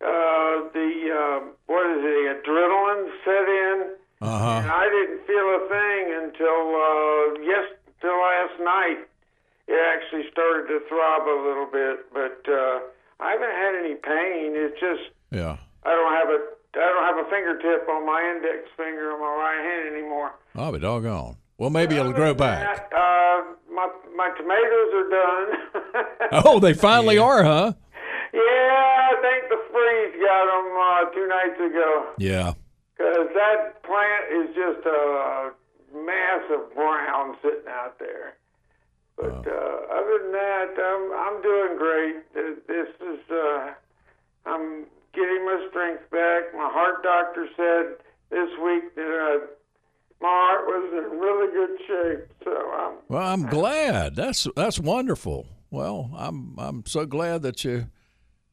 uh, 0.00 0.68
the 0.72 0.90
uh, 1.12 1.40
what 1.66 1.86
is 1.90 2.02
it? 2.04 2.42
The 2.44 2.50
adrenaline 2.50 3.08
set 3.24 3.48
in, 3.48 3.78
Uh 4.22 4.38
and. 4.38 4.70
I 4.70 4.86
didn't 4.88 5.26
feel 5.26 5.46
a 5.58 5.62
thing 5.68 6.04
until 6.24 6.58
uh, 6.74 7.44
yes, 7.44 7.66
till 8.00 8.16
last 8.18 8.58
night. 8.60 8.98
It 9.68 9.78
actually 9.92 10.24
started 10.32 10.66
to 10.68 10.80
throb 10.88 11.28
a 11.28 11.38
little 11.44 11.68
bit, 11.70 12.10
but 12.12 12.40
uh, 12.50 12.80
I 13.20 13.32
haven't 13.32 13.52
had 13.52 13.74
any 13.84 13.94
pain. 13.96 14.56
It's 14.56 14.80
just 14.80 15.12
Yeah. 15.30 15.58
I 15.84 15.90
don't 15.92 16.14
have 16.14 16.30
a 16.30 16.40
I 16.78 16.86
don't 16.92 17.04
have 17.16 17.26
a 17.26 17.28
fingertip 17.30 17.88
on 17.88 18.06
my 18.06 18.22
index 18.34 18.68
finger 18.76 19.12
on 19.12 19.20
my 19.20 19.34
right 19.34 19.62
hand 19.64 19.96
anymore. 19.96 20.32
I'll 20.54 20.72
be 20.72 20.78
doggone. 20.78 21.36
Well, 21.58 21.70
maybe 21.70 21.96
it'll 21.96 22.12
grow 22.12 22.34
back. 22.34 22.92
Uh, 22.94 23.42
my 23.74 23.88
my 24.16 24.30
tomatoes 24.36 24.90
are 24.94 25.08
done. 25.10 25.46
Oh, 26.44 26.60
they 26.60 26.74
finally 26.74 27.16
are, 27.16 27.42
huh? 27.42 27.72
Yeah, 28.34 28.40
I 28.40 29.14
think 29.22 29.48
the 29.48 29.60
freeze 29.72 30.20
got 30.20 30.44
them 30.44 30.68
uh, 30.76 31.14
two 31.14 31.26
nights 31.26 31.58
ago. 31.58 32.12
Yeah. 32.18 32.52
Because 32.96 33.28
that 33.34 33.82
plant 33.82 34.24
is 34.30 34.54
just 34.54 34.84
a 34.86 35.50
mass 35.96 36.42
of 36.52 36.74
brown 36.74 37.36
sitting 37.42 37.66
out 37.70 37.98
there. 37.98 38.34
But 39.16 39.46
uh, 39.48 39.94
other 39.98 40.18
than 40.22 40.32
that, 40.32 40.74
I'm 40.78 41.12
I'm 41.16 41.42
doing 41.42 41.78
great. 41.78 42.34
This 42.34 42.88
is 43.00 43.20
uh, 43.32 43.72
I'm 44.46 44.84
getting 45.14 45.44
my 45.44 45.66
strength 45.70 46.10
back. 46.10 46.54
My 46.54 46.68
heart 46.72 47.02
doctor 47.02 47.46
said 47.56 48.04
this 48.30 48.48
week 48.62 48.94
that 48.94 49.02
uh, 49.42 49.46
my 50.20 50.28
heart 50.28 50.66
was 50.66 50.92
in 51.12 51.18
really 51.18 51.52
good 51.52 51.78
shape. 51.86 52.32
So 52.44 52.50
I'm 52.72 52.94
Well, 53.08 53.26
I'm 53.26 53.46
glad. 53.46 54.16
That's 54.16 54.46
that's 54.56 54.78
wonderful. 54.78 55.46
Well, 55.70 56.10
I'm 56.16 56.54
I'm 56.58 56.84
so 56.86 57.06
glad 57.06 57.42
that 57.42 57.64
you 57.64 57.86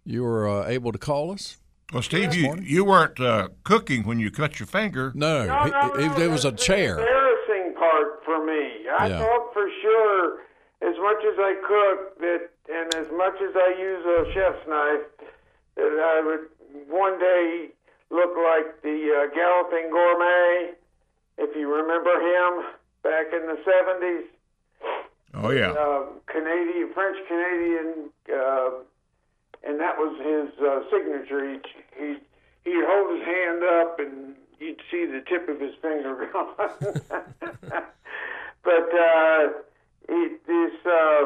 you 0.04 0.24
were 0.24 0.48
uh, 0.48 0.68
able 0.68 0.92
to 0.92 0.98
call 1.00 1.32
us. 1.32 1.58
Well, 1.94 2.02
Steve, 2.02 2.34
you, 2.34 2.58
you 2.62 2.84
weren't 2.84 3.20
uh, 3.20 3.50
cooking 3.64 4.06
when 4.08 4.20
you 4.20 4.32
cut 4.32 4.60
your 4.60 4.66
finger. 4.66 5.12
No, 5.14 5.46
No, 5.46 5.64
he- 5.66 5.70
no, 5.70 6.08
no, 6.18 6.24
it 6.24 6.30
was 6.32 6.44
a 6.44 6.52
chair. 6.52 6.96
The 6.96 7.02
embarrassing 7.02 7.76
part 7.78 8.24
for 8.26 8.44
me. 8.44 8.90
I 9.00 9.08
Yeah. 9.08 9.20
thought 9.20 9.54
for 9.54 9.68
sure, 9.84 10.40
as 10.82 10.96
much 10.98 11.22
as 11.32 11.38
I 11.38 11.54
cook 11.62 12.20
that, 12.20 12.50
and 12.74 12.96
as 12.96 13.08
much 13.16 13.36
as 13.40 13.56
I 13.56 13.76
use 13.80 14.04
a 14.04 14.34
chef's 14.34 14.68
knife, 14.68 15.30
that 15.76 15.84
I 15.84 16.22
would 16.26 16.88
one 16.90 17.20
day 17.20 17.70
look 18.10 18.36
like 18.38 18.82
the 18.82 19.12
uh, 19.12 19.36
Galloping 19.36 19.90
Gourmet, 19.92 20.72
if 21.38 21.56
you 21.56 21.74
remember 21.74 22.16
him 22.20 22.66
back 23.04 23.34
in 23.34 23.48
the 23.48 23.58
seventies. 23.66 24.30
Oh 25.34 25.52
yeah. 25.52 25.72
Uh, 25.72 26.06
Canadian, 26.28 26.94
French 26.94 27.18
Canadian, 27.28 28.10
uh, 28.32 28.70
and 29.64 29.80
that 29.80 29.98
was 29.98 30.16
his 30.24 30.50
uh, 30.64 30.80
signature. 30.90 31.44
He 31.50 31.60
he 31.98 32.16
he'd 32.64 32.86
hold 32.88 33.18
his 33.18 33.26
hand 33.26 33.64
up, 33.64 34.00
and 34.00 34.36
you'd 34.60 34.82
see 34.90 35.06
the 35.06 35.22
tip 35.28 35.50
of 35.50 35.60
his 35.60 35.76
finger 35.82 36.30
gone. 36.34 36.56
but 38.64 38.90
uh, 38.94 39.48
he, 40.08 40.38
this, 40.48 40.74
uh, 40.86 41.26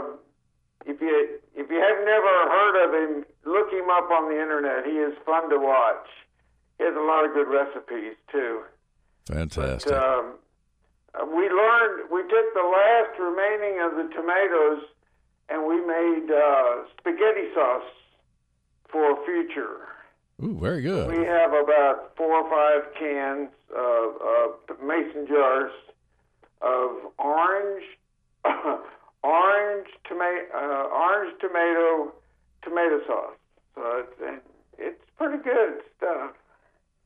if 0.85 0.99
you 1.01 1.39
if 1.55 1.69
you 1.69 1.79
have 1.79 1.99
never 2.05 2.33
heard 2.49 2.75
of 2.85 2.93
him, 2.93 3.25
look 3.49 3.73
him 3.73 3.89
up 3.89 4.09
on 4.11 4.29
the 4.29 4.39
internet. 4.39 4.85
He 4.85 5.01
is 5.01 5.13
fun 5.25 5.49
to 5.49 5.57
watch. 5.57 6.07
He 6.77 6.85
has 6.85 6.95
a 6.95 7.01
lot 7.01 7.25
of 7.25 7.33
good 7.33 7.49
recipes 7.49 8.15
too. 8.31 8.61
Fantastic. 9.25 9.91
Um, 9.91 10.35
uh, 11.13 11.25
we 11.25 11.49
learned, 11.49 12.09
we 12.11 12.21
took 12.21 12.53
the 12.53 12.65
last 12.65 13.19
remaining 13.19 13.81
of 13.81 13.97
the 13.97 14.07
tomatoes 14.13 14.83
and 15.49 15.65
we 15.65 15.81
made 15.81 16.29
uh, 16.31 16.85
spaghetti 16.97 17.49
sauce 17.53 17.89
for 18.91 19.17
future. 19.25 19.89
Ooh, 20.43 20.57
very 20.57 20.81
good. 20.81 21.09
We 21.09 21.25
have 21.25 21.51
about 21.51 22.15
four 22.15 22.43
or 22.43 22.49
five 22.49 22.93
cans 22.97 23.49
of 23.75 24.15
uh, 24.21 24.85
mason 24.85 25.27
jars 25.27 25.71
of 26.61 27.11
orange, 27.17 27.83
orange 29.23 29.87
tomato, 30.07 30.45
uh, 30.55 30.87
orange 30.95 31.33
tomato, 31.41 32.13
tomato 32.63 32.99
sauce. 33.05 33.38
So 33.79 34.03
it's, 34.19 34.41
it's 34.77 35.03
pretty 35.17 35.41
good 35.43 35.79
stuff. 35.97 36.31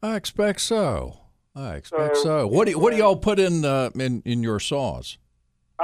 I 0.02 0.16
expect 0.16 0.60
so. 0.62 1.20
I 1.56 1.76
expect 1.76 2.18
So- 2.18 2.24
so. 2.24 2.48
What 2.48 2.68
do 2.68 2.78
what 2.80 2.92
do 2.92 2.98
y'all 2.98 3.16
put 3.16 3.38
in 3.40 3.64
uh, 3.64 3.92
in 3.96 4.22
in 4.26 4.42
your 4.42 4.60
sauce? 4.60 5.18
Uh, 5.80 5.84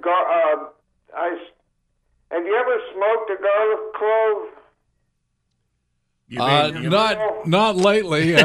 gar- 0.00 0.30
uh, 0.30 0.68
I, 1.16 1.30
s- 1.32 1.52
have 2.30 2.44
you 2.46 2.54
ever 2.54 2.76
smoked 2.94 3.30
a 3.30 3.42
garlic 3.42 3.94
clove? 3.98 4.48
You 6.28 6.40
Uh, 6.40 6.80
you- 6.80 6.90
not 6.90 7.46
not 7.46 7.76
lately. 7.76 8.36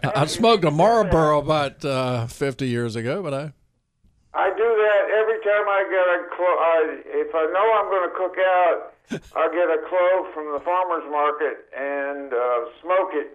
Uh, 0.00 0.12
I 0.14 0.26
smoked 0.26 0.64
a 0.64 0.70
Marlboro 0.70 1.40
about 1.40 1.84
uh, 1.84 2.28
fifty 2.28 2.68
years 2.68 2.94
ago, 2.94 3.20
but 3.20 3.34
I 3.34 3.52
I 4.32 4.48
do 4.50 4.62
that 4.62 5.10
every 5.10 5.38
time 5.42 5.66
I 5.66 5.80
get 5.90 6.06
a 6.06 6.36
clove. 6.36 6.58
I, 6.60 6.78
if 7.18 7.34
I 7.34 7.44
know 7.52 7.66
I'm 7.74 7.90
going 7.90 8.08
to 8.08 8.16
cook 8.16 8.36
out, 8.38 8.92
I'll 9.10 9.50
get 9.50 9.68
a 9.70 9.80
clove 9.88 10.32
from 10.34 10.52
the 10.52 10.60
farmer's 10.64 11.08
market 11.10 11.66
and 11.76 12.32
uh, 12.32 12.60
smoke 12.82 13.10
it. 13.14 13.34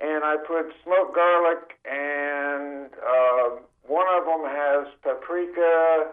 And 0.00 0.24
I 0.24 0.36
put 0.46 0.66
smoked 0.82 1.14
garlic, 1.14 1.78
and 1.84 2.90
uh, 2.94 3.62
one 3.86 4.06
of 4.10 4.24
them 4.26 4.42
has 4.44 4.88
paprika, 5.02 6.10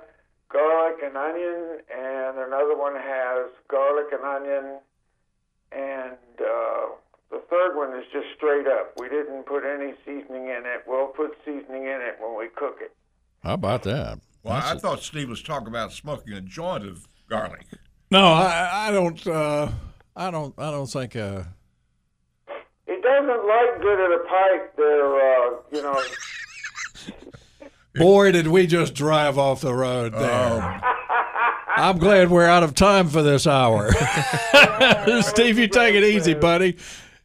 garlic, 0.50 0.98
and 1.04 1.18
onion, 1.18 1.80
and 1.90 2.38
another 2.38 2.78
one 2.78 2.96
has 2.96 3.50
garlic 3.70 4.06
and 4.14 4.24
onion, 4.24 4.80
and 5.72 6.14
uh, 6.40 6.94
the 7.32 7.42
third 7.50 7.76
one 7.76 7.98
is 7.98 8.06
just 8.14 8.28
straight 8.38 8.68
up. 8.68 8.94
We 9.00 9.10
didn't 9.10 9.46
put 9.48 9.64
any 9.66 9.94
seasoning 10.06 10.46
in 10.48 10.64
it. 10.66 10.84
We'll 10.86 11.08
put 11.08 11.32
seasoning 11.44 11.84
in 11.84 12.00
it 12.02 12.18
when 12.20 12.38
we 12.38 12.50
cook 12.56 12.78
it. 12.82 12.94
how 13.44 13.56
about 13.56 13.82
that? 13.84 14.20
well, 14.44 14.54
I 14.56 14.60
That's- 14.60 14.82
thought 14.82 15.02
Steve 15.02 15.30
was 15.30 15.42
talking 15.42 15.68
about 15.70 15.92
smoking 15.92 16.34
a 16.34 16.42
joint 16.42 16.86
of 16.86 17.08
garlic. 17.28 17.66
No, 18.12 18.26
I 18.26 18.88
I 18.88 18.92
don't 18.92 19.28
uh, 19.28 19.70
I 20.16 20.30
don't 20.32 20.54
I 20.58 20.72
don't 20.72 20.88
think. 20.88 21.16
Uh, 21.16 21.44
It 22.88 23.02
doesn't 23.02 23.48
like 23.48 23.82
good 23.82 24.00
at 24.00 24.12
a 24.12 24.24
pipe 24.28 24.76
there, 24.78 25.16
uh, 25.16 25.52
you 25.72 25.82
know. 25.82 26.02
boy, 27.96 28.32
did 28.32 28.48
we 28.48 28.68
just 28.68 28.94
drive 28.94 29.38
off 29.38 29.62
the 29.62 29.74
road 29.74 30.14
there. 30.14 30.82
I'm 31.78 31.98
glad 32.00 32.30
we're 32.30 32.46
out 32.46 32.64
of 32.64 32.76
time 32.76 33.08
for 33.08 33.22
this 33.24 33.48
hour. 33.48 33.92
Steve, 35.22 35.58
you 35.58 35.68
take 35.68 35.96
it 35.96 36.04
easy, 36.04 36.34
buddy, 36.34 36.78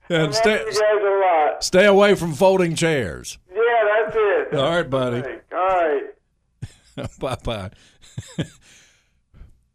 and 0.08 0.32
Thank 0.32 0.34
stay 0.34 0.58
you 0.60 0.64
guys 0.66 0.78
a 0.78 1.20
lot. 1.50 1.64
stay 1.64 1.84
away 1.86 2.14
from 2.14 2.32
folding 2.32 2.76
chairs. 2.76 3.38
Yeah, 3.52 3.60
that's 4.04 4.16
it. 4.16 4.54
All 4.54 4.70
right, 4.70 4.88
buddy. 4.88 5.22
All 5.52 5.58
right. 5.66 6.04
bye 7.18 7.36
bye. 7.42 7.70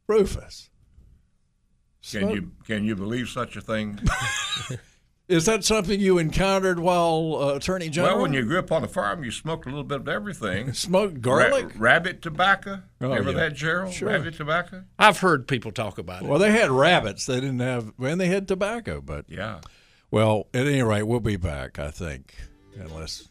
Rufus. 0.07 0.70
Can 2.20 2.30
you 2.30 2.51
can 2.66 2.84
you 2.86 2.95
believe 2.95 3.30
such 3.30 3.55
a 3.55 3.62
thing? 3.62 3.99
Is 5.28 5.45
that 5.45 5.64
something 5.64 5.97
you 5.97 6.18
encountered 6.18 6.78
while 6.78 7.38
uh, 7.41 7.55
Attorney 7.55 7.88
General? 7.88 8.16
well, 8.16 8.22
when 8.24 8.34
you 8.34 8.43
grew 8.43 8.59
up 8.59 8.70
on 8.70 8.84
a 8.84 8.88
farm, 8.88 9.24
you 9.24 9.32
smoked 9.32 9.66
a 9.66 9.70
little 9.70 9.86
bit 9.86 10.01
of 10.01 10.09
everything. 10.09 10.74
smoked 10.74 11.22
garlic? 11.22 11.68
Ra- 11.68 11.72
rabbit 11.78 12.22
tobacco. 12.22 12.82
Oh, 12.99 13.07
Remember 13.07 13.32
yeah. 13.32 13.38
that, 13.38 13.53
Gerald? 13.53 13.93
Sure. 13.93 14.09
Rabbit 14.09 14.34
tobacco. 14.36 14.84
I've 14.99 15.20
heard 15.20 15.47
people 15.47 15.72
talk 15.72 15.97
about 15.97 16.24
it. 16.24 16.28
Well, 16.28 16.38
they 16.38 16.51
had 16.51 16.70
rabbits. 16.70 17.28
They 17.28 17.36
didn't 17.39 17.59
have, 17.62 17.93
and 17.97 18.20
they 18.20 18.28
had 18.28 18.45
tobacco. 18.45 18.99
But 18.99 19.24
Yeah. 19.30 19.62
well, 20.09 20.47
at 20.53 20.68
any 20.68 20.84
rate, 20.84 21.03
we'll 21.03 21.22
be 21.22 21.38
back. 21.38 21.80
I 21.80 21.91
think, 21.91 22.36
unless, 22.76 23.30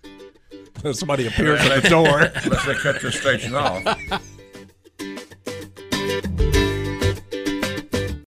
unless 0.76 1.00
somebody 1.00 1.26
appears 1.28 1.60
at 1.60 1.82
the 1.82 1.88
door. 1.90 2.20
Unless 2.34 2.64
they 2.64 2.74
cut 2.76 3.02
this 3.02 3.20
station 3.20 3.54
off. 3.54 3.84